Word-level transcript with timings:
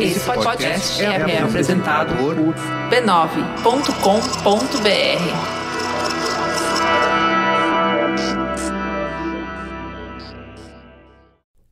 Esse 0.00 0.20
podcast 0.20 1.02
é, 1.02 1.06
é 1.06 1.42
apresentado 1.42 2.14
por 2.16 2.34
b9.com.br. 2.36 3.86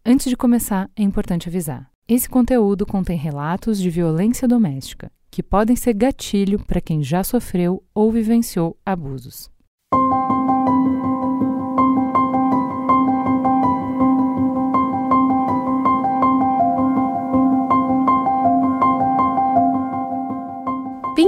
Antes 0.06 0.28
de 0.28 0.36
começar, 0.36 0.90
é 0.96 1.02
importante 1.02 1.48
avisar. 1.48 1.90
Esse 2.06 2.28
conteúdo 2.28 2.84
contém 2.84 3.16
relatos 3.16 3.80
de 3.80 3.88
violência 3.88 4.46
doméstica, 4.46 5.10
que 5.30 5.42
podem 5.42 5.74
ser 5.74 5.94
gatilho 5.94 6.58
para 6.64 6.80
quem 6.80 7.02
já 7.02 7.24
sofreu 7.24 7.82
ou 7.94 8.12
vivenciou 8.12 8.76
abusos. 8.84 9.50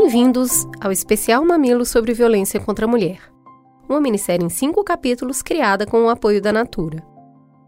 Bem-vindos 0.06 0.68
ao 0.80 0.92
especial 0.92 1.44
Mamilo 1.44 1.84
sobre 1.84 2.14
violência 2.14 2.60
contra 2.60 2.86
a 2.86 2.88
mulher, 2.88 3.18
uma 3.88 4.00
minissérie 4.00 4.46
em 4.46 4.48
cinco 4.48 4.84
capítulos 4.84 5.42
criada 5.42 5.84
com 5.84 6.04
o 6.04 6.08
apoio 6.08 6.40
da 6.40 6.52
Natura. 6.52 7.04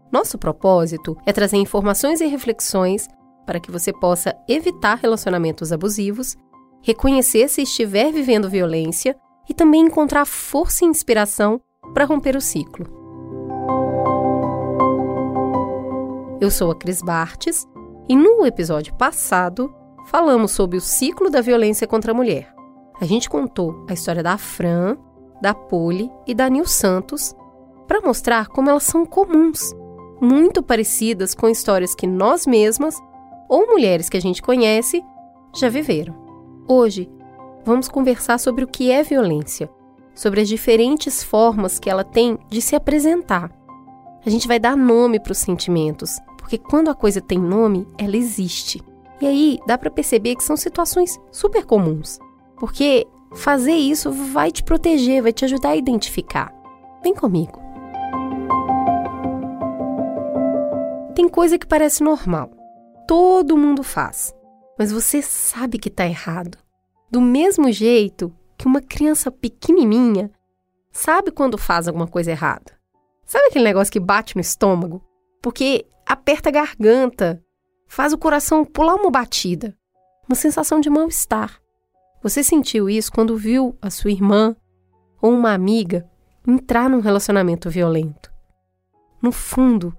Nosso 0.09 0.37
propósito 0.37 1.17
é 1.25 1.33
trazer 1.33 1.57
informações 1.57 2.21
e 2.21 2.27
reflexões 2.27 3.09
para 3.45 3.59
que 3.59 3.69
você 3.69 3.91
possa 3.91 4.33
evitar 4.47 4.95
relacionamentos 4.95 5.73
abusivos, 5.73 6.37
reconhecer 6.81 7.49
se 7.49 7.63
estiver 7.63 8.09
vivendo 8.09 8.49
violência 8.49 9.17
e 9.49 9.53
também 9.53 9.81
encontrar 9.81 10.23
força 10.23 10.85
e 10.85 10.87
inspiração 10.87 11.59
para 11.93 12.05
romper 12.05 12.37
o 12.37 12.41
ciclo. 12.41 12.87
Eu 16.39 16.49
sou 16.49 16.71
a 16.71 16.75
Cris 16.75 17.01
Bartes 17.01 17.67
e 18.07 18.15
no 18.15 18.45
episódio 18.45 18.93
passado 18.93 19.75
falamos 20.09 20.51
sobre 20.51 20.75
o 20.75 20.81
ciclo 20.81 21.29
da 21.29 21.39
violência 21.39 21.85
contra 21.85 22.11
a 22.11 22.15
mulher. 22.15 22.51
A 22.99 23.05
gente 23.05 23.29
contou 23.29 23.85
a 23.87 23.93
história 23.93 24.23
da 24.23 24.37
Fran, 24.39 24.97
da 25.39 25.53
Poli 25.53 26.09
e 26.25 26.33
da 26.33 26.49
Nil 26.49 26.65
Santos 26.65 27.35
para 27.87 28.01
mostrar 28.01 28.47
como 28.47 28.69
elas 28.69 28.83
são 28.83 29.05
comuns 29.05 29.71
muito 30.19 30.63
parecidas 30.63 31.35
com 31.35 31.47
histórias 31.47 31.93
que 31.93 32.07
nós 32.07 32.47
mesmas 32.47 32.95
ou 33.47 33.67
mulheres 33.67 34.09
que 34.09 34.17
a 34.17 34.21
gente 34.21 34.41
conhece 34.41 35.01
já 35.55 35.69
viveram. 35.69 36.15
Hoje, 36.67 37.09
vamos 37.63 37.87
conversar 37.87 38.39
sobre 38.39 38.63
o 38.63 38.67
que 38.67 38.91
é 38.91 39.03
violência, 39.03 39.69
sobre 40.15 40.41
as 40.41 40.49
diferentes 40.49 41.23
formas 41.23 41.77
que 41.77 41.89
ela 41.89 42.03
tem 42.03 42.37
de 42.49 42.61
se 42.61 42.75
apresentar. 42.75 43.51
A 44.25 44.29
gente 44.29 44.47
vai 44.47 44.59
dar 44.59 44.75
nome 44.75 45.19
para 45.19 45.31
os 45.31 45.37
sentimentos, 45.37 46.19
porque 46.37 46.57
quando 46.57 46.89
a 46.89 46.95
coisa 46.95 47.21
tem 47.21 47.37
nome, 47.37 47.87
ela 47.97 48.17
existe. 48.17 48.83
E 49.21 49.27
aí 49.27 49.59
dá 49.67 49.77
para 49.77 49.91
perceber 49.91 50.35
que 50.35 50.43
são 50.43 50.55
situações 50.55 51.19
super 51.31 51.65
comuns, 51.65 52.19
porque 52.57 53.05
fazer 53.33 53.73
isso 53.73 54.11
vai 54.11 54.51
te 54.51 54.63
proteger, 54.63 55.21
vai 55.21 55.33
te 55.33 55.45
ajudar 55.45 55.69
a 55.69 55.75
identificar. 55.75 56.53
Vem 57.03 57.13
comigo. 57.13 57.59
Tem 61.15 61.27
coisa 61.27 61.59
que 61.59 61.67
parece 61.67 62.03
normal. 62.03 62.49
Todo 63.07 63.57
mundo 63.57 63.83
faz. 63.83 64.33
Mas 64.77 64.91
você 64.91 65.21
sabe 65.21 65.77
que 65.77 65.89
está 65.89 66.05
errado. 66.05 66.57
Do 67.11 67.19
mesmo 67.19 67.71
jeito 67.71 68.33
que 68.57 68.67
uma 68.67 68.81
criança 68.81 69.29
pequenininha 69.29 70.31
sabe 70.91 71.31
quando 71.31 71.57
faz 71.57 71.87
alguma 71.87 72.07
coisa 72.07 72.31
errada. 72.31 72.77
Sabe 73.25 73.47
aquele 73.47 73.65
negócio 73.65 73.91
que 73.91 73.99
bate 73.99 74.35
no 74.35 74.41
estômago? 74.41 75.03
Porque 75.41 75.85
aperta 76.05 76.49
a 76.49 76.51
garganta, 76.51 77.43
faz 77.89 78.13
o 78.13 78.17
coração 78.17 78.63
pular 78.63 78.95
uma 78.95 79.09
batida. 79.11 79.75
Uma 80.29 80.35
sensação 80.35 80.79
de 80.79 80.89
mal-estar. 80.89 81.59
Você 82.21 82.43
sentiu 82.43 82.87
isso 82.87 83.11
quando 83.11 83.35
viu 83.35 83.75
a 83.81 83.89
sua 83.89 84.11
irmã 84.11 84.55
ou 85.19 85.33
uma 85.33 85.53
amiga 85.53 86.07
entrar 86.47 86.87
num 86.89 86.99
relacionamento 86.99 87.69
violento. 87.69 88.31
No 89.21 89.31
fundo, 89.31 89.97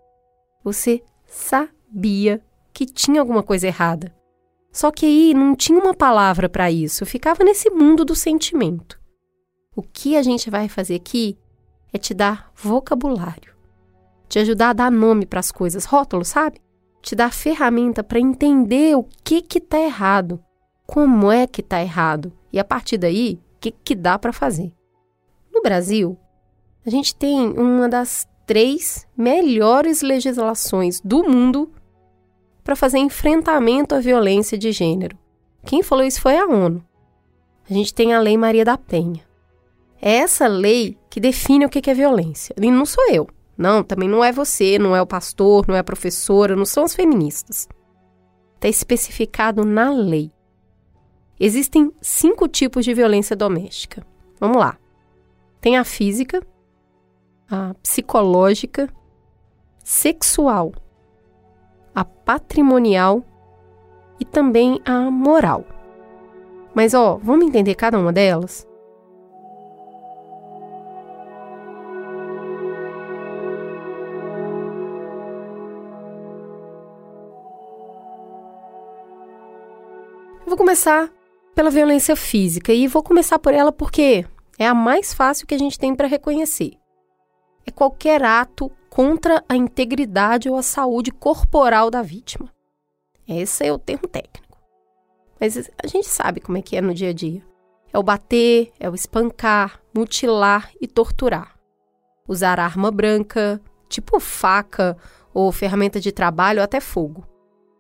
você 0.63 1.03
sabia 1.27 2.41
que 2.73 2.87
tinha 2.87 3.21
alguma 3.21 3.43
coisa 3.43 3.67
errada. 3.67 4.15
Só 4.73 4.93
que 4.93 5.05
aí 5.05 5.35
não 5.35 5.57
tinha 5.57 5.79
uma 5.79 5.93
palavra 5.93 6.49
para 6.49 6.71
isso, 6.71 7.05
ficava 7.05 7.43
nesse 7.43 7.69
mundo 7.71 8.05
do 8.05 8.15
sentimento. 8.15 9.01
O 9.75 9.83
que 9.83 10.17
a 10.17 10.23
gente 10.23 10.49
vai 10.49 10.69
fazer 10.69 10.95
aqui 10.95 11.37
é 11.93 11.99
te 11.99 12.15
dar 12.15 12.53
vocabulário, 12.55 13.53
te 14.29 14.39
ajudar 14.39 14.71
a 14.71 14.75
dar 14.75 14.93
nome 14.93 15.27
para 15.27 15.41
as 15.41 15.51
coisas, 15.51 15.85
rótulo, 15.85 16.25
sabe? 16.25 16.61
Te 17.03 17.15
dar 17.15 17.33
ferramenta 17.33 18.05
para 18.05 18.21
entender 18.21 18.97
o 18.97 19.05
que 19.25 19.41
que 19.41 19.61
tá 19.61 19.79
errado, 19.79 20.43
como 20.87 21.31
é 21.31 21.47
que 21.47 21.63
tá 21.63 21.81
errado 21.81 22.33
e 22.53 22.59
a 22.59 22.65
partir 22.65 22.99
daí, 22.99 23.41
o 23.57 23.61
que 23.61 23.71
que 23.71 23.95
dá 23.95 24.19
para 24.19 24.33
fazer. 24.33 24.73
No 25.53 25.63
Brasil, 25.63 26.17
a 26.85 26.91
gente 26.91 27.15
tem 27.15 27.49
uma 27.51 27.89
das 27.89 28.29
três 28.47 29.07
melhores 29.17 30.03
legislações 30.03 31.01
do 31.01 31.23
mundo 31.23 31.71
para 32.65 32.77
fazer 32.77 32.99
enfrentamento 32.99 33.95
à 33.95 34.01
violência 34.01 34.59
de 34.59 34.73
gênero. 34.73 35.17
Quem 35.65 35.83
falou 35.83 36.05
isso 36.05 36.21
foi 36.21 36.37
a 36.37 36.47
ONU. 36.47 36.85
A 37.69 37.73
gente 37.73 37.95
tem 37.95 38.13
a 38.13 38.21
Lei 38.21 38.37
Maria 38.37 38.65
da 38.65 38.77
Penha. 38.77 39.25
É 40.01 40.17
essa 40.17 40.47
lei 40.47 40.97
que 41.09 41.21
define 41.21 41.67
o 41.67 41.69
que 41.69 41.91
é 41.91 41.95
violência. 41.95 42.55
E 42.61 42.71
não 42.71 42.87
sou 42.87 43.09
eu. 43.11 43.29
Não, 43.61 43.85
também 43.85 44.09
não 44.09 44.25
é 44.25 44.33
você, 44.33 44.79
não 44.79 44.97
é 44.97 45.03
o 45.03 45.07
pastor, 45.07 45.69
não 45.69 45.77
é 45.77 45.81
a 45.81 45.85
professora, 45.85 46.57
não 46.57 46.65
são 46.65 46.85
as 46.85 46.95
feministas. 46.95 47.69
Está 48.55 48.69
especificado 48.69 49.67
na 49.67 49.91
lei. 49.91 50.33
Existem 51.39 51.93
cinco 52.01 52.49
tipos 52.49 52.87
de 52.87 52.95
violência 52.95 53.37
doméstica. 53.37 54.03
Vamos 54.41 54.57
lá. 54.57 54.79
Tem 55.61 55.77
a 55.77 55.85
física, 55.85 56.43
a 57.51 57.75
psicológica, 57.83 58.89
sexual, 59.85 60.73
a 61.95 62.03
patrimonial 62.03 63.23
e 64.19 64.25
também 64.25 64.81
a 64.87 65.11
moral. 65.11 65.67
Mas 66.75 66.95
ó, 66.95 67.21
vamos 67.23 67.47
entender 67.47 67.75
cada 67.75 67.99
uma 67.99 68.11
delas? 68.11 68.67
Vou 80.51 80.59
começar 80.59 81.11
pela 81.55 81.71
violência 81.71 82.15
física 82.15 82.73
e 82.73 82.87
vou 82.87 83.03
começar 83.03 83.39
por 83.39 83.55
ela 83.55 83.73
porque 83.73 84.27
é 84.59 84.67
a 84.67 84.75
mais 84.75 85.15
fácil 85.15 85.47
que 85.47 85.55
a 85.55 85.59
gente 85.59 85.79
tem 85.79 85.95
para 85.95 86.07
reconhecer 86.07 86.81
é 87.67 87.71
qualquer 87.71 88.23
ato 88.23 88.71
contra 88.89 89.45
a 89.49 89.57
integridade 89.57 90.49
ou 90.49 90.57
a 90.57 90.63
saúde 90.63 91.11
corporal 91.11 91.91
da 91.91 92.03
vítima. 92.03 92.53
Esse 93.27 93.67
é 93.67 93.73
o 93.73 93.79
termo 93.79 94.09
técnico. 94.09 94.59
Mas 95.39 95.57
a 95.83 95.87
gente 95.87 96.09
sabe 96.09 96.41
como 96.41 96.59
é 96.59 96.63
que 96.63 96.77
é 96.77 96.81
no 96.81 96.93
dia 96.93 97.11
a 97.11 97.13
dia. 97.13 97.43
É 97.93 97.99
o 97.99 98.03
bater, 98.03 98.73
é 98.79 98.91
o 98.91 98.95
espancar, 98.95 99.81
mutilar 99.95 100.71
e 100.81 100.87
torturar. 100.87 101.57
Usar 102.29 102.61
arma 102.61 102.91
branca, 102.91 103.61
tipo 103.89 104.21
faca 104.21 104.97
ou 105.33 105.51
ferramenta 105.51 106.01
de 106.01 106.13
trabalho 106.13 106.63
até 106.63 106.81
fogo. 106.81 107.27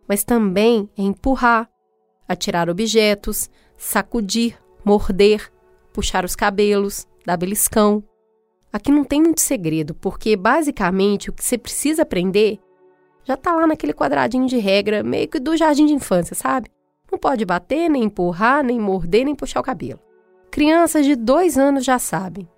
Mas 0.09 0.25
também 0.25 0.89
é 0.97 1.03
empurrar, 1.03 1.69
atirar 2.33 2.71
objetos, 2.71 3.51
sacudir, 3.77 4.59
morder, 4.85 5.51
puxar 5.93 6.25
os 6.25 6.37
cabelos, 6.37 7.07
dar 7.27 7.37
beliscão, 7.37 8.03
Aqui 8.73 8.93
não 8.93 9.03
tem 9.03 9.21
muito 9.21 9.41
segredo, 9.41 9.95
porque 9.95 10.37
basicamente 10.37 11.29
o 11.29 11.33
que 11.33 11.45
você 11.45 11.59
precisa 11.59 12.03
aprender 12.03 12.61
já 13.25 13.37
tá 13.37 13.54
lá 13.54 13.66
naquele 13.66 13.93
quadradinho 13.93 14.47
de 14.47 14.59
regra, 14.59 15.03
meio 15.03 15.28
que 15.28 15.41
do 15.41 15.57
jardim 15.57 15.87
de 15.87 15.93
infância, 15.93 16.34
sabe? 16.34 16.71
Não 17.10 17.19
pode 17.19 17.45
bater, 17.45 17.89
nem 17.89 18.04
empurrar, 18.04 18.65
nem 18.65 18.78
morder, 18.78 19.25
nem 19.25 19.34
puxar 19.34 19.60
o 19.60 19.65
cabelo. 19.65 20.01
Crianças 20.51 21.04
de 21.04 21.16
dois 21.16 21.59
anos 21.59 21.84
já 21.84 21.99
sabem. 21.99 22.49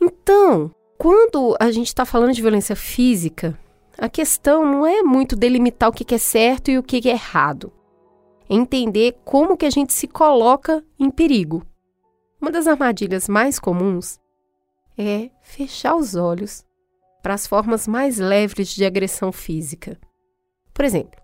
Então, 0.00 0.70
quando 0.98 1.56
a 1.58 1.70
gente 1.70 1.86
está 1.86 2.04
falando 2.04 2.32
de 2.32 2.42
violência 2.42 2.76
física, 2.76 3.58
a 3.96 4.08
questão 4.08 4.66
não 4.66 4.86
é 4.86 5.02
muito 5.02 5.34
delimitar 5.34 5.88
o 5.88 5.92
que 5.92 6.14
é 6.14 6.18
certo 6.18 6.70
e 6.70 6.78
o 6.78 6.82
que 6.82 7.08
é 7.08 7.12
errado. 7.12 7.72
Entender 8.48 9.16
como 9.24 9.56
que 9.56 9.66
a 9.66 9.70
gente 9.70 9.92
se 9.92 10.06
coloca 10.06 10.84
em 10.98 11.10
perigo. 11.10 11.66
Uma 12.40 12.50
das 12.50 12.66
armadilhas 12.66 13.28
mais 13.28 13.58
comuns 13.58 14.20
é 14.96 15.30
fechar 15.42 15.96
os 15.96 16.14
olhos 16.14 16.64
para 17.22 17.34
as 17.34 17.46
formas 17.46 17.88
mais 17.88 18.18
leves 18.18 18.68
de 18.68 18.84
agressão 18.84 19.32
física. 19.32 19.98
Por 20.72 20.84
exemplo, 20.84 21.20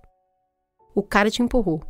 o 0.94 1.02
cara 1.02 1.30
te 1.30 1.42
empurrou. 1.42 1.82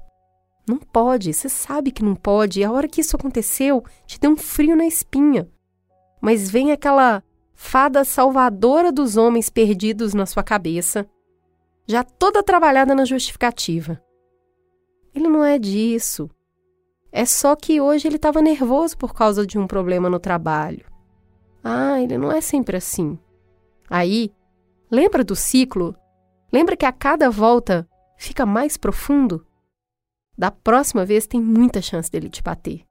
Não 0.69 0.79
pode, 0.79 1.33
você 1.33 1.49
sabe 1.49 1.91
que 1.91 2.05
não 2.05 2.15
pode, 2.15 2.61
e 2.61 2.65
a 2.65 2.71
hora 2.71 2.87
que 2.87 3.01
isso 3.01 3.17
aconteceu, 3.17 3.83
te 4.07 4.21
deu 4.21 4.31
um 4.31 4.37
frio 4.37 4.77
na 4.77 4.85
espinha. 4.85 5.49
Mas 6.21 6.51
vem 6.51 6.71
aquela 6.71 7.23
fada 7.55 8.05
salvadora 8.05 8.93
dos 8.93 9.17
homens 9.17 9.49
perdidos 9.49 10.15
na 10.15 10.27
sua 10.27 10.43
cabeça 10.43 11.09
já 11.87 12.05
toda 12.05 12.43
trabalhada 12.43 12.95
na 12.95 13.05
justificativa. 13.05 14.01
Ele 15.15 15.29
não 15.29 15.45
é 15.45 15.59
disso. 15.59 16.31
É 17.11 17.27
só 17.27 17.55
que 17.55 17.81
hoje 17.81 18.09
ele 18.09 18.17
estava 18.17 18.41
nervoso 18.41 18.97
por 18.97 19.15
causa 19.15 19.47
de 19.47 19.59
um 19.59 19.67
problema 19.67 20.09
no 20.09 20.19
trabalho. 20.19 20.87
Ah, 21.63 22.01
ele 22.01 22.17
não 22.17 22.33
é 22.33 22.41
sempre 22.41 22.77
assim. 22.77 23.19
Aí, 23.89 24.33
lembra 24.91 25.23
do 25.23 25.37
ciclo? 25.37 25.95
Lembra 26.51 26.77
que 26.77 26.87
a 26.87 26.93
cada 26.93 27.31
volta 27.31 27.87
fica 28.17 28.47
mais 28.47 28.77
profundo? 28.77 29.47
Da 30.37 30.51
próxima 30.51 31.05
vez 31.05 31.27
tem 31.27 31.41
muita 31.41 31.83
chance 31.83 32.11
dele 32.11 32.31
te 32.31 32.43
bater. 32.43 32.85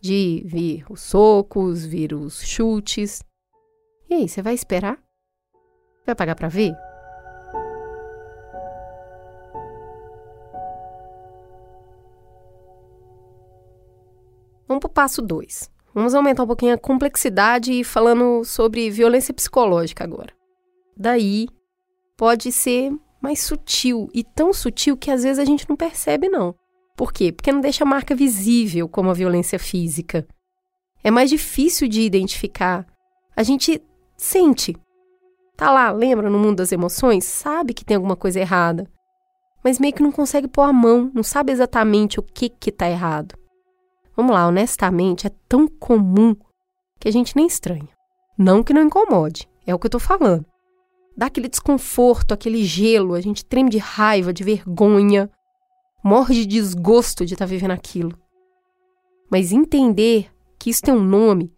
De 0.00 0.42
vir 0.46 0.84
os 0.90 1.02
socos, 1.02 1.84
vir 1.84 2.14
os 2.14 2.42
chutes. 2.42 3.22
E 4.08 4.14
aí, 4.14 4.28
você 4.28 4.40
vai 4.40 4.54
esperar? 4.54 4.98
Vai 6.04 6.14
pagar 6.14 6.34
para 6.34 6.48
ver? 6.48 6.74
Vamos 14.72 14.80
para 14.80 14.88
o 14.88 14.94
passo 14.94 15.20
2. 15.20 15.70
Vamos 15.94 16.14
aumentar 16.14 16.44
um 16.44 16.46
pouquinho 16.46 16.72
a 16.72 16.78
complexidade 16.78 17.84
falando 17.84 18.42
sobre 18.42 18.90
violência 18.90 19.34
psicológica 19.34 20.02
agora. 20.02 20.32
Daí 20.96 21.46
pode 22.16 22.50
ser 22.50 22.90
mais 23.20 23.40
sutil 23.40 24.08
e 24.14 24.24
tão 24.24 24.50
sutil 24.50 24.96
que 24.96 25.10
às 25.10 25.24
vezes 25.24 25.38
a 25.38 25.44
gente 25.44 25.68
não 25.68 25.76
percebe 25.76 26.26
não. 26.30 26.54
Por 26.96 27.12
quê? 27.12 27.30
Porque 27.30 27.52
não 27.52 27.60
deixa 27.60 27.84
marca 27.84 28.14
visível 28.14 28.88
como 28.88 29.10
a 29.10 29.14
violência 29.14 29.58
física. 29.58 30.26
É 31.04 31.10
mais 31.10 31.28
difícil 31.28 31.86
de 31.86 32.00
identificar. 32.00 32.86
A 33.36 33.42
gente 33.42 33.82
sente. 34.16 34.74
Tá 35.54 35.70
lá, 35.70 35.92
lembra 35.92 36.30
no 36.30 36.38
mundo 36.38 36.56
das 36.56 36.72
emoções? 36.72 37.26
Sabe 37.26 37.74
que 37.74 37.84
tem 37.84 37.96
alguma 37.96 38.16
coisa 38.16 38.40
errada. 38.40 38.90
Mas 39.62 39.78
meio 39.78 39.92
que 39.92 40.02
não 40.02 40.10
consegue 40.10 40.48
pôr 40.48 40.62
a 40.62 40.72
mão, 40.72 41.10
não 41.12 41.22
sabe 41.22 41.52
exatamente 41.52 42.18
o 42.18 42.22
que 42.22 42.48
que 42.48 42.72
tá 42.72 42.88
errado. 42.88 43.41
Vamos 44.16 44.32
lá, 44.32 44.46
honestamente, 44.46 45.26
é 45.26 45.30
tão 45.48 45.66
comum 45.66 46.34
que 47.00 47.08
a 47.08 47.10
gente 47.12 47.34
nem 47.34 47.46
estranha. 47.46 47.88
Não 48.36 48.62
que 48.62 48.72
não 48.72 48.82
incomode, 48.82 49.48
é 49.66 49.74
o 49.74 49.78
que 49.78 49.86
eu 49.86 49.90
tô 49.90 49.98
falando. 49.98 50.44
Dá 51.16 51.26
aquele 51.26 51.48
desconforto, 51.48 52.32
aquele 52.32 52.64
gelo, 52.64 53.14
a 53.14 53.20
gente 53.20 53.44
treme 53.44 53.70
de 53.70 53.78
raiva, 53.78 54.32
de 54.32 54.42
vergonha, 54.42 55.30
morre 56.02 56.34
de 56.34 56.46
desgosto 56.46 57.24
de 57.24 57.34
estar 57.34 57.44
tá 57.44 57.50
vivendo 57.50 57.72
aquilo. 57.72 58.18
Mas 59.30 59.52
entender 59.52 60.30
que 60.58 60.70
isso 60.70 60.82
tem 60.82 60.94
um 60.94 61.02
nome 61.02 61.52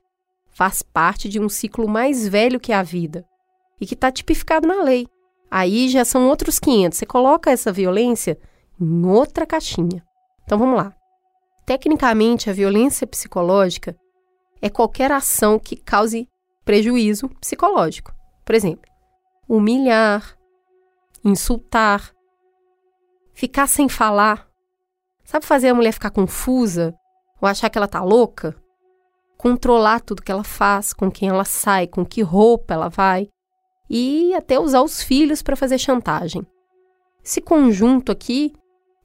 faz 0.51 0.83
parte 0.83 1.29
de 1.29 1.41
um 1.41 1.49
ciclo 1.49 1.89
mais 1.89 2.27
velho 2.27 2.61
que 2.61 2.73
a 2.73 2.83
vida 2.83 3.27
e 3.81 3.87
que 3.87 3.95
está 3.95 4.11
tipificado 4.11 4.67
na 4.67 4.83
lei. 4.83 5.07
Aí 5.51 5.89
já 5.89 6.05
são 6.05 6.29
outros 6.29 6.59
500. 6.59 6.99
Você 6.99 7.07
coloca 7.07 7.51
essa 7.51 7.73
violência 7.73 8.39
em 8.81 9.07
outra 9.07 9.47
caixinha. 9.47 10.03
Então 10.45 10.59
vamos 10.59 10.77
lá. 10.77 10.95
Tecnicamente, 11.67 12.51
a 12.51 12.53
violência 12.53 13.07
psicológica 13.07 13.97
é 14.61 14.69
qualquer 14.69 15.11
ação 15.11 15.59
que 15.59 15.77
cause 15.77 16.29
prejuízo 16.65 17.29
psicológico. 17.41 18.15
Por 18.45 18.55
exemplo, 18.55 18.91
humilhar, 19.49 20.37
insultar, 21.25 22.13
ficar 23.33 23.67
sem 23.67 23.89
falar. 23.89 24.49
Sabe 25.25 25.47
fazer 25.47 25.69
a 25.69 25.75
mulher 25.75 25.93
ficar 25.93 26.11
confusa 26.11 26.95
ou 27.41 27.49
achar 27.49 27.71
que 27.71 27.79
ela 27.79 27.89
tá 27.89 28.03
louca? 28.03 28.55
Controlar 29.37 30.01
tudo 30.01 30.23
que 30.23 30.33
ela 30.33 30.45
faz, 30.45 30.93
com 30.93 31.11
quem 31.11 31.29
ela 31.29 31.45
sai, 31.45 31.87
com 31.87 32.05
que 32.05 32.23
roupa 32.23 32.75
ela 32.75 32.89
vai 32.89 33.29
e 33.89 34.35
até 34.35 34.59
usar 34.59 34.83
os 34.83 35.03
filhos 35.03 35.43
para 35.43 35.57
fazer 35.57 35.79
chantagem. 35.79 36.47
Esse 37.23 37.41
conjunto 37.41 38.13
aqui 38.13 38.55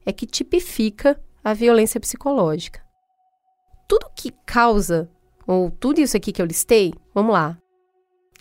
é 0.04 0.12
que 0.12 0.26
tipifica 0.26 1.20
a 1.42 1.54
violência 1.54 2.00
psicológica. 2.00 2.80
Tudo 3.88 4.10
que 4.14 4.32
causa, 4.46 5.10
ou 5.46 5.70
tudo 5.70 6.00
isso 6.00 6.16
aqui 6.16 6.32
que 6.32 6.40
eu 6.40 6.46
listei, 6.46 6.92
vamos 7.14 7.32
lá, 7.32 7.56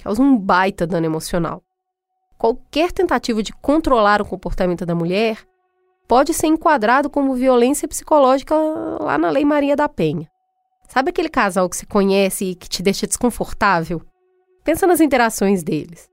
causa 0.03 0.21
um 0.21 0.37
baita 0.37 0.85
dano 0.85 1.05
emocional. 1.05 1.63
Qualquer 2.37 2.91
tentativa 2.91 3.43
de 3.43 3.51
controlar 3.53 4.21
o 4.21 4.25
comportamento 4.25 4.85
da 4.85 4.95
mulher 4.95 5.45
pode 6.07 6.33
ser 6.33 6.47
enquadrado 6.47 7.09
como 7.09 7.35
violência 7.35 7.87
psicológica 7.87 8.55
lá 8.55 9.17
na 9.17 9.29
Lei 9.29 9.45
Maria 9.45 9.75
da 9.75 9.89
Penha. 9.89 10.29
Sabe 10.87 11.11
aquele 11.11 11.29
casal 11.29 11.69
que 11.69 11.77
se 11.77 11.85
conhece 11.85 12.45
e 12.45 12.55
que 12.55 12.67
te 12.67 12.81
deixa 12.81 13.05
desconfortável? 13.05 14.01
Pensa 14.63 14.87
nas 14.87 14.99
interações 14.99 15.63
deles. 15.63 16.09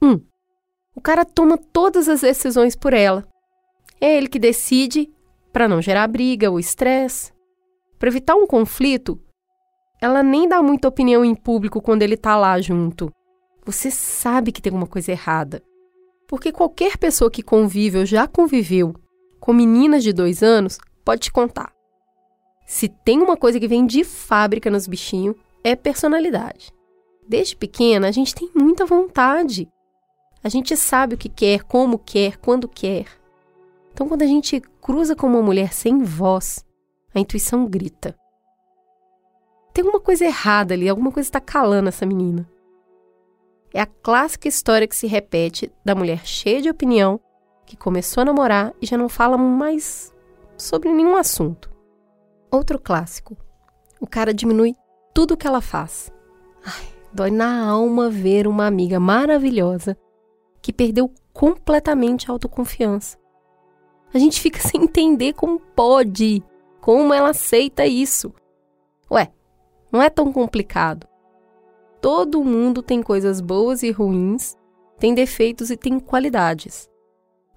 1. 0.00 0.08
Um, 0.08 0.20
o 0.96 1.00
cara 1.00 1.24
toma 1.24 1.58
todas 1.58 2.08
as 2.08 2.22
decisões 2.22 2.74
por 2.74 2.94
ela. 2.94 3.26
É 4.00 4.16
ele 4.16 4.28
que 4.28 4.38
decide 4.38 5.12
para 5.54 5.68
não 5.68 5.80
gerar 5.80 6.08
briga 6.08 6.50
ou 6.50 6.58
estresse. 6.58 7.32
Para 7.96 8.08
evitar 8.08 8.34
um 8.34 8.44
conflito, 8.44 9.20
ela 10.02 10.20
nem 10.20 10.48
dá 10.48 10.60
muita 10.60 10.88
opinião 10.88 11.24
em 11.24 11.32
público 11.32 11.80
quando 11.80 12.02
ele 12.02 12.14
está 12.14 12.36
lá 12.36 12.60
junto. 12.60 13.12
Você 13.64 13.88
sabe 13.88 14.50
que 14.50 14.60
tem 14.60 14.70
alguma 14.70 14.88
coisa 14.88 15.12
errada. 15.12 15.62
Porque 16.26 16.50
qualquer 16.50 16.98
pessoa 16.98 17.30
que 17.30 17.40
convive 17.40 17.98
ou 17.98 18.04
já 18.04 18.26
conviveu 18.26 18.96
com 19.38 19.52
meninas 19.52 20.02
de 20.02 20.12
dois 20.12 20.42
anos 20.42 20.76
pode 21.04 21.22
te 21.22 21.32
contar. 21.32 21.72
Se 22.66 22.88
tem 22.88 23.22
uma 23.22 23.36
coisa 23.36 23.60
que 23.60 23.68
vem 23.68 23.86
de 23.86 24.02
fábrica 24.02 24.68
nos 24.68 24.88
bichinhos, 24.88 25.36
é 25.62 25.76
personalidade. 25.76 26.72
Desde 27.28 27.54
pequena, 27.54 28.08
a 28.08 28.10
gente 28.10 28.34
tem 28.34 28.50
muita 28.56 28.84
vontade. 28.84 29.68
A 30.42 30.48
gente 30.48 30.76
sabe 30.76 31.14
o 31.14 31.18
que 31.18 31.28
quer, 31.28 31.62
como 31.62 31.96
quer, 31.96 32.38
quando 32.38 32.66
quer. 32.66 33.06
Então, 33.94 34.08
quando 34.08 34.22
a 34.22 34.26
gente 34.26 34.60
cruza 34.80 35.14
com 35.14 35.28
uma 35.28 35.40
mulher 35.40 35.72
sem 35.72 36.02
voz, 36.02 36.64
a 37.14 37.20
intuição 37.20 37.64
grita. 37.64 38.18
Tem 39.72 39.84
alguma 39.84 40.00
coisa 40.00 40.24
errada 40.24 40.74
ali, 40.74 40.88
alguma 40.88 41.12
coisa 41.12 41.28
está 41.28 41.40
calando 41.40 41.88
essa 41.88 42.04
menina. 42.04 42.48
É 43.72 43.80
a 43.80 43.86
clássica 43.86 44.48
história 44.48 44.88
que 44.88 44.96
se 44.96 45.06
repete 45.06 45.72
da 45.84 45.94
mulher 45.94 46.26
cheia 46.26 46.60
de 46.60 46.68
opinião, 46.68 47.20
que 47.64 47.76
começou 47.76 48.22
a 48.22 48.24
namorar 48.24 48.74
e 48.82 48.86
já 48.86 48.98
não 48.98 49.08
fala 49.08 49.38
mais 49.38 50.12
sobre 50.56 50.92
nenhum 50.92 51.16
assunto. 51.16 51.70
Outro 52.50 52.80
clássico. 52.80 53.36
O 54.00 54.08
cara 54.08 54.34
diminui 54.34 54.74
tudo 55.14 55.34
o 55.34 55.36
que 55.36 55.46
ela 55.46 55.60
faz. 55.60 56.12
Ai, 56.64 56.84
dói 57.12 57.30
na 57.30 57.68
alma 57.68 58.10
ver 58.10 58.48
uma 58.48 58.66
amiga 58.66 58.98
maravilhosa 58.98 59.96
que 60.60 60.72
perdeu 60.72 61.12
completamente 61.32 62.28
a 62.28 62.32
autoconfiança. 62.32 63.23
A 64.14 64.18
gente 64.18 64.40
fica 64.40 64.60
sem 64.66 64.84
entender 64.84 65.32
como 65.34 65.58
pode, 65.58 66.42
como 66.80 67.12
ela 67.12 67.30
aceita 67.30 67.84
isso. 67.84 68.32
Ué, 69.10 69.30
não 69.90 70.00
é 70.00 70.08
tão 70.08 70.32
complicado. 70.32 71.06
Todo 72.00 72.44
mundo 72.44 72.82
tem 72.82 73.02
coisas 73.02 73.40
boas 73.40 73.82
e 73.82 73.90
ruins, 73.90 74.56
tem 74.98 75.14
defeitos 75.14 75.70
e 75.70 75.76
tem 75.76 75.98
qualidades. 75.98 76.88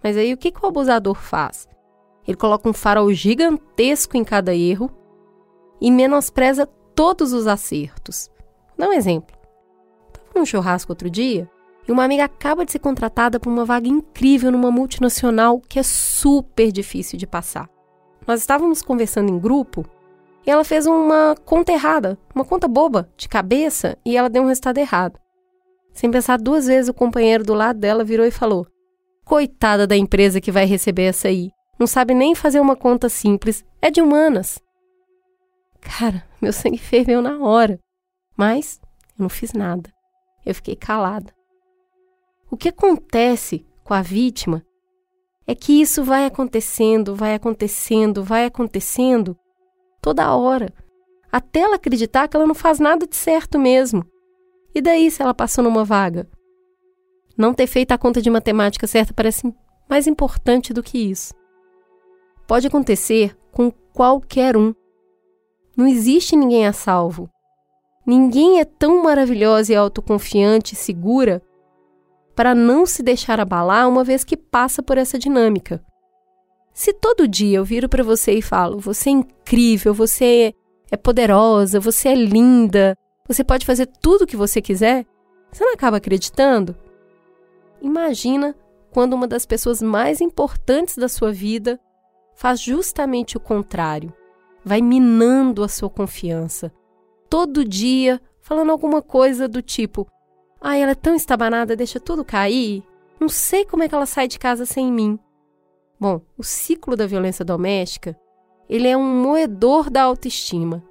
Mas 0.03 0.17
aí 0.17 0.33
o 0.33 0.37
que, 0.37 0.51
que 0.51 0.63
o 0.63 0.67
abusador 0.67 1.15
faz? 1.15 1.67
Ele 2.27 2.37
coloca 2.37 2.67
um 2.67 2.73
farol 2.73 3.11
gigantesco 3.13 4.17
em 4.17 4.23
cada 4.23 4.55
erro 4.55 4.89
e 5.79 5.91
menospreza 5.91 6.65
todos 6.95 7.33
os 7.33 7.45
acertos. 7.45 8.29
Dá 8.77 8.87
um 8.87 8.93
exemplo. 8.93 9.35
Estava 10.07 10.39
num 10.39 10.45
churrasco 10.45 10.91
outro 10.91 11.09
dia 11.09 11.49
e 11.87 11.91
uma 11.91 12.03
amiga 12.03 12.25
acaba 12.25 12.65
de 12.65 12.71
ser 12.71 12.79
contratada 12.79 13.39
para 13.39 13.49
uma 13.49 13.63
vaga 13.63 13.87
incrível 13.87 14.51
numa 14.51 14.69
multinacional 14.69 15.61
que 15.61 15.79
é 15.79 15.83
super 15.83 16.71
difícil 16.71 17.17
de 17.17 17.25
passar. 17.25 17.69
Nós 18.27 18.41
estávamos 18.41 18.81
conversando 18.81 19.29
em 19.29 19.39
grupo 19.39 19.85
e 20.45 20.51
ela 20.51 20.63
fez 20.63 20.85
uma 20.85 21.35
conta 21.45 21.71
errada, 21.71 22.17
uma 22.35 22.43
conta 22.43 22.67
boba, 22.67 23.09
de 23.15 23.29
cabeça, 23.29 23.97
e 24.05 24.17
ela 24.17 24.29
deu 24.29 24.43
um 24.43 24.47
resultado 24.47 24.77
errado. 24.77 25.19
Sem 25.93 26.11
pensar 26.11 26.37
duas 26.37 26.67
vezes, 26.67 26.89
o 26.89 26.93
companheiro 26.93 27.43
do 27.43 27.53
lado 27.53 27.79
dela 27.79 28.03
virou 28.03 28.25
e 28.25 28.31
falou: 28.31 28.67
Coitada 29.25 29.87
da 29.87 29.97
empresa 29.97 30.39
que 30.39 30.51
vai 30.51 30.65
receber 30.65 31.03
essa 31.03 31.27
aí. 31.27 31.51
Não 31.79 31.87
sabe 31.87 32.13
nem 32.13 32.35
fazer 32.35 32.59
uma 32.59 32.75
conta 32.75 33.09
simples. 33.09 33.65
É 33.81 33.89
de 33.91 34.01
humanas. 34.01 34.59
Cara, 35.81 36.23
meu 36.41 36.53
sangue 36.53 36.77
ferveu 36.79 37.21
na 37.21 37.39
hora. 37.39 37.79
Mas 38.35 38.79
eu 39.17 39.23
não 39.23 39.29
fiz 39.29 39.53
nada. 39.53 39.91
Eu 40.45 40.55
fiquei 40.55 40.75
calada. 40.75 41.36
O 42.49 42.55
que 42.55 42.69
acontece 42.69 43.65
com 43.83 43.93
a 43.93 44.01
vítima 44.01 44.63
é 45.45 45.53
que 45.53 45.81
isso 45.81 46.03
vai 46.03 46.25
acontecendo, 46.25 47.15
vai 47.15 47.35
acontecendo, 47.35 48.23
vai 48.23 48.45
acontecendo 48.45 49.37
toda 50.01 50.33
hora, 50.35 50.73
até 51.31 51.61
ela 51.61 51.75
acreditar 51.75 52.27
que 52.27 52.37
ela 52.37 52.47
não 52.47 52.55
faz 52.55 52.79
nada 52.79 53.05
de 53.05 53.15
certo 53.15 53.59
mesmo. 53.59 54.05
E 54.73 54.81
daí 54.81 55.11
se 55.11 55.21
ela 55.21 55.33
passou 55.33 55.63
numa 55.63 55.83
vaga? 55.83 56.27
Não 57.37 57.53
ter 57.53 57.67
feito 57.67 57.91
a 57.91 57.97
conta 57.97 58.21
de 58.21 58.29
matemática 58.29 58.87
certa 58.87 59.13
parece 59.13 59.53
mais 59.89 60.07
importante 60.07 60.73
do 60.73 60.81
que 60.81 60.97
isso. 60.97 61.33
Pode 62.47 62.67
acontecer 62.67 63.37
com 63.51 63.71
qualquer 63.93 64.55
um. 64.55 64.73
Não 65.75 65.87
existe 65.87 66.35
ninguém 66.35 66.65
a 66.65 66.73
salvo. 66.73 67.29
Ninguém 68.05 68.59
é 68.59 68.65
tão 68.65 69.03
maravilhosa 69.03 69.73
e 69.73 69.75
autoconfiante 69.75 70.73
e 70.73 70.77
segura 70.77 71.41
para 72.37 72.53
não 72.53 72.85
se 72.85 73.01
deixar 73.01 73.39
abalar 73.39 73.89
uma 73.89 74.03
vez 74.03 74.23
que 74.23 74.37
passa 74.37 74.83
por 74.83 74.95
essa 74.95 75.17
dinâmica. 75.17 75.83
Se 76.71 76.93
todo 76.93 77.27
dia 77.27 77.57
eu 77.57 77.65
viro 77.65 77.89
para 77.89 78.03
você 78.03 78.33
e 78.33 78.43
falo: 78.43 78.77
você 78.77 79.09
é 79.09 79.13
incrível, 79.13 79.91
você 79.91 80.53
é 80.91 80.95
poderosa, 80.95 81.79
você 81.79 82.09
é 82.09 82.15
linda, 82.15 82.95
você 83.27 83.43
pode 83.43 83.65
fazer 83.65 83.87
tudo 83.87 84.21
o 84.21 84.27
que 84.27 84.37
você 84.37 84.61
quiser, 84.61 85.03
você 85.51 85.65
não 85.65 85.73
acaba 85.73 85.97
acreditando? 85.97 86.75
Imagina 87.81 88.55
quando 88.91 89.13
uma 89.13 89.27
das 89.27 89.43
pessoas 89.43 89.81
mais 89.81 90.21
importantes 90.21 90.95
da 90.95 91.09
sua 91.09 91.31
vida 91.31 91.79
faz 92.35 92.59
justamente 92.61 93.35
o 93.35 93.39
contrário, 93.39 94.13
vai 94.63 94.79
minando 94.79 95.63
a 95.63 95.67
sua 95.67 95.89
confiança. 95.89 96.71
Todo 97.27 97.65
dia 97.65 98.21
falando 98.43 98.71
alguma 98.71 99.01
coisa 99.01 99.47
do 99.47 99.59
tipo: 99.59 100.07
Ai, 100.59 100.81
ela 100.81 100.91
é 100.91 100.95
tão 100.95 101.15
estabanada, 101.15 101.75
deixa 101.75 101.99
tudo 101.99 102.25
cair. 102.25 102.83
Não 103.19 103.29
sei 103.29 103.65
como 103.65 103.83
é 103.83 103.89
que 103.89 103.95
ela 103.95 104.05
sai 104.05 104.27
de 104.27 104.39
casa 104.39 104.65
sem 104.65 104.91
mim. 104.91 105.19
Bom, 105.99 106.21
o 106.37 106.43
ciclo 106.43 106.95
da 106.95 107.07
violência 107.07 107.43
doméstica, 107.43 108.17
ele 108.69 108.87
é 108.87 108.95
um 108.95 109.21
moedor 109.21 109.89
da 109.89 110.03
autoestima. 110.03 110.83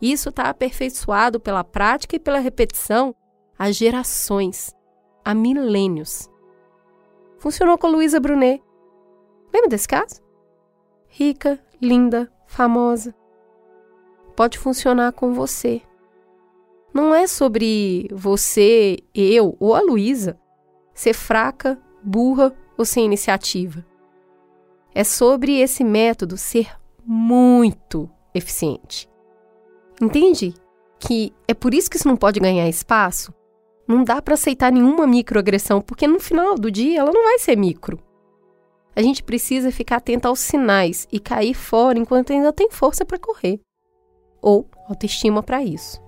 Isso 0.00 0.30
está 0.30 0.44
aperfeiçoado 0.44 1.38
pela 1.38 1.62
prática 1.62 2.16
e 2.16 2.18
pela 2.18 2.38
repetição 2.38 3.14
há 3.58 3.70
gerações, 3.70 4.74
há 5.24 5.34
milênios. 5.34 6.28
Funcionou 7.38 7.78
com 7.78 7.88
Luísa 7.88 8.18
Brunet. 8.18 8.62
Lembra 9.52 9.68
desse 9.68 9.86
caso? 9.86 10.20
Rica, 11.06 11.60
linda, 11.80 12.30
famosa. 12.46 13.14
Pode 14.34 14.58
funcionar 14.58 15.12
com 15.12 15.32
você. 15.32 15.80
Não 16.94 17.12
é 17.12 17.26
sobre 17.26 18.08
você, 18.12 18.98
eu 19.12 19.56
ou 19.58 19.74
a 19.74 19.80
Luísa 19.80 20.38
ser 20.94 21.12
fraca, 21.12 21.76
burra 22.00 22.54
ou 22.78 22.84
sem 22.84 23.04
iniciativa. 23.04 23.84
É 24.94 25.02
sobre 25.02 25.58
esse 25.58 25.82
método 25.82 26.36
ser 26.36 26.70
muito 27.04 28.08
eficiente. 28.32 29.10
Entende? 30.00 30.54
Que 31.00 31.32
é 31.48 31.52
por 31.52 31.74
isso 31.74 31.90
que 31.90 31.96
isso 31.96 32.06
não 32.06 32.16
pode 32.16 32.38
ganhar 32.38 32.68
espaço? 32.68 33.34
Não 33.88 34.04
dá 34.04 34.22
para 34.22 34.34
aceitar 34.34 34.70
nenhuma 34.70 35.04
microagressão, 35.04 35.80
porque 35.80 36.06
no 36.06 36.20
final 36.20 36.54
do 36.54 36.70
dia 36.70 37.00
ela 37.00 37.10
não 37.12 37.24
vai 37.24 37.40
ser 37.40 37.56
micro. 37.56 37.98
A 38.94 39.02
gente 39.02 39.24
precisa 39.24 39.72
ficar 39.72 39.96
atento 39.96 40.28
aos 40.28 40.38
sinais 40.38 41.08
e 41.10 41.18
cair 41.18 41.54
fora 41.54 41.98
enquanto 41.98 42.32
ainda 42.32 42.52
tem 42.52 42.70
força 42.70 43.04
para 43.04 43.18
correr. 43.18 43.60
Ou 44.40 44.68
autoestima 44.88 45.42
para 45.42 45.64
isso. 45.64 46.03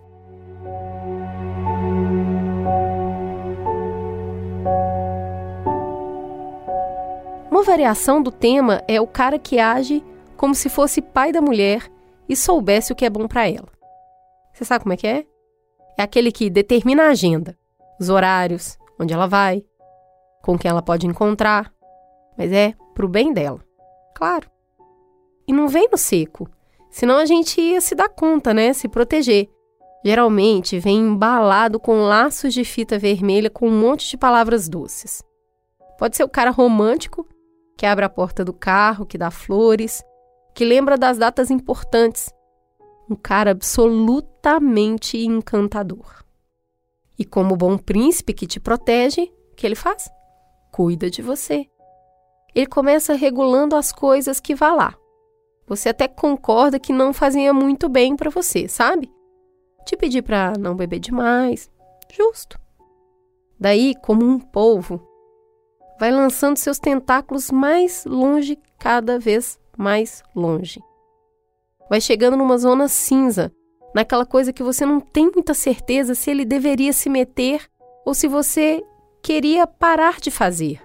Uma 7.57 7.63
variação 7.63 8.23
do 8.23 8.31
tema 8.31 8.83
é 8.87 9.01
o 9.01 9.07
cara 9.07 9.39
que 9.39 9.59
age 9.59 10.05
como 10.37 10.55
se 10.55 10.69
fosse 10.69 11.01
pai 11.01 11.33
da 11.33 11.41
mulher 11.41 11.91
e 12.29 12.37
soubesse 12.37 12.93
o 12.93 12.95
que 12.95 13.07
é 13.07 13.09
bom 13.09 13.27
para 13.27 13.49
ela. 13.49 13.69
Você 14.53 14.63
sabe 14.63 14.83
como 14.83 14.93
é 14.93 14.97
que 14.99 15.07
é? 15.07 15.25
É 15.97 16.03
aquele 16.03 16.31
que 16.31 16.51
determina 16.51 17.05
a 17.05 17.09
agenda, 17.13 17.57
os 17.99 18.11
horários, 18.11 18.77
onde 19.01 19.15
ela 19.15 19.27
vai, 19.27 19.65
com 20.43 20.59
quem 20.59 20.71
ela 20.71 20.83
pode 20.83 21.07
encontrar, 21.07 21.73
mas 22.37 22.53
é 22.53 22.75
pro 22.93 23.09
bem 23.09 23.33
dela. 23.33 23.65
Claro. 24.15 24.51
E 25.49 25.53
não 25.55 25.67
vem 25.67 25.89
no 25.91 25.97
seco, 25.97 26.47
senão 26.91 27.17
a 27.17 27.25
gente 27.25 27.59
ia 27.59 27.81
se 27.81 27.95
dar 27.95 28.11
conta, 28.11 28.53
né? 28.53 28.75
Se 28.75 28.87
proteger. 28.87 29.49
Geralmente 30.05 30.79
vem 30.79 30.99
embalado 30.99 31.81
com 31.81 32.03
laços 32.03 32.53
de 32.53 32.65
fita 32.65 32.99
vermelha 32.99 33.49
com 33.49 33.67
um 33.67 33.81
monte 33.81 34.11
de 34.11 34.19
palavras 34.19 34.69
doces. 34.69 35.23
Pode 35.99 36.19
ser 36.19 36.25
o 36.25 36.29
cara 36.29 36.51
romântico 36.51 37.27
que 37.77 37.87
abre 37.87 38.05
a 38.05 38.09
porta 38.09 38.45
do 38.45 38.53
carro, 38.53 39.05
que 39.05 39.19
dá 39.19 39.31
flores, 39.31 40.03
que 40.55 40.65
lembra 40.65 40.97
das 40.97 41.19
datas 41.19 41.51
importantes. 41.51 42.33
Um 43.09 43.15
cara 43.15 43.51
absolutamente 43.51 45.19
encantador. 45.19 46.25
E 47.19 47.25
como 47.25 47.57
bom 47.57 47.79
príncipe 47.79 48.33
que 48.33 48.47
te 48.47 48.59
protege, 48.59 49.33
o 49.53 49.55
que 49.55 49.67
ele 49.67 49.75
faz? 49.75 50.11
Cuida 50.73 51.11
de 51.11 51.23
você. 51.23 51.67
Ele 52.55 52.67
começa 52.67 53.15
regulando 53.15 53.77
as 53.77 53.93
coisas 53.93 54.41
que 54.41 54.55
vá 54.55 54.73
lá. 54.73 54.95
Você 55.67 55.91
até 55.91 56.09
concorda 56.09 56.79
que 56.79 56.93
não 56.93 57.13
fazia 57.13 57.53
muito 57.53 57.89
bem 57.89 58.17
para 58.17 58.31
você, 58.31 58.69
sabe? 58.69 59.13
Te 59.85 59.97
pedir 59.97 60.23
para 60.23 60.55
não 60.59 60.75
beber 60.75 60.99
demais, 60.99 61.71
justo. 62.13 62.59
Daí, 63.59 63.95
como 64.03 64.25
um 64.25 64.39
polvo, 64.39 65.06
vai 65.99 66.11
lançando 66.11 66.57
seus 66.57 66.79
tentáculos 66.79 67.51
mais 67.51 68.05
longe, 68.05 68.59
cada 68.79 69.19
vez 69.19 69.59
mais 69.77 70.23
longe. 70.35 70.81
Vai 71.89 72.01
chegando 72.01 72.37
numa 72.37 72.59
zona 72.59 72.89
cinza, 72.89 73.53
naquela 73.95 74.27
coisa 74.27 74.53
que 74.53 74.63
você 74.63 74.85
não 74.85 75.01
tem 75.01 75.31
muita 75.33 75.55
certeza 75.55 76.15
se 76.15 76.31
ele 76.31 76.45
deveria 76.45 76.93
se 76.93 77.09
meter 77.09 77.67
ou 78.05 78.15
se 78.15 78.29
você 78.29 78.83
queria 79.23 79.67
parar 79.67 80.21
de 80.21 80.31
fazer. 80.31 80.81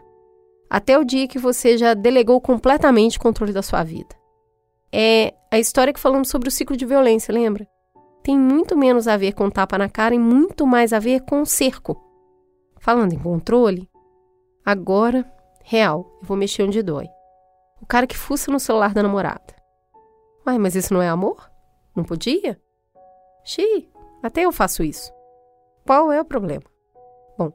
Até 0.70 0.98
o 0.98 1.04
dia 1.04 1.28
que 1.28 1.38
você 1.38 1.78
já 1.78 1.94
delegou 1.94 2.40
completamente 2.40 3.18
o 3.18 3.22
controle 3.22 3.52
da 3.52 3.62
sua 3.62 3.84
vida. 3.84 4.16
É 4.92 5.34
a 5.52 5.60
história 5.60 5.94
que 5.94 6.00
falamos 6.00 6.30
sobre 6.30 6.48
o 6.48 6.52
ciclo 6.52 6.78
de 6.78 6.86
violência, 6.86 7.34
lembra? 7.34 7.68
Tem 8.24 8.38
muito 8.38 8.78
menos 8.78 9.08
a 9.08 9.18
ver 9.18 9.34
com 9.34 9.50
tapa 9.50 9.78
na 9.78 9.90
cara 9.90 10.16
e 10.16 10.20
muito 10.20 10.66
mais 10.66 10.94
a 10.94 11.00
ver 11.00 11.22
com 11.22 11.44
cerco. 11.44 12.00
Falando 12.80 13.14
em 13.14 13.20
controle, 13.20 13.90
Agora, 14.66 15.26
real, 15.64 16.06
eu 16.22 16.28
vou 16.28 16.38
mexer 16.38 16.64
onde 16.64 16.84
dói. 16.84 17.08
O 17.82 17.86
cara 17.86 18.06
que 18.06 18.18
fuça 18.18 18.52
no 18.52 18.60
celular 18.60 18.94
da 18.94 19.02
namorada. 19.02 19.56
Uai, 20.46 20.58
mas 20.58 20.76
isso 20.76 20.94
não 20.94 21.02
é 21.02 21.10
amor? 21.10 21.52
Não 21.96 22.04
podia? 22.04 22.60
Xi, 23.44 23.90
até 24.22 24.44
eu 24.46 24.52
faço 24.52 24.84
isso. 24.84 25.12
Qual 25.86 26.12
é 26.12 26.22
o 26.22 26.26
problema? 26.26 26.64
Bom, 27.38 27.52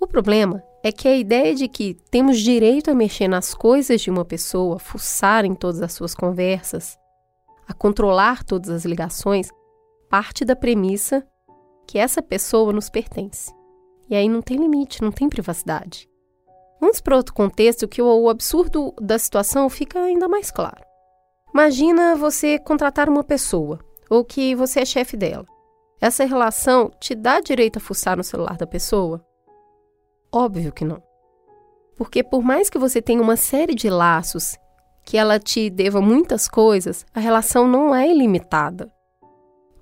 o 0.00 0.06
problema 0.06 0.62
é 0.84 0.92
que 0.92 1.08
a 1.08 1.16
ideia 1.16 1.54
de 1.54 1.66
que 1.66 1.94
temos 2.10 2.38
direito 2.38 2.90
a 2.90 2.94
mexer 2.94 3.26
nas 3.26 3.54
coisas 3.54 4.00
de 4.00 4.10
uma 4.10 4.24
pessoa, 4.24 4.78
fuçar 4.78 5.44
em 5.44 5.54
todas 5.54 5.82
as 5.82 5.92
suas 5.92 6.14
conversas, 6.14 6.96
a 7.66 7.72
controlar 7.72 8.44
todas 8.44 8.70
as 8.70 8.84
ligações, 8.84 9.50
parte 10.08 10.44
da 10.44 10.54
premissa 10.54 11.26
que 11.86 11.98
essa 11.98 12.22
pessoa 12.22 12.72
nos 12.72 12.88
pertence. 12.88 13.52
E 14.08 14.14
aí 14.14 14.28
não 14.28 14.42
tem 14.42 14.56
limite, 14.56 15.02
não 15.02 15.10
tem 15.10 15.28
privacidade. 15.28 16.08
Vamos 16.80 17.00
para 17.00 17.16
outro 17.16 17.34
contexto 17.34 17.88
que 17.88 18.02
o 18.02 18.28
absurdo 18.28 18.94
da 19.00 19.18
situação 19.18 19.68
fica 19.70 19.98
ainda 20.00 20.28
mais 20.28 20.50
claro. 20.50 20.82
Imagina 21.52 22.14
você 22.14 22.58
contratar 22.58 23.08
uma 23.08 23.24
pessoa, 23.24 23.78
ou 24.10 24.24
que 24.24 24.54
você 24.54 24.80
é 24.80 24.84
chefe 24.84 25.16
dela. 25.16 25.46
Essa 26.00 26.24
relação 26.24 26.90
te 27.00 27.14
dá 27.14 27.40
direito 27.40 27.78
a 27.78 27.80
fuçar 27.80 28.16
no 28.16 28.24
celular 28.24 28.56
da 28.56 28.66
pessoa? 28.66 29.24
Óbvio 30.30 30.72
que 30.72 30.84
não. 30.84 31.02
Porque 31.96 32.22
por 32.22 32.42
mais 32.42 32.68
que 32.68 32.76
você 32.76 33.00
tenha 33.00 33.22
uma 33.22 33.36
série 33.36 33.74
de 33.74 33.88
laços 33.88 34.58
que 35.04 35.16
ela 35.16 35.38
te 35.38 35.70
deva 35.70 36.00
muitas 36.00 36.48
coisas, 36.48 37.06
a 37.14 37.20
relação 37.20 37.68
não 37.68 37.94
é 37.94 38.08
ilimitada. 38.08 38.92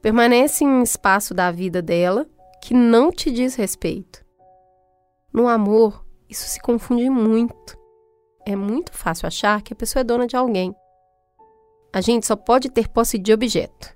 Permanece 0.02 0.64
em 0.64 0.68
um 0.68 0.82
espaço 0.82 1.32
da 1.32 1.50
vida 1.50 1.80
dela 1.80 2.26
que 2.62 2.72
não 2.72 3.10
te 3.10 3.28
diz 3.28 3.56
respeito. 3.56 4.24
No 5.32 5.48
amor, 5.48 6.06
isso 6.30 6.48
se 6.48 6.60
confunde 6.60 7.10
muito. 7.10 7.76
É 8.46 8.54
muito 8.54 8.92
fácil 8.92 9.26
achar 9.26 9.60
que 9.62 9.72
a 9.72 9.76
pessoa 9.76 10.00
é 10.00 10.04
dona 10.04 10.28
de 10.28 10.36
alguém. 10.36 10.72
A 11.92 12.00
gente 12.00 12.24
só 12.24 12.36
pode 12.36 12.70
ter 12.70 12.88
posse 12.88 13.18
de 13.18 13.32
objeto. 13.32 13.92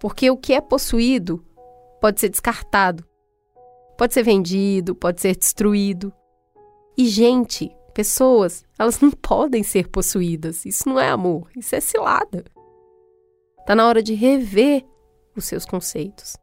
Porque 0.00 0.28
o 0.28 0.36
que 0.36 0.54
é 0.54 0.60
possuído 0.60 1.44
pode 2.00 2.20
ser 2.20 2.28
descartado, 2.28 3.04
pode 3.96 4.12
ser 4.12 4.24
vendido, 4.24 4.94
pode 4.94 5.20
ser 5.20 5.36
destruído. 5.36 6.12
E 6.96 7.06
gente, 7.06 7.70
pessoas, 7.94 8.64
elas 8.76 9.00
não 9.00 9.12
podem 9.22 9.62
ser 9.62 9.88
possuídas. 9.88 10.66
Isso 10.66 10.88
não 10.88 10.98
é 10.98 11.08
amor, 11.08 11.48
isso 11.56 11.76
é 11.76 11.80
cilada. 11.80 12.44
Tá 13.64 13.76
na 13.76 13.86
hora 13.86 14.02
de 14.02 14.14
rever 14.14 14.84
os 15.36 15.44
seus 15.44 15.64
conceitos. 15.64 16.36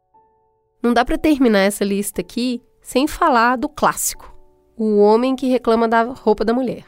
Não 0.82 0.92
dá 0.92 1.04
para 1.04 1.18
terminar 1.18 1.60
essa 1.60 1.84
lista 1.84 2.20
aqui 2.20 2.62
sem 2.82 3.06
falar 3.06 3.56
do 3.56 3.68
clássico, 3.68 4.32
o 4.76 4.98
homem 4.98 5.34
que 5.34 5.48
reclama 5.48 5.88
da 5.88 6.02
roupa 6.02 6.44
da 6.44 6.52
mulher. 6.52 6.84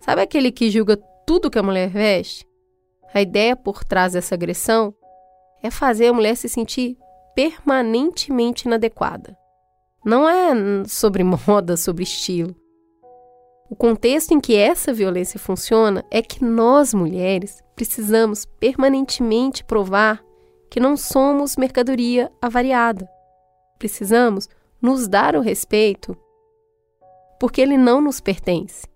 Sabe 0.00 0.22
aquele 0.22 0.50
que 0.50 0.70
julga 0.70 0.96
tudo 1.26 1.50
que 1.50 1.58
a 1.58 1.62
mulher 1.62 1.88
veste? 1.88 2.46
A 3.12 3.22
ideia 3.22 3.54
por 3.54 3.84
trás 3.84 4.12
dessa 4.14 4.34
agressão 4.34 4.94
é 5.62 5.70
fazer 5.70 6.08
a 6.08 6.12
mulher 6.12 6.36
se 6.36 6.48
sentir 6.48 6.98
permanentemente 7.34 8.66
inadequada. 8.66 9.36
Não 10.04 10.28
é 10.28 10.84
sobre 10.86 11.22
moda, 11.24 11.76
sobre 11.76 12.02
estilo. 12.02 12.54
O 13.70 13.74
contexto 13.74 14.32
em 14.32 14.40
que 14.40 14.54
essa 14.54 14.92
violência 14.92 15.40
funciona 15.40 16.04
é 16.10 16.20
que 16.20 16.44
nós, 16.44 16.92
mulheres, 16.92 17.62
precisamos 17.74 18.44
permanentemente 18.44 19.64
provar 19.64 20.22
que 20.70 20.80
não 20.80 20.96
somos 20.96 21.56
mercadoria 21.56 22.30
avariada. 22.40 23.08
Precisamos 23.78 24.48
nos 24.80 25.08
dar 25.08 25.36
o 25.36 25.40
respeito 25.40 26.16
porque 27.38 27.60
ele 27.60 27.76
não 27.76 28.00
nos 28.00 28.20
pertence. 28.20 28.86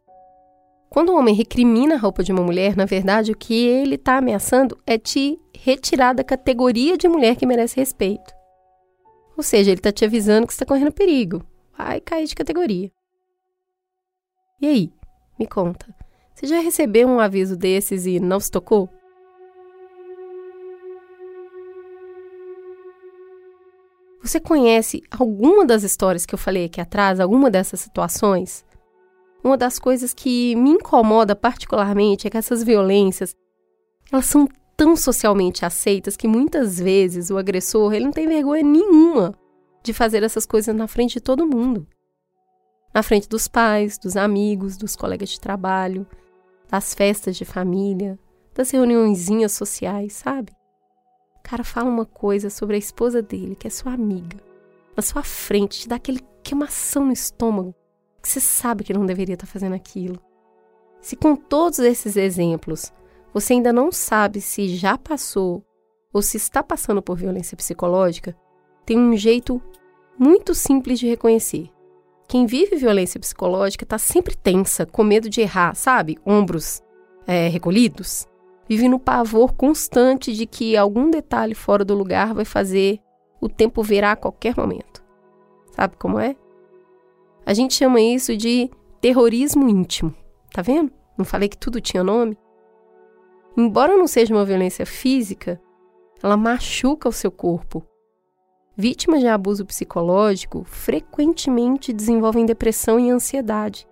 Quando 0.89 1.13
um 1.13 1.19
homem 1.19 1.35
recrimina 1.35 1.97
a 1.97 1.99
roupa 1.99 2.23
de 2.23 2.33
uma 2.33 2.43
mulher, 2.43 2.75
na 2.77 2.87
verdade, 2.87 3.31
o 3.31 3.37
que 3.37 3.67
ele 3.67 3.97
está 3.97 4.17
ameaçando 4.17 4.79
é 4.87 4.97
te 4.97 5.39
retirar 5.55 6.15
da 6.15 6.25
categoria 6.25 6.97
de 6.97 7.07
mulher 7.09 7.37
que 7.37 7.45
merece 7.45 7.77
respeito. 7.77 8.33
Ou 9.37 9.43
seja, 9.43 9.71
ele 9.71 9.81
está 9.81 9.93
te 9.93 10.05
avisando 10.05 10.47
que 10.47 10.53
está 10.53 10.65
correndo 10.65 10.93
perigo. 10.93 11.45
Vai 11.77 12.01
cair 12.01 12.27
de 12.27 12.35
categoria. 12.35 12.91
E 14.61 14.67
aí? 14.67 14.93
Me 15.39 15.47
conta. 15.47 15.95
Você 16.35 16.47
já 16.47 16.61
recebeu 16.61 17.07
um 17.07 17.21
aviso 17.21 17.57
desses 17.57 18.07
e 18.07 18.19
não 18.19 18.41
se 18.41 18.51
tocou? 18.51 18.89
Você 24.29 24.39
conhece 24.41 25.03
alguma 25.11 25.65
das 25.65 25.83
histórias 25.83 26.27
que 26.27 26.35
eu 26.35 26.39
falei 26.39 26.67
aqui 26.67 26.83
atrás, 26.83 27.19
alguma 27.19 27.51
dessas 27.51 27.81
situações? 27.81 28.63
Uma 29.43 29.57
das 29.57 29.79
coisas 29.79 30.13
que 30.13 30.55
me 30.55 30.69
incomoda 30.69 31.35
particularmente 31.35 32.27
é 32.27 32.31
que 32.31 32.37
essas 32.37 32.63
violências, 32.63 33.35
elas 34.13 34.27
são 34.27 34.47
tão 34.77 34.95
socialmente 34.95 35.65
aceitas 35.65 36.15
que 36.15 36.29
muitas 36.29 36.79
vezes 36.79 37.31
o 37.31 37.39
agressor, 37.39 37.95
ele 37.95 38.05
não 38.05 38.13
tem 38.13 38.29
vergonha 38.29 38.63
nenhuma 38.63 39.35
de 39.83 39.95
fazer 39.95 40.23
essas 40.23 40.45
coisas 40.45 40.77
na 40.77 40.87
frente 40.87 41.15
de 41.15 41.21
todo 41.23 41.47
mundo. 41.47 41.87
Na 42.93 43.03
frente 43.03 43.31
dos 43.31 43.49
pais, 43.49 43.97
dos 43.97 44.15
amigos, 44.15 44.77
dos 44.77 44.95
colegas 44.95 45.31
de 45.31 45.41
trabalho, 45.41 46.07
das 46.69 46.93
festas 46.93 47.35
de 47.35 47.47
família, 47.47 48.19
das 48.55 48.71
reuniõezinhas 48.73 49.53
sociais, 49.53 50.13
sabe? 50.13 50.58
Cara 51.49 51.65
fala 51.65 51.89
uma 51.89 52.05
coisa 52.05 52.51
sobre 52.51 52.77
a 52.77 52.79
esposa 52.79 53.23
dele, 53.23 53.57
que 53.57 53.67
é 53.67 53.71
sua 53.71 53.95
amiga, 53.95 54.37
na 54.95 55.03
sua 55.03 55.23
frente, 55.23 55.81
te 55.81 55.89
dá 55.89 55.97
aquele 55.97 56.21
queimação 56.43 57.07
no 57.07 57.13
estômago, 57.13 57.75
que 58.21 58.29
você 58.29 58.39
sabe 58.39 58.85
que 58.85 58.93
não 58.93 59.07
deveria 59.07 59.33
estar 59.33 59.47
fazendo 59.47 59.75
aquilo. 59.75 60.21
Se 61.01 61.17
com 61.17 61.35
todos 61.35 61.79
esses 61.79 62.19
exemplos 62.19 62.93
você 63.33 63.55
ainda 63.55 63.73
não 63.73 63.91
sabe 63.91 64.43
se 64.43 64.77
já 64.77 64.99
passou 64.99 65.65
ou 66.13 66.21
se 66.21 66.37
está 66.37 66.63
passando 66.63 67.01
por 67.01 67.17
violência 67.17 67.57
psicológica, 67.57 68.37
tem 68.85 68.99
um 68.99 69.17
jeito 69.17 69.63
muito 70.19 70.55
simples 70.55 70.99
de 70.99 71.09
reconhecer. 71.09 71.71
Quem 72.29 72.45
vive 72.45 72.77
violência 72.77 73.19
psicológica 73.19 73.85
está 73.85 73.97
sempre 73.97 74.37
tensa, 74.37 74.85
com 74.85 75.03
medo 75.03 75.31
de 75.31 75.41
errar, 75.41 75.75
sabe? 75.75 76.19
Ombros 76.27 76.83
é, 77.27 77.49
recolhidos. 77.49 78.29
Vive 78.69 78.89
no 78.89 78.99
pavor 78.99 79.55
constante 79.55 80.33
de 80.33 80.47
que 80.47 80.77
algum 80.77 81.11
detalhe 81.11 81.55
fora 81.55 81.85
do 81.85 81.95
lugar 81.95 82.35
vai 82.35 82.45
fazer 82.45 83.01
o 83.41 83.49
tempo 83.49 83.83
virar 83.83 84.13
a 84.13 84.17
qualquer 84.17 84.57
momento. 84.57 85.03
Sabe 85.73 85.97
como 85.97 86.19
é? 86.19 86.37
A 87.47 87.55
gente 87.55 87.75
chama 87.75 88.01
isso 88.01 88.37
de 88.37 88.71
terrorismo 89.01 89.69
íntimo. 89.69 90.15
Tá 90.53 90.61
vendo? 90.61 90.93
Não 91.17 91.25
falei 91.25 91.49
que 91.49 91.57
tudo 91.57 91.81
tinha 91.81 92.05
nome? 92.05 92.37
Embora 93.57 93.97
não 93.97 94.07
seja 94.07 94.35
uma 94.35 94.45
violência 94.45 94.85
física, 94.85 95.61
ela 96.23 96.37
machuca 96.37 97.09
o 97.09 97.13
seu 97.13 97.31
corpo. 97.31 97.83
Vítimas 98.77 99.21
de 99.21 99.27
abuso 99.27 99.65
psicológico 99.65 100.63
frequentemente 100.65 101.93
desenvolvem 101.93 102.47
depressão 102.47 103.01
e 103.01 103.11
ansiedade. 103.11 103.89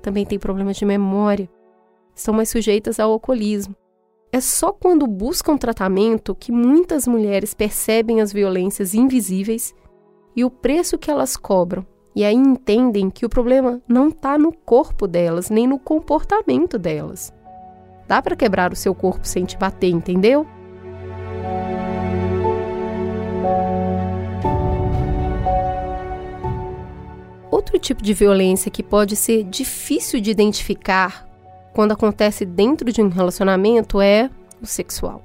Também 0.00 0.26
têm 0.26 0.38
problemas 0.38 0.76
de 0.76 0.84
memória. 0.84 1.50
São 2.14 2.34
mais 2.34 2.50
sujeitas 2.50 3.00
ao 3.00 3.10
alcoolismo. 3.10 3.74
É 4.34 4.40
só 4.40 4.72
quando 4.72 5.06
buscam 5.06 5.58
tratamento 5.58 6.34
que 6.34 6.50
muitas 6.50 7.06
mulheres 7.06 7.52
percebem 7.52 8.22
as 8.22 8.32
violências 8.32 8.94
invisíveis 8.94 9.74
e 10.34 10.42
o 10.42 10.48
preço 10.48 10.96
que 10.96 11.10
elas 11.10 11.36
cobram, 11.36 11.84
e 12.16 12.24
aí 12.24 12.34
entendem 12.34 13.10
que 13.10 13.26
o 13.26 13.28
problema 13.28 13.82
não 13.86 14.08
está 14.08 14.38
no 14.38 14.50
corpo 14.50 15.06
delas, 15.06 15.50
nem 15.50 15.66
no 15.66 15.78
comportamento 15.78 16.78
delas. 16.78 17.30
Dá 18.08 18.22
para 18.22 18.34
quebrar 18.34 18.72
o 18.72 18.76
seu 18.76 18.94
corpo 18.94 19.28
sem 19.28 19.44
te 19.44 19.58
bater, 19.58 19.90
entendeu? 19.90 20.46
Outro 27.50 27.78
tipo 27.78 28.02
de 28.02 28.14
violência 28.14 28.70
que 28.70 28.82
pode 28.82 29.14
ser 29.14 29.44
difícil 29.44 30.22
de 30.22 30.30
identificar 30.30 31.30
quando 31.72 31.92
acontece 31.92 32.44
dentro 32.44 32.92
de 32.92 33.00
um 33.00 33.08
relacionamento 33.08 34.00
é 34.00 34.30
o 34.60 34.66
sexual. 34.66 35.22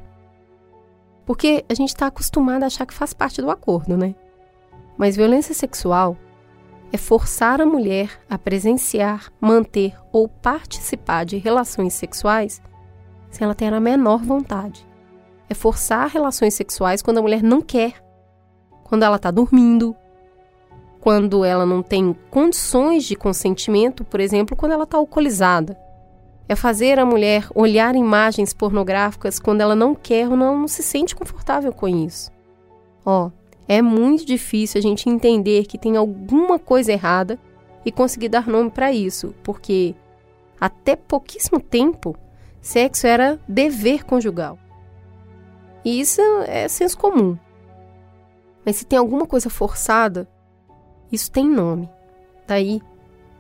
Porque 1.26 1.66
a 1.68 1.74
gente 1.74 1.90
está 1.90 2.08
acostumado 2.08 2.64
a 2.64 2.68
achar 2.68 2.86
que 2.86 2.94
faz 2.94 3.14
parte 3.14 3.42
do 3.42 3.52
acordo, 3.52 3.98
né? 3.98 4.16
Mas 4.98 5.16
violência 5.16 5.54
sexual 5.54 6.18
é 6.92 6.98
forçar 6.98 7.62
a 7.62 7.66
mulher 7.66 8.20
a 8.30 8.38
presenciar, 8.38 9.32
manter 9.42 9.94
ou 10.12 10.28
participar 10.28 11.26
de 11.26 11.38
relações 11.38 11.94
sexuais 11.94 12.62
sem 13.30 13.44
ela 13.44 13.54
ter 13.54 13.74
a 13.74 13.80
menor 13.80 14.20
vontade. 14.24 14.88
É 15.50 15.54
forçar 15.54 16.08
relações 16.10 16.54
sexuais 16.54 17.02
quando 17.02 17.18
a 17.18 17.22
mulher 17.22 17.44
não 17.44 17.62
quer, 17.62 18.02
quando 18.84 19.04
ela 19.04 19.18
está 19.18 19.30
dormindo, 19.30 19.96
quando 21.00 21.46
ela 21.46 21.66
não 21.66 21.84
tem 21.84 22.16
condições 22.30 23.04
de 23.04 23.16
consentimento, 23.16 24.04
por 24.04 24.20
exemplo, 24.20 24.56
quando 24.56 24.72
ela 24.72 24.84
está 24.84 24.98
alcoolizada. 24.98 25.78
É 26.48 26.56
fazer 26.56 26.98
a 26.98 27.06
mulher 27.06 27.48
olhar 27.54 27.96
imagens 27.96 28.54
pornográficas 28.54 29.40
quando 29.40 29.62
ela 29.62 29.76
não 29.76 29.94
quer 29.94 30.30
ou 30.30 30.36
não, 30.36 30.68
se 30.68 30.82
sente 30.82 31.16
confortável 31.16 31.74
com 31.74 31.88
isso. 31.88 32.32
Ó, 33.06 33.32
é 33.68 33.82
muito 33.82 34.26
difícil 34.26 34.80
a 34.80 34.82
gente 34.82 35.10
entender 35.10 35.66
que 35.66 35.78
tem 35.78 35.98
alguma 35.98 36.58
coisa 36.58 36.92
errada 36.92 37.38
e 37.86 37.92
conseguir 37.92 38.30
dar 38.30 38.48
nome 38.48 38.70
para 38.70 38.92
isso, 38.92 39.36
porque 39.44 39.94
até 40.60 40.96
pouquíssimo 40.96 41.60
tempo 41.60 42.16
sexo 42.62 43.08
era 43.08 43.40
dever 43.48 44.06
conjugal. 44.06 44.58
E 45.84 46.00
isso 46.00 46.22
é 46.48 46.68
senso 46.68 46.98
comum. 46.98 47.38
Mas 48.66 48.76
se 48.76 48.86
tem 48.86 49.00
alguma 49.00 49.26
coisa 49.26 49.50
forçada, 49.50 50.28
isso 51.10 51.32
tem 51.32 51.48
nome. 51.48 51.90
Daí 52.46 52.82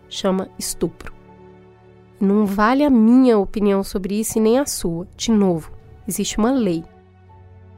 chama 0.07 0.49
estupro. 0.57 1.16
Não 2.19 2.45
vale 2.45 2.83
a 2.83 2.89
minha 2.89 3.37
opinião 3.37 3.83
sobre 3.83 4.19
isso 4.19 4.37
e 4.37 4.41
nem 4.41 4.57
a 4.57 4.65
sua. 4.65 5.07
De 5.15 5.31
novo, 5.31 5.71
existe 6.07 6.37
uma 6.37 6.51
lei. 6.51 6.83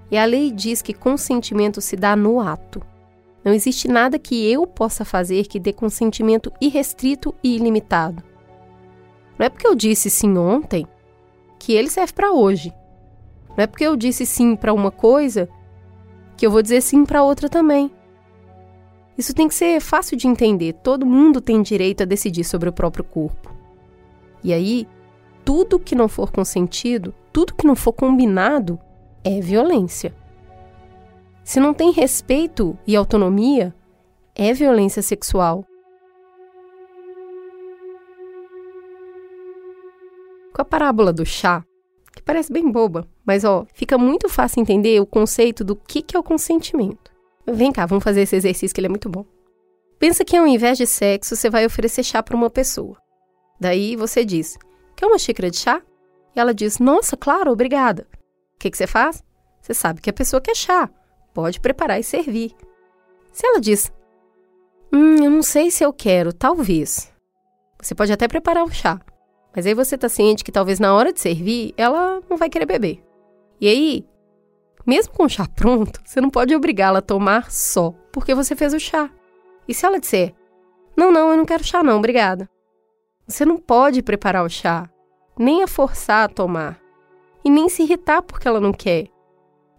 E 0.10 0.18
a 0.18 0.26
lei 0.26 0.52
diz 0.52 0.82
que 0.82 0.94
consentimento 0.94 1.82
se 1.82 1.96
dá 1.96 2.16
no 2.16 2.40
ato. 2.40 2.82
Não 3.44 3.54
existe 3.54 3.88
nada 3.88 4.18
que 4.18 4.50
eu 4.50 4.66
possa 4.66 5.04
fazer 5.04 5.46
que 5.46 5.60
dê 5.60 5.74
consentimento 5.74 6.52
irrestrito 6.62 7.34
e 7.44 7.56
ilimitado. 7.56 8.24
Não 9.38 9.46
é 9.46 9.50
porque 9.50 9.68
eu 9.68 9.76
disse 9.76 10.10
sim 10.10 10.38
ontem 10.38 10.88
que 11.58 11.74
ele 11.74 11.90
serve 11.90 12.14
para 12.14 12.32
hoje. 12.32 12.74
Não 13.50 13.64
é 13.64 13.68
porque 13.68 13.84
eu 13.84 13.96
disse 13.96 14.26
sim 14.26 14.56
para 14.56 14.74
uma 14.74 14.92
coisa 14.92 15.50
que 16.38 16.46
eu 16.46 16.52
vou 16.52 16.62
dizer 16.62 16.82
sim 16.82 17.06
para 17.06 17.24
outra 17.24 17.50
também. 17.50 17.92
Isso 19.18 19.34
tem 19.34 19.50
que 19.50 19.54
ser 19.56 19.82
fácil 19.82 20.16
de 20.16 20.28
entender. 20.28 20.74
Todo 20.82 21.06
mundo 21.06 21.42
tem 21.42 21.62
direito 21.62 22.04
a 22.04 22.06
decidir 22.06 22.46
sobre 22.46 22.70
o 22.70 22.74
próprio 22.74 23.04
corpo. 23.04 23.49
E 24.44 24.54
aí, 24.54 24.88
tudo 25.44 25.80
que 25.80 25.96
não 25.96 26.08
for 26.08 26.32
consentido, 26.32 27.14
tudo 27.32 27.54
que 27.56 27.68
não 27.68 27.76
for 27.76 27.94
combinado, 27.94 28.80
é 29.24 29.40
violência. 29.40 30.14
Se 31.44 31.60
não 31.60 31.74
tem 31.74 31.92
respeito 31.92 32.78
e 32.86 32.96
autonomia, 32.96 33.74
é 34.36 34.54
violência 34.54 35.02
sexual. 35.02 35.66
Com 40.54 40.62
a 40.62 40.66
parábola 40.66 41.12
do 41.12 41.26
chá, 41.26 41.64
que 42.16 42.22
parece 42.22 42.52
bem 42.52 42.72
boba, 42.72 43.08
mas 43.26 43.44
ó, 43.44 43.66
fica 43.74 43.98
muito 43.98 44.30
fácil 44.30 44.62
entender 44.62 45.02
o 45.02 45.06
conceito 45.06 45.64
do 45.64 45.76
que, 45.76 46.02
que 46.02 46.16
é 46.16 46.20
o 46.20 46.24
consentimento. 46.24 47.12
Vem 47.48 47.72
cá, 47.72 47.86
vamos 47.86 48.04
fazer 48.04 48.22
esse 48.22 48.36
exercício 48.36 48.74
que 48.74 48.80
ele 48.80 48.88
é 48.88 48.90
muito 48.90 49.10
bom. 49.10 49.26
Pensa 49.98 50.24
que 50.24 50.38
ao 50.38 50.48
invés 50.48 50.78
de 50.78 50.86
sexo, 50.86 51.36
você 51.36 51.50
vai 51.50 51.66
oferecer 51.66 52.04
chá 52.04 52.22
para 52.22 52.36
uma 52.36 52.50
pessoa. 52.50 52.98
Daí 53.60 53.96
você 53.96 54.24
diz: 54.24 54.58
Quer 54.96 55.06
uma 55.06 55.18
xícara 55.18 55.50
de 55.52 55.58
chá? 55.58 55.82
E 56.36 56.40
ela 56.40 56.54
diz: 56.54 56.80
Nossa, 56.80 57.18
claro, 57.18 57.52
obrigada. 57.52 58.08
O 58.56 58.60
que, 58.60 58.72
que 58.72 58.78
você 58.78 58.88
faz? 58.88 59.24
Você 59.62 59.74
sabe 59.74 60.02
que 60.02 60.10
a 60.10 60.14
pessoa 60.14 60.42
quer 60.42 60.56
chá. 60.56 60.90
Pode 61.34 61.60
preparar 61.60 62.00
e 62.00 62.04
servir. 62.04 62.56
Se 63.32 63.46
ela 63.46 63.60
diz: 63.60 63.92
Hum, 64.92 65.24
eu 65.24 65.30
não 65.30 65.44
sei 65.44 65.70
se 65.70 65.84
eu 65.84 65.94
quero, 65.94 66.34
talvez. 66.34 67.12
Você 67.82 67.96
pode 67.96 68.12
até 68.12 68.28
preparar 68.28 68.64
o 68.64 68.72
chá, 68.72 69.00
mas 69.56 69.66
aí 69.66 69.74
você 69.74 69.96
está 69.96 70.10
ciente 70.10 70.44
que 70.44 70.52
talvez 70.52 70.80
na 70.80 70.94
hora 70.94 71.14
de 71.14 71.20
servir 71.20 71.74
ela 71.78 72.22
não 72.30 72.36
vai 72.36 72.50
querer 72.50 72.66
beber. 72.66 73.02
E 73.62 73.68
aí, 73.68 74.06
mesmo 74.86 75.14
com 75.14 75.24
o 75.24 75.30
chá 75.30 75.48
pronto, 75.48 76.02
você 76.04 76.20
não 76.20 76.30
pode 76.30 76.56
obrigá-la 76.56 77.00
a 77.00 77.02
tomar 77.02 77.52
só 77.52 77.94
porque 78.12 78.36
você 78.36 78.56
fez 78.56 78.74
o 78.74 78.80
chá. 78.80 79.10
E 79.68 79.74
se 79.74 79.86
ela 79.86 80.00
disser: 80.00 80.34
Não, 80.98 81.12
não, 81.12 81.32
eu 81.32 81.38
não 81.38 81.46
quero 81.46 81.64
chá, 81.64 81.84
não, 81.84 81.98
obrigada. 81.98 82.50
Você 83.30 83.46
não 83.46 83.58
pode 83.58 84.02
preparar 84.02 84.44
o 84.44 84.50
chá, 84.50 84.90
nem 85.38 85.62
a 85.62 85.68
forçar 85.68 86.26
a 86.26 86.28
tomar, 86.28 86.82
e 87.46 87.50
nem 87.50 87.70
se 87.70 87.84
irritar 87.84 88.24
porque 88.24 88.48
ela 88.48 88.60
não 88.60 88.74
quer. 88.74 89.08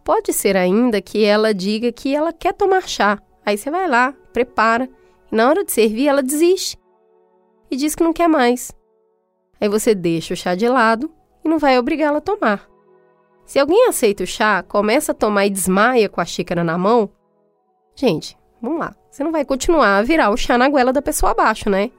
Pode 0.04 0.32
ser 0.32 0.56
ainda 0.56 1.02
que 1.02 1.24
ela 1.24 1.52
diga 1.52 1.90
que 1.90 2.14
ela 2.14 2.32
quer 2.32 2.54
tomar 2.54 2.88
chá. 2.88 3.20
Aí 3.44 3.58
você 3.58 3.68
vai 3.68 3.88
lá, 3.88 4.14
prepara 4.32 4.88
E 5.32 5.34
na 5.34 5.48
hora 5.48 5.64
de 5.64 5.72
servir, 5.72 6.06
ela 6.06 6.22
desiste 6.22 6.78
e 7.68 7.76
diz 7.76 7.96
que 7.96 8.04
não 8.04 8.12
quer 8.12 8.28
mais. 8.28 8.70
Aí 9.60 9.68
você 9.68 9.96
deixa 9.96 10.32
o 10.32 10.36
chá 10.36 10.54
de 10.54 10.68
lado 10.68 11.10
e 11.44 11.48
não 11.48 11.58
vai 11.58 11.76
obrigá-la 11.76 12.18
a 12.18 12.22
tomar. 12.22 12.68
Se 13.44 13.58
alguém 13.58 13.88
aceita 13.88 14.22
o 14.22 14.28
chá, 14.28 14.62
começa 14.62 15.10
a 15.10 15.14
tomar 15.14 15.46
e 15.46 15.50
desmaia 15.50 16.08
com 16.08 16.20
a 16.20 16.24
xícara 16.24 16.62
na 16.62 16.78
mão, 16.78 17.10
gente, 17.96 18.38
vamos 18.62 18.78
lá. 18.78 18.94
Você 19.10 19.24
não 19.24 19.32
vai 19.32 19.44
continuar 19.44 19.98
a 19.98 20.02
virar 20.02 20.30
o 20.30 20.36
chá 20.36 20.56
na 20.56 20.68
goela 20.68 20.92
da 20.92 21.02
pessoa 21.02 21.32
abaixo, 21.32 21.68
né? 21.68 21.90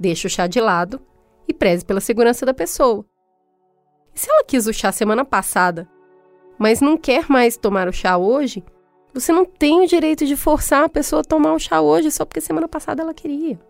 Deixa 0.00 0.28
o 0.28 0.30
chá 0.30 0.46
de 0.46 0.58
lado 0.58 0.98
e 1.46 1.52
preze 1.52 1.84
pela 1.84 2.00
segurança 2.00 2.46
da 2.46 2.54
pessoa. 2.54 3.04
E 4.14 4.18
se 4.18 4.30
ela 4.30 4.42
quis 4.44 4.66
o 4.66 4.72
chá 4.72 4.90
semana 4.90 5.26
passada, 5.26 5.86
mas 6.58 6.80
não 6.80 6.96
quer 6.96 7.28
mais 7.28 7.58
tomar 7.58 7.86
o 7.86 7.92
chá 7.92 8.16
hoje, 8.16 8.64
você 9.12 9.30
não 9.30 9.44
tem 9.44 9.84
o 9.84 9.86
direito 9.86 10.24
de 10.24 10.36
forçar 10.36 10.84
a 10.84 10.88
pessoa 10.88 11.20
a 11.20 11.24
tomar 11.24 11.52
o 11.52 11.58
chá 11.58 11.82
hoje 11.82 12.10
só 12.10 12.24
porque 12.24 12.40
semana 12.40 12.66
passada 12.66 13.02
ela 13.02 13.12
queria. 13.12 13.60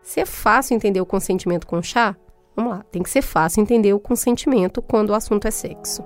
Se 0.00 0.20
é 0.20 0.24
fácil 0.24 0.74
entender 0.74 1.02
o 1.02 1.06
consentimento 1.06 1.66
com 1.66 1.76
o 1.78 1.82
chá, 1.82 2.16
vamos 2.56 2.72
lá, 2.72 2.82
tem 2.90 3.02
que 3.02 3.10
ser 3.10 3.20
fácil 3.20 3.60
entender 3.60 3.92
o 3.92 4.00
consentimento 4.00 4.80
quando 4.80 5.10
o 5.10 5.14
assunto 5.14 5.46
é 5.46 5.50
sexo. 5.50 6.02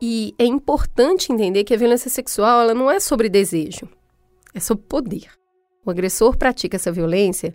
E 0.00 0.34
é 0.38 0.44
importante 0.44 1.32
entender 1.32 1.64
que 1.64 1.74
a 1.74 1.76
violência 1.76 2.10
sexual 2.10 2.62
ela 2.62 2.74
não 2.74 2.90
é 2.90 2.98
sobre 2.98 3.28
desejo, 3.28 3.88
é 4.54 4.60
sobre 4.60 4.84
poder. 4.84 5.30
O 5.84 5.90
agressor 5.90 6.36
pratica 6.36 6.76
essa 6.76 6.92
violência 6.92 7.54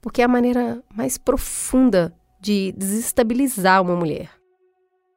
porque 0.00 0.20
é 0.20 0.24
a 0.24 0.28
maneira 0.28 0.82
mais 0.94 1.16
profunda 1.16 2.12
de 2.40 2.72
desestabilizar 2.72 3.80
uma 3.80 3.94
mulher. 3.94 4.30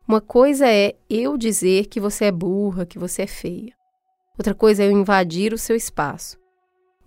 Uma 0.08 0.22
coisa 0.22 0.68
é 0.68 0.96
eu 1.10 1.36
dizer 1.36 1.88
que 1.88 2.00
você 2.00 2.26
é 2.26 2.32
burra, 2.32 2.86
que 2.86 3.00
você 3.00 3.24
é 3.24 3.28
feia. 3.28 3.74
Outra 4.38 4.54
coisa 4.54 4.84
é 4.84 4.88
eu 4.88 4.92
invadir 4.92 5.52
o 5.52 5.58
seu 5.58 5.76
espaço. 5.76 6.38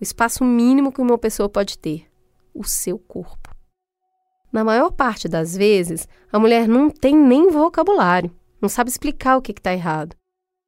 O 0.00 0.02
espaço 0.02 0.44
mínimo 0.44 0.90
que 0.92 1.00
uma 1.00 1.16
pessoa 1.16 1.48
pode 1.48 1.78
ter: 1.78 2.06
o 2.52 2.64
seu 2.64 2.98
corpo. 2.98 3.54
Na 4.52 4.64
maior 4.64 4.90
parte 4.90 5.28
das 5.28 5.56
vezes, 5.56 6.08
a 6.32 6.38
mulher 6.38 6.66
não 6.66 6.90
tem 6.90 7.16
nem 7.16 7.50
vocabulário, 7.50 8.34
não 8.60 8.68
sabe 8.68 8.90
explicar 8.90 9.36
o 9.36 9.42
que 9.42 9.52
está 9.52 9.72
errado. 9.72 10.16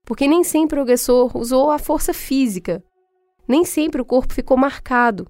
Porque 0.04 0.26
nem 0.26 0.42
sempre 0.42 0.78
o 0.78 0.82
agressor 0.82 1.36
usou 1.36 1.70
a 1.70 1.78
força 1.78 2.12
física, 2.12 2.82
nem 3.46 3.64
sempre 3.64 4.00
o 4.00 4.04
corpo 4.04 4.32
ficou 4.32 4.56
marcado, 4.56 5.26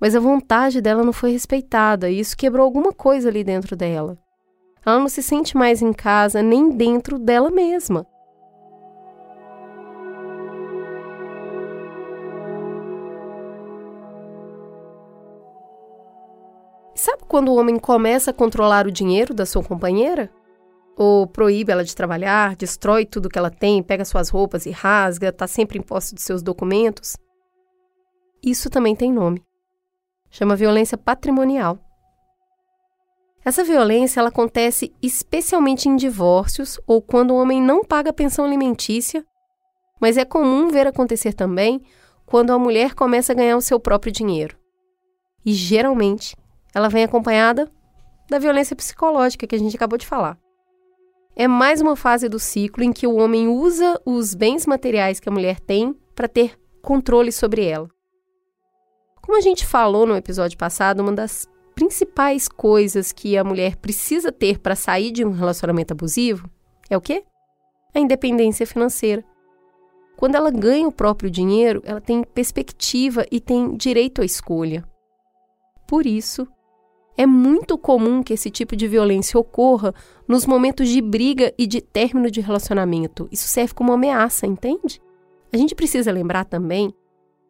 mas 0.00 0.16
a 0.16 0.20
vontade 0.20 0.80
dela 0.80 1.04
não 1.04 1.12
foi 1.12 1.30
respeitada 1.30 2.10
e 2.10 2.18
isso 2.18 2.36
quebrou 2.36 2.64
alguma 2.64 2.92
coisa 2.92 3.28
ali 3.28 3.44
dentro 3.44 3.76
dela. 3.76 4.18
Ela 4.84 4.98
não 4.98 5.08
se 5.08 5.22
sente 5.22 5.56
mais 5.56 5.80
em 5.80 5.92
casa 5.92 6.42
nem 6.42 6.70
dentro 6.70 7.18
dela 7.18 7.50
mesma. 7.50 8.04
Sabe 16.94 17.22
quando 17.28 17.48
o 17.48 17.56
homem 17.56 17.78
começa 17.78 18.32
a 18.32 18.34
controlar 18.34 18.86
o 18.86 18.92
dinheiro 18.92 19.32
da 19.32 19.46
sua 19.46 19.62
companheira? 19.62 20.30
Ou 20.96 21.26
proíbe 21.26 21.72
ela 21.72 21.84
de 21.84 21.96
trabalhar, 21.96 22.54
destrói 22.56 23.06
tudo 23.06 23.28
que 23.28 23.38
ela 23.38 23.50
tem, 23.50 23.82
pega 23.82 24.04
suas 24.04 24.28
roupas 24.28 24.66
e 24.66 24.70
rasga, 24.70 25.28
está 25.28 25.46
sempre 25.46 25.78
em 25.78 25.82
posse 25.82 26.14
de 26.14 26.22
seus 26.22 26.42
documentos? 26.42 27.16
Isso 28.42 28.68
também 28.68 28.94
tem 28.94 29.12
nome 29.12 29.42
chama 30.32 30.56
violência 30.56 30.96
patrimonial. 30.96 31.78
Essa 33.44 33.62
violência 33.62 34.18
ela 34.18 34.30
acontece 34.30 34.92
especialmente 35.02 35.88
em 35.88 35.94
divórcios 35.94 36.80
ou 36.86 37.02
quando 37.02 37.32
o 37.32 37.36
homem 37.36 37.60
não 37.60 37.84
paga 37.84 38.12
pensão 38.12 38.44
alimentícia, 38.44 39.24
mas 40.00 40.16
é 40.16 40.24
comum 40.24 40.68
ver 40.68 40.86
acontecer 40.86 41.34
também 41.34 41.82
quando 42.24 42.50
a 42.50 42.58
mulher 42.58 42.94
começa 42.94 43.32
a 43.32 43.36
ganhar 43.36 43.56
o 43.56 43.60
seu 43.60 43.78
próprio 43.78 44.10
dinheiro. 44.10 44.56
E 45.44 45.52
geralmente 45.52 46.34
ela 46.74 46.88
vem 46.88 47.04
acompanhada 47.04 47.70
da 48.30 48.38
violência 48.38 48.74
psicológica 48.74 49.46
que 49.46 49.54
a 49.54 49.58
gente 49.58 49.76
acabou 49.76 49.98
de 49.98 50.06
falar. 50.06 50.38
É 51.34 51.48
mais 51.48 51.80
uma 51.80 51.96
fase 51.96 52.28
do 52.28 52.38
ciclo 52.38 52.84
em 52.84 52.92
que 52.92 53.06
o 53.06 53.16
homem 53.16 53.48
usa 53.48 53.98
os 54.04 54.34
bens 54.34 54.66
materiais 54.66 55.18
que 55.18 55.28
a 55.28 55.32
mulher 55.32 55.58
tem 55.58 55.94
para 56.14 56.28
ter 56.28 56.58
controle 56.82 57.32
sobre 57.32 57.64
ela. 57.64 57.88
Como 59.22 59.38
a 59.38 59.40
gente 59.40 59.64
falou 59.64 60.06
no 60.06 60.14
episódio 60.14 60.58
passado, 60.58 61.00
uma 61.00 61.12
das 61.12 61.48
principais 61.74 62.48
coisas 62.48 63.12
que 63.12 63.38
a 63.38 63.44
mulher 63.44 63.76
precisa 63.76 64.30
ter 64.30 64.58
para 64.58 64.76
sair 64.76 65.10
de 65.10 65.24
um 65.24 65.30
relacionamento 65.30 65.94
abusivo 65.94 66.50
é 66.90 66.96
o 66.96 67.00
quê? 67.00 67.24
A 67.94 67.98
independência 67.98 68.66
financeira. 68.66 69.24
Quando 70.18 70.34
ela 70.34 70.50
ganha 70.50 70.86
o 70.86 70.92
próprio 70.92 71.30
dinheiro, 71.30 71.82
ela 71.86 72.00
tem 72.00 72.22
perspectiva 72.22 73.24
e 73.30 73.40
tem 73.40 73.74
direito 73.74 74.20
à 74.20 74.24
escolha. 74.24 74.84
Por 75.88 76.04
isso, 76.04 76.46
é 77.16 77.26
muito 77.26 77.76
comum 77.76 78.22
que 78.22 78.32
esse 78.32 78.50
tipo 78.50 78.74
de 78.74 78.88
violência 78.88 79.38
ocorra 79.38 79.94
nos 80.26 80.46
momentos 80.46 80.88
de 80.88 81.00
briga 81.00 81.52
e 81.58 81.66
de 81.66 81.80
término 81.80 82.30
de 82.30 82.40
relacionamento. 82.40 83.28
Isso 83.30 83.46
serve 83.48 83.74
como 83.74 83.92
ameaça, 83.92 84.46
entende? 84.46 85.00
A 85.52 85.56
gente 85.56 85.74
precisa 85.74 86.10
lembrar 86.10 86.44
também 86.44 86.94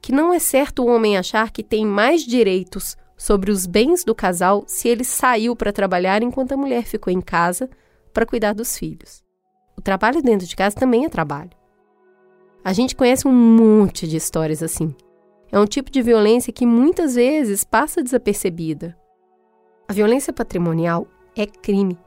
que 0.01 0.13
não 0.13 0.35
é 0.35 0.41
certo 0.41 0.83
o 0.83 0.89
homem 0.89 1.17
achar 1.17 1.53
que 1.53 1.63
tem 1.63 1.87
mais 1.87 2.23
direitos 2.23 2.97
sobre 3.17 3.53
os 3.53 3.67
bens 3.67 4.03
do 4.05 4.17
casal 4.17 4.65
se 4.67 4.89
ele 4.89 5.05
saiu 5.05 5.55
para 5.55 5.73
trabalhar 5.73 6.23
enquanto 6.25 6.53
a 6.53 6.57
mulher 6.57 6.83
ficou 6.85 7.13
em 7.13 7.21
casa 7.21 7.71
para 8.13 8.27
cuidar 8.27 8.53
dos 8.53 8.77
filhos. 8.77 9.23
O 9.77 9.81
trabalho 9.81 10.21
dentro 10.21 10.47
de 10.47 10.57
casa 10.57 10.75
também 10.75 11.05
é 11.05 11.09
trabalho. 11.09 11.53
A 12.65 12.73
gente 12.73 12.97
conhece 12.97 13.27
um 13.29 13.33
monte 13.33 14.09
de 14.09 14.17
histórias 14.17 14.63
assim. 14.63 14.95
É 15.53 15.59
um 15.59 15.67
tipo 15.67 15.91
de 15.91 16.03
violência 16.03 16.53
que 16.53 16.67
muitas 16.67 17.15
vezes 17.15 17.63
passa 17.63 18.03
desapercebida. 18.03 18.97
A 19.93 19.95
violência 19.95 20.33
patrimonial 20.33 21.07
é 21.37 21.45
crime. 21.45 21.99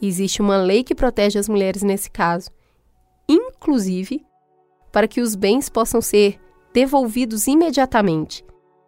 E 0.00 0.06
existe 0.06 0.40
uma 0.40 0.56
lei 0.58 0.84
que 0.84 0.94
protege 0.94 1.40
as 1.40 1.48
mulheres 1.48 1.82
nesse 1.82 2.08
caso, 2.08 2.48
inclusive 3.28 4.24
para 4.92 5.08
que 5.08 5.20
os 5.20 5.34
bens 5.34 5.68
possam 5.68 6.00
ser 6.00 6.38
devolvidos 6.72 7.48
imediatamente, 7.48 8.46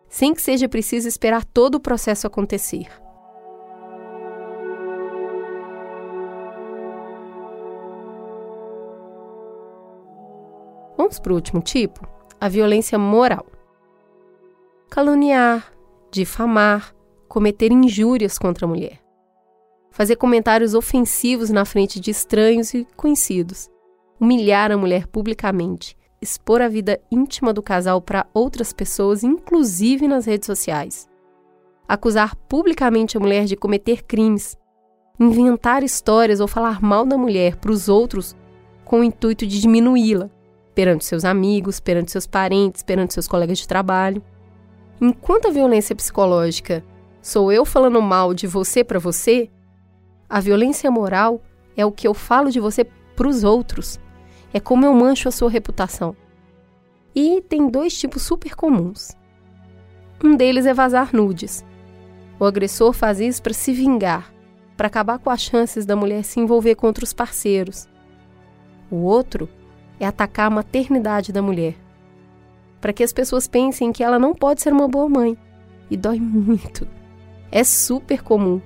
sem 0.09 0.33
que 0.33 0.41
seja 0.41 0.69
preciso 0.69 1.09
esperar 1.09 1.45
todo 1.45 1.75
o 1.75 1.81
processo 1.81 2.29
acontecer. 2.29 2.87
Vamos 10.97 11.19
para 11.19 11.33
o 11.33 11.35
último 11.35 11.61
tipo? 11.61 12.07
A 12.41 12.49
violência 12.49 12.97
moral. 13.01 13.47
Caluniar, 14.89 15.73
difamar, 16.13 16.94
cometer 17.35 17.73
injúrias 17.73 18.39
contra 18.39 18.65
a 18.65 18.69
mulher. 18.69 19.01
Fazer 19.91 20.15
comentários 20.15 20.73
ofensivos 20.73 21.51
na 21.51 21.65
frente 21.65 21.99
de 21.99 22.13
estranhos 22.13 22.73
e 22.73 22.87
conhecidos. 22.97 23.69
Humilhar 24.21 24.71
a 24.71 24.77
mulher 24.77 25.09
publicamente 25.09 25.97
expor 26.23 26.63
a 26.63 26.69
vida 26.69 27.01
íntima 27.11 27.53
do 27.53 27.61
casal 27.61 28.01
para 28.01 28.25
outras 28.33 28.73
pessoas, 28.73 29.25
inclusive 29.25 30.07
nas 30.07 30.27
redes 30.27 30.47
sociais. 30.47 31.09
Acusar 31.89 32.37
publicamente 32.37 33.17
a 33.17 33.21
mulher 33.21 33.47
de 33.47 33.57
cometer 33.57 34.05
crimes. 34.05 34.57
Inventar 35.19 35.83
histórias 35.83 36.39
ou 36.39 36.47
falar 36.47 36.81
mal 36.81 37.05
da 37.05 37.19
mulher 37.19 37.57
para 37.57 37.73
os 37.73 37.89
outros 37.89 38.37
com 38.85 39.01
o 39.01 39.05
intuito 39.05 39.45
de 39.45 39.61
diminuí-la, 39.61 40.31
perante 40.73 41.05
seus 41.05 41.25
amigos, 41.25 41.81
perante 41.81 42.13
seus 42.13 42.29
parentes, 42.29 42.85
perante 42.85 43.13
seus 43.13 43.27
colegas 43.27 43.59
de 43.59 43.67
trabalho. 43.67 44.23
Enquanto 45.01 45.49
a 45.49 45.51
violência 45.51 45.97
psicológica 45.97 46.85
sou 47.25 47.51
eu 47.51 47.65
falando 47.65 48.03
mal 48.03 48.35
de 48.35 48.47
você 48.47 48.85
para 48.85 48.99
você, 48.99 49.51
a 50.29 50.41
violência 50.41 50.91
moral 50.91 51.43
é 51.77 51.85
o 51.85 51.91
que 51.91 52.07
eu 52.07 52.15
falo 52.15 52.51
de 52.51 52.61
você 52.61 52.85
para 52.85 53.27
os 53.29 53.43
outros 53.45 53.99
é 54.55 54.61
como 54.61 54.87
eu 54.87 54.95
mancho 54.95 55.29
a 55.29 55.33
sua 55.33 55.51
reputação. 55.51 56.17
E 57.13 57.43
tem 57.43 57.69
dois 57.69 57.99
tipos 57.99 58.23
super 58.23 58.55
comuns. 58.55 59.17
Um 60.23 60.37
deles 60.37 60.65
é 60.65 60.73
vazar 60.73 61.11
nudes. 61.13 61.65
O 62.39 62.45
agressor 62.45 62.93
faz 62.93 63.19
isso 63.19 63.43
para 63.43 63.53
se 63.53 63.73
vingar, 63.73 64.33
para 64.77 64.87
acabar 64.87 65.19
com 65.19 65.29
as 65.29 65.41
chances 65.41 65.85
da 65.85 65.97
mulher 65.97 66.23
se 66.23 66.39
envolver 66.39 66.77
com 66.77 66.87
outros 66.87 67.13
parceiros. 67.13 67.89
O 68.89 68.97
outro 68.99 69.49
é 69.99 70.07
atacar 70.07 70.47
a 70.47 70.55
maternidade 70.55 71.33
da 71.33 71.43
mulher, 71.43 71.75
para 72.81 72.93
que 72.93 73.03
as 73.03 73.13
pessoas 73.13 73.49
pensem 73.49 73.93
que 73.93 74.05
ela 74.05 74.21
não 74.21 74.35
pode 74.35 74.63
ser 74.63 74.73
uma 74.73 74.87
boa 74.87 75.09
mãe. 75.09 75.37
E 75.91 75.97
dói 75.97 76.21
muito. 76.21 76.87
É 77.55 77.63
super 77.63 78.21
comum 78.21 78.61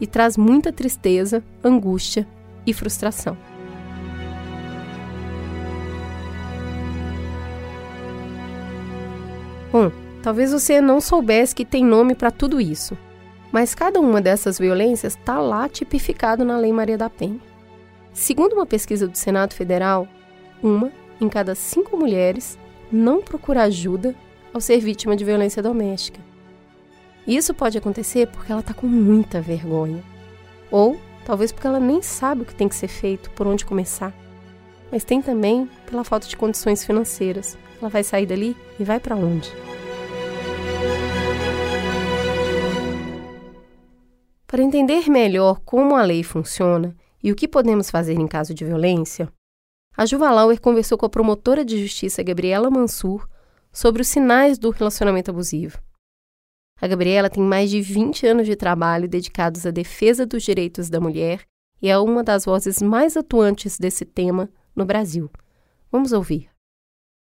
e 0.00 0.06
traz 0.06 0.36
muita 0.36 0.72
tristeza, 0.72 1.42
angústia 1.64 2.24
e 2.64 2.72
frustração. 2.72 3.36
Bom, 9.72 9.90
talvez 10.22 10.52
você 10.52 10.80
não 10.80 11.00
soubesse 11.00 11.56
que 11.56 11.64
tem 11.64 11.84
nome 11.84 12.14
para 12.14 12.30
tudo 12.30 12.60
isso, 12.60 12.96
mas 13.50 13.74
cada 13.74 13.98
uma 13.98 14.20
dessas 14.20 14.60
violências 14.60 15.16
está 15.16 15.40
lá 15.40 15.68
tipificado 15.68 16.44
na 16.44 16.56
Lei 16.56 16.72
Maria 16.72 16.96
da 16.96 17.10
Penha. 17.10 17.40
Segundo 18.12 18.52
uma 18.52 18.64
pesquisa 18.64 19.08
do 19.08 19.18
Senado 19.18 19.54
Federal, 19.54 20.06
uma 20.62 20.92
em 21.20 21.28
cada 21.28 21.56
cinco 21.56 21.96
mulheres 21.96 22.56
não 22.92 23.22
procura 23.22 23.64
ajuda 23.64 24.14
ao 24.54 24.60
ser 24.60 24.78
vítima 24.78 25.16
de 25.16 25.24
violência 25.24 25.60
doméstica. 25.60 26.29
Isso 27.30 27.54
pode 27.54 27.78
acontecer 27.78 28.26
porque 28.26 28.50
ela 28.50 28.60
está 28.60 28.74
com 28.74 28.88
muita 28.88 29.40
vergonha. 29.40 30.02
Ou 30.68 31.00
talvez 31.24 31.52
porque 31.52 31.68
ela 31.68 31.78
nem 31.78 32.02
sabe 32.02 32.42
o 32.42 32.44
que 32.44 32.56
tem 32.56 32.68
que 32.68 32.74
ser 32.74 32.88
feito, 32.88 33.30
por 33.30 33.46
onde 33.46 33.64
começar. 33.64 34.12
Mas 34.90 35.04
tem 35.04 35.22
também 35.22 35.70
pela 35.86 36.02
falta 36.02 36.26
de 36.26 36.36
condições 36.36 36.84
financeiras. 36.84 37.56
Ela 37.80 37.88
vai 37.88 38.02
sair 38.02 38.26
dali 38.26 38.56
e 38.80 38.82
vai 38.82 38.98
para 38.98 39.14
onde? 39.14 39.48
Para 44.44 44.60
entender 44.60 45.08
melhor 45.08 45.60
como 45.64 45.94
a 45.94 46.02
lei 46.02 46.24
funciona 46.24 46.96
e 47.22 47.30
o 47.30 47.36
que 47.36 47.46
podemos 47.46 47.92
fazer 47.92 48.14
em 48.14 48.26
caso 48.26 48.52
de 48.52 48.64
violência, 48.64 49.32
a 49.96 50.04
Juva 50.04 50.32
Lauer 50.32 50.60
conversou 50.60 50.98
com 50.98 51.06
a 51.06 51.08
promotora 51.08 51.64
de 51.64 51.80
justiça 51.80 52.24
Gabriela 52.24 52.68
Mansur 52.68 53.28
sobre 53.72 54.02
os 54.02 54.08
sinais 54.08 54.58
do 54.58 54.70
relacionamento 54.70 55.30
abusivo. 55.30 55.78
A 56.80 56.86
Gabriela 56.86 57.28
tem 57.28 57.42
mais 57.42 57.70
de 57.70 57.80
20 57.80 58.26
anos 58.26 58.46
de 58.46 58.56
trabalho 58.56 59.08
dedicados 59.08 59.66
à 59.66 59.70
defesa 59.70 60.24
dos 60.24 60.42
direitos 60.42 60.88
da 60.88 60.98
mulher 60.98 61.40
e 61.82 61.88
é 61.88 61.98
uma 61.98 62.24
das 62.24 62.44
vozes 62.44 62.80
mais 62.80 63.16
atuantes 63.16 63.78
desse 63.78 64.04
tema 64.04 64.48
no 64.74 64.84
Brasil. 64.84 65.30
Vamos 65.92 66.12
ouvir. 66.12 66.48